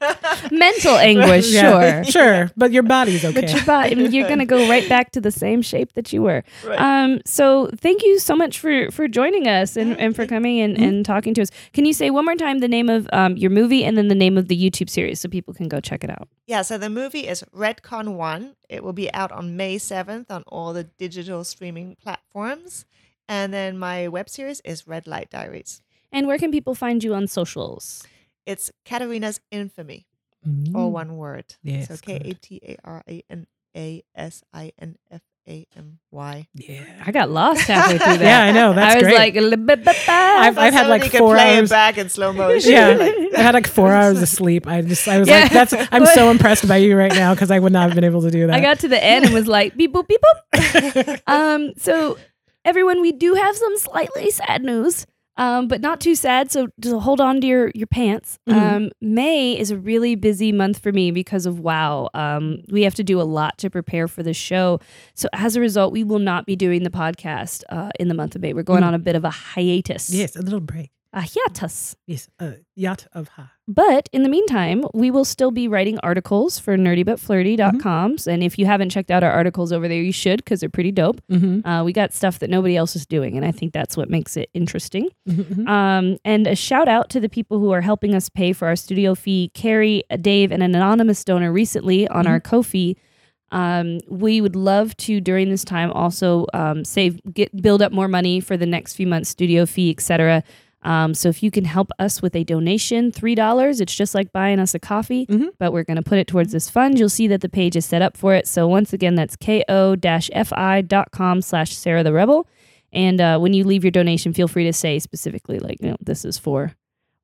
Mental 0.52 0.95
anguish, 0.97 1.52
Yeah, 1.52 2.04
sure. 2.04 2.12
sure, 2.12 2.52
but 2.56 2.72
your 2.72 2.84
body's 2.84 3.24
okay. 3.26 3.41
But 3.41 3.52
your 3.52 3.64
body, 3.66 3.91
I 3.91 3.95
mean, 3.95 4.12
you're 4.12 4.28
gonna 4.28 4.45
go 4.45 4.68
right 4.70 4.88
back 4.88 5.12
to 5.12 5.22
the 5.22 5.32
same 5.32 5.62
shape 5.62 5.93
that 5.93 6.12
you 6.14 6.22
were. 6.22 6.43
Right. 6.66 6.80
Um, 6.80 7.22
so 7.26 7.70
thank 7.78 8.04
you 8.04 8.20
so 8.20 8.36
much 8.36 8.60
for 8.60 8.89
for 8.91 9.08
joining 9.08 9.47
us 9.47 9.76
and, 9.78 9.97
and 9.99 10.16
for 10.16 10.26
coming 10.28 10.60
and, 10.60 10.78
Mhm. 10.78 10.88
and 10.88 11.06
talking 11.06 11.34
to 11.36 11.41
us. 11.41 11.49
Can 11.74 11.86
you 11.86 11.93
say 11.93 12.10
one 12.10 12.26
more 12.26 12.36
time 12.36 12.60
the 12.60 12.68
name 12.68 12.89
of 12.89 13.08
um, 13.14 13.38
your 13.38 13.49
movie 13.52 13.84
and 13.84 13.97
then 13.97 14.08
the 14.08 14.16
name 14.16 14.38
of 14.38 14.47
the 14.47 14.58
YouTube 14.58 14.89
series 14.89 15.20
so 15.20 15.30
people 15.30 15.54
can 15.54 15.68
go 15.68 15.80
check 15.80 16.04
it 16.04 16.10
out? 16.10 16.28
Yeah, 16.47 16.62
so 16.64 16.78
the 16.78 16.89
movie 16.89 17.28
is 17.28 17.43
Redcon 17.56 18.16
1. 18.16 18.56
It 18.70 18.84
will 18.84 18.93
be 18.93 19.12
out 19.14 19.32
on 19.32 19.56
May 19.58 19.78
7th 19.78 20.30
on 20.30 20.43
all 20.47 20.74
the 20.74 20.84
digital 20.84 21.43
streaming 21.43 21.95
platforms. 22.02 22.86
And 23.28 23.54
then 23.54 23.78
my 23.78 24.08
web 24.10 24.30
series 24.30 24.62
is 24.66 24.88
Red 24.88 25.08
Light 25.08 25.30
Diaries. 25.30 25.82
And 26.12 26.28
where 26.28 26.38
can 26.38 26.51
people 26.51 26.76
find 26.76 27.03
you 27.03 27.14
on 27.14 27.28
socials? 27.28 28.03
It's 28.45 28.72
Katarina's 28.86 29.39
Infamy, 29.51 30.07
Mm. 30.47 30.76
all 30.76 30.91
one 30.91 31.18
word. 31.18 31.45
Yes, 31.64 31.88
So 31.88 31.97
K 31.97 32.16
A 32.16 32.34
T 32.34 32.59
A 32.64 32.78
R 32.84 33.03
A 33.07 33.24
N 33.30 33.45
A 33.78 34.03
S 34.16 34.43
I 34.53 34.72
N 34.80 34.95
F 35.12 35.22
A 35.47 35.68
M 35.78 35.99
Y. 36.09 36.47
Yeah. 36.55 36.84
I 37.05 37.12
got 37.12 37.30
lost 37.30 37.62
halfway 37.62 37.99
through 37.99 38.18
that. 38.18 38.22
Yeah, 38.22 38.41
I 38.41 38.51
know. 38.51 38.74
That's 38.74 38.95
I 38.95 38.97
was 38.97 39.03
great. 39.03 39.16
like, 39.16 39.38
I've- 39.38 40.59
I've 40.59 40.74
had, 40.74 40.88
like, 40.88 41.12
four 41.12 41.36
play 41.36 41.57
hours- 41.59 41.70
it 41.70 41.74
back 41.74 41.97
in 41.99 42.09
slow 42.09 42.34
motion. 42.43 42.72
Yeah. 42.72 42.88
Like, 42.89 43.16
I 43.38 43.41
had 43.41 43.53
like 43.53 43.68
four 43.68 43.91
hours 43.93 44.20
of 44.22 44.28
sleep. 44.28 44.66
I 44.68 44.82
just, 44.82 45.07
I 45.07 45.20
was 45.20 45.28
Yeah. 45.30 45.41
like, 45.43 45.51
that's, 45.51 45.74
I'm 45.91 46.05
so 46.07 46.32
impressed 46.32 46.68
by 46.68 46.78
you 46.78 46.97
right 46.97 47.14
now 47.14 47.34
because 47.36 47.51
I 47.51 47.59
would 47.59 47.72
not 47.72 47.84
have 47.89 47.95
been 47.95 48.03
able 48.03 48.24
to 48.24 48.32
do 48.32 48.47
that. 48.47 48.55
I 48.55 48.62
got 48.62 48.80
to 48.80 48.88
the 48.88 49.01
end 49.01 49.26
and 49.26 49.34
was 49.36 49.47
like, 49.47 49.78
beep 49.78 49.93
boop, 49.93 50.07
beep 50.07 50.22
boop. 50.22 51.22
um, 51.28 51.74
so 51.78 52.18
everyone, 52.66 52.99
we 53.01 53.12
do 53.12 53.36
have 53.36 53.55
some 53.55 53.78
slightly 53.78 54.32
sad 54.32 54.64
news. 54.64 55.05
Um, 55.38 55.67
but 55.69 55.79
not 55.82 56.01
too 56.01 56.13
sad, 56.13 56.51
so 56.51 56.67
just 56.79 56.95
hold 56.95 57.21
on 57.21 57.39
to 57.41 57.47
your 57.47 57.71
your 57.73 57.88
pants. 57.88 58.38
Mhm. 58.49 58.53
Um, 58.75 58.89
May 59.01 59.57
is 59.57 59.71
a 59.71 59.77
really 59.77 60.15
busy 60.15 60.51
month 60.51 60.79
for 60.79 60.91
me 60.91 61.09
because 61.11 61.45
of 61.45 61.59
WoW. 61.59 62.09
Um, 62.13 62.63
we 62.69 62.84
have 62.84 62.95
to 62.95 63.03
do 63.03 63.19
a 63.19 63.23
lot 63.23 63.57
to 63.59 63.69
prepare 63.69 64.07
for 64.09 64.23
the 64.23 64.34
show, 64.34 64.79
so 65.13 65.29
as 65.34 65.55
a 65.55 65.61
result, 65.61 65.93
we 65.93 66.03
will 66.03 66.19
not 66.19 66.45
be 66.45 66.55
doing 66.57 66.84
the 66.84 66.89
podcast 66.89 67.63
uh, 67.69 67.89
in 67.99 68.09
the 68.09 68.13
month 68.13 68.36
of 68.36 68.41
May. 68.41 68.53
We're 68.53 68.63
going 68.63 68.84
Mm. 68.84 68.88
on 68.88 68.93
a 68.93 68.99
bit 68.99 69.15
of 69.15 69.23
a 69.23 69.29
hiatus. 69.29 70.09
yes, 70.13 70.36
a 70.36 70.41
little 70.41 70.59
break. 70.59 70.91
a 71.13 71.21
hiatus. 71.21 71.95
Yes, 72.07 72.29
a 72.39 72.55
yacht 72.75 73.07
of 73.13 73.27
ha. 73.29 73.51
But 73.74 74.09
in 74.11 74.24
the 74.24 74.30
meantime, 74.30 74.84
we 74.93 75.11
will 75.11 75.24
still 75.24 75.49
be 75.49 75.69
writing 75.69 75.97
articles 75.99 76.59
for 76.59 76.76
nerdybutflirty.com. 76.78 78.17
And 78.28 78.43
if 78.43 78.59
you 78.59 78.65
haven't 78.65 78.89
checked 78.89 79.09
out 79.09 79.24
our 79.24 79.32
articles 79.32 79.72
over 79.72 79.88
there, 79.88 80.01
you 80.01 80.11
should 80.11 80.43
because 80.43 80.59
they're 80.59 80.67
pretty 80.67 80.91
dope. 80.91 81.22
Mm-hmm. 81.32 81.65
Uh, 81.65 81.82
we 81.82 81.93
got 81.93 82.13
stuff 82.13 82.39
that 82.39 82.49
nobody 82.49 82.76
else 82.76 82.97
is 82.97 83.05
doing, 83.05 83.38
and 83.38 83.45
I 83.45 83.51
think 83.51 83.72
that's 83.72 83.95
what 83.95 84.09
makes 84.09 84.36
it 84.36 84.49
interesting. 84.53 85.09
Mm-hmm. 85.30 85.67
Um, 85.69 86.17
and 86.26 86.47
a 86.47 86.55
shout 86.55 86.89
out 86.89 87.09
to 87.11 87.22
the 87.22 87.30
people 87.30 87.59
who 87.59 87.72
are 87.72 87.80
helping 87.80 88.13
us 88.13 88.28
pay 88.28 88.51
for 88.51 88.67
our 88.67 88.76
studio 88.76 89.15
fee 89.15 89.51
Carrie, 89.53 90.03
Dave, 90.19 90.51
and 90.51 90.61
an 90.61 90.76
anonymous 90.76 91.24
donor 91.24 91.53
recently 91.53 92.09
on 92.09 92.28
our 92.28 92.41
Ko-fi. 92.41 92.97
Um, 93.53 93.99
we 94.09 94.41
would 94.41 94.55
love 94.55 94.97
to 94.97 95.22
during 95.22 95.49
this 95.49 95.63
time 95.63 95.91
also 95.91 96.45
um, 96.53 96.84
save, 96.84 97.22
get 97.34 97.61
build 97.61 97.82
up 97.82 97.93
more 97.93 98.07
money 98.09 98.41
for 98.41 98.57
the 98.57 98.65
next 98.65 98.95
few 98.95 99.07
months, 99.07 99.30
studio 99.30 99.65
fee, 99.65 99.91
etc. 99.91 100.43
Um, 100.84 101.13
so 101.13 101.29
if 101.29 101.43
you 101.43 101.51
can 101.51 101.65
help 101.65 101.91
us 101.99 102.21
with 102.21 102.36
a 102.36 102.43
donation, 102.43 103.11
three 103.11 103.36
dollars, 103.36 103.82
it's 103.82 103.95
just 103.95 104.15
like 104.15 104.32
buying 104.32 104.59
us 104.59 104.73
a 104.73 104.79
coffee, 104.79 105.25
Mhm. 105.27 105.49
but 105.59 105.71
we're 105.73 105.84
going 105.84 105.97
to 105.97 106.01
put 106.03 106.17
it 106.17 106.27
towards 106.27 106.51
this 106.51 106.69
fund. 106.69 106.97
You'll 106.97 107.09
see 107.09 107.27
that 107.27 107.41
the 107.41 107.49
page 107.49 107.75
is 107.75 107.86
set 107.86 108.01
up 108.01 108.17
for 108.17 108.34
it. 108.34 108.47
So 108.47 108.67
once 108.67 108.91
again, 108.91 109.15
that's 109.15 109.36
ko-fi.com 109.36 111.41
slash 111.41 111.75
Sarah 111.75 112.03
the 112.03 112.13
Rebel. 112.13 112.47
And 112.93 113.21
uh, 113.21 113.39
when 113.39 113.53
you 113.53 113.63
leave 113.63 113.84
your 113.84 113.91
donation, 113.91 114.34
feel 114.34 114.47
free 114.47 114.65
to 114.65 114.73
say 114.73 114.99
specifically, 114.99 115.59
like, 115.59 115.77
you 115.82 115.91
know, 115.91 115.97
this 116.01 116.25
is 116.25 116.38
for 116.38 116.73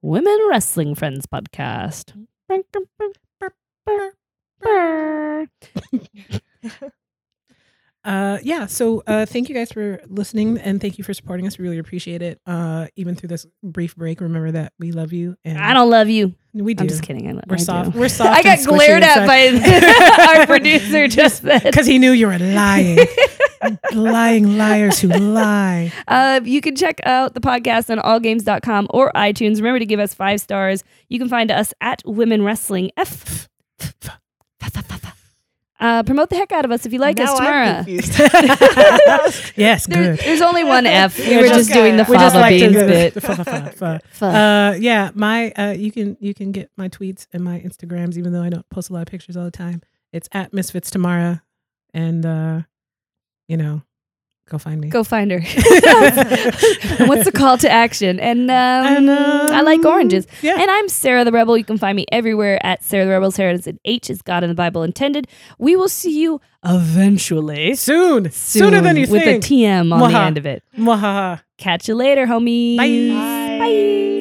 Women 0.01 0.37
Wrestling 0.49 0.95
Friends 0.95 1.25
podcast. 1.25 2.13
Uh, 8.07 8.37
yeah. 8.41 8.65
So 8.67 9.03
uh, 9.05 9.25
thank 9.25 9.49
you 9.49 9.55
guys 9.55 9.69
for 9.71 9.99
listening 10.07 10.57
and 10.59 10.79
thank 10.79 10.97
you 10.97 11.03
for 11.03 11.13
supporting 11.13 11.45
us. 11.45 11.57
We 11.57 11.63
really 11.63 11.77
appreciate 11.77 12.21
it. 12.21 12.39
Uh, 12.47 12.87
even 12.95 13.15
through 13.15 13.27
this 13.27 13.45
brief 13.61 13.97
break, 13.97 14.21
remember 14.21 14.49
that 14.51 14.71
we 14.79 14.93
love 14.93 15.11
you 15.11 15.35
and 15.43 15.57
I 15.57 15.73
don't 15.73 15.89
love 15.89 16.07
you. 16.07 16.33
we 16.53 16.73
do. 16.73 16.83
I'm 16.83 16.87
just 16.87 17.03
kidding. 17.03 17.27
I, 17.27 17.33
lo- 17.33 17.41
We're 17.47 17.55
I 17.55 17.59
soft. 17.59 17.91
do. 17.91 17.99
We're 17.99 18.07
soft. 18.07 18.29
I 18.37 18.43
got 18.43 18.65
glared 18.65 19.03
at 19.03 19.27
by 19.27 20.37
our 20.39 20.45
producer 20.47 21.09
just 21.09 21.43
because 21.43 21.85
he 21.85 21.99
knew 21.99 22.11
you 22.13 22.27
were 22.27 22.39
lying, 22.39 22.99
lying 23.93 24.57
liars 24.57 24.99
who 24.99 25.09
lie. 25.09 25.91
Uh, 26.07 26.39
you 26.45 26.61
can 26.61 26.77
check 26.77 27.01
out 27.05 27.33
the 27.33 27.41
podcast 27.41 27.89
on 27.89 27.97
allgames.com 27.99 28.87
or 28.91 29.11
iTunes. 29.15 29.57
Remember 29.57 29.79
to 29.79 29.85
give 29.85 29.99
us 29.99 30.13
five 30.13 30.39
stars. 30.39 30.81
You 31.09 31.19
can 31.19 31.27
find 31.27 31.51
us 31.51 31.73
at 31.81 32.01
Women 32.05 32.41
Wrestling 32.41 32.91
F. 32.95 33.49
Uh, 35.80 36.01
promote 36.03 36.30
the 36.30 36.36
heck 36.36 36.51
out 36.51 36.65
of 36.65 36.71
us 36.71 36.86
if 36.88 36.93
you 36.93 36.97
like 36.99 37.17
now 37.17 37.25
us, 37.25 37.39
I'm 37.39 37.45
Tamara. 37.45 37.75
confused. 37.86 38.19
Yes, 39.55 39.86
There, 39.88 40.15
good. 40.15 40.19
there's 40.25 40.41
only 40.41 40.63
one 40.63 40.86
F. 40.86 41.17
We 41.19 41.30
Yeah, 41.32 41.38
were 41.41 41.47
just- 41.47 41.59
just 41.69 41.73
doing 41.73 41.97
the 41.97 42.03
we 42.09 42.15
fava 42.15 42.38
like 42.39 42.59
beans 42.59 42.73
bit. 42.75 43.13
Uh, 44.21 44.75
yeah, 44.80 45.11
my 45.13 45.51
uh, 45.51 45.71
you 45.78 45.91
can 45.91 46.17
you 46.19 46.34
can 46.34 46.51
get 46.51 46.71
my 46.78 46.89
tweets 46.89 47.28
and 47.34 47.43
my 47.43 47.59
Instagrams, 47.59 48.17
even 48.17 48.34
though 48.34 48.41
I 48.43 48.49
don't 48.49 48.67
post 48.69 48.89
a 48.89 48.93
lot 48.93 49.01
of 49.01 49.07
pictures 49.07 49.38
all 49.38 49.45
the 49.45 49.51
time. 49.51 49.82
It's 50.11 50.28
at 50.32 50.53
Misfits 50.53 50.89
Tamara, 50.89 51.43
and 51.93 52.25
uh, 52.25 52.61
you 53.47 53.57
know, 53.57 53.82
go 54.49 54.57
find 54.57 54.81
me. 54.81 54.89
Go 54.89 55.03
find 55.03 55.31
her. 55.31 55.39
What's 57.05 57.25
the 57.25 57.31
call 57.33 57.57
to 57.59 57.69
action? 57.69 58.19
And, 58.19 58.49
um, 58.49 58.55
And, 58.55 59.09
I 59.09 59.61
like 59.61 59.79
um, 59.79 59.87
oranges. 59.87 60.27
Yeah. 60.41 60.59
And 60.59 60.69
I'm 60.69 60.89
Sarah 60.89 61.23
the 61.23 61.31
Rebel. 61.31 61.57
You 61.57 61.63
can 61.63 61.77
find 61.77 61.95
me 61.95 62.05
everywhere 62.11 62.63
at 62.65 62.83
Sarah 62.83 63.05
the 63.05 63.11
Rebel. 63.11 63.31
Sarah 63.31 63.53
is 63.53 63.67
an 63.67 63.79
H 63.85 64.09
is 64.09 64.21
God 64.21 64.43
in 64.43 64.49
the 64.49 64.55
Bible 64.55 64.83
intended. 64.83 65.27
We 65.59 65.75
will 65.75 65.89
see 65.89 66.19
you 66.19 66.41
eventually. 66.65 67.75
Soon, 67.75 68.31
sooner 68.31 68.81
than 68.81 68.95
you 68.95 69.03
with 69.03 69.23
think. 69.23 69.43
With 69.43 69.51
a 69.51 69.53
TM 69.53 69.93
on 69.93 70.11
the 70.11 70.17
end 70.19 70.37
of 70.37 70.45
it. 70.45 70.63
Mwahaha. 70.77 71.41
Catch 71.57 71.87
you 71.87 71.95
later, 71.95 72.25
homies. 72.25 72.77
Bye. 72.77 73.15
Bye. 73.15 73.59
Bye. 73.59 74.13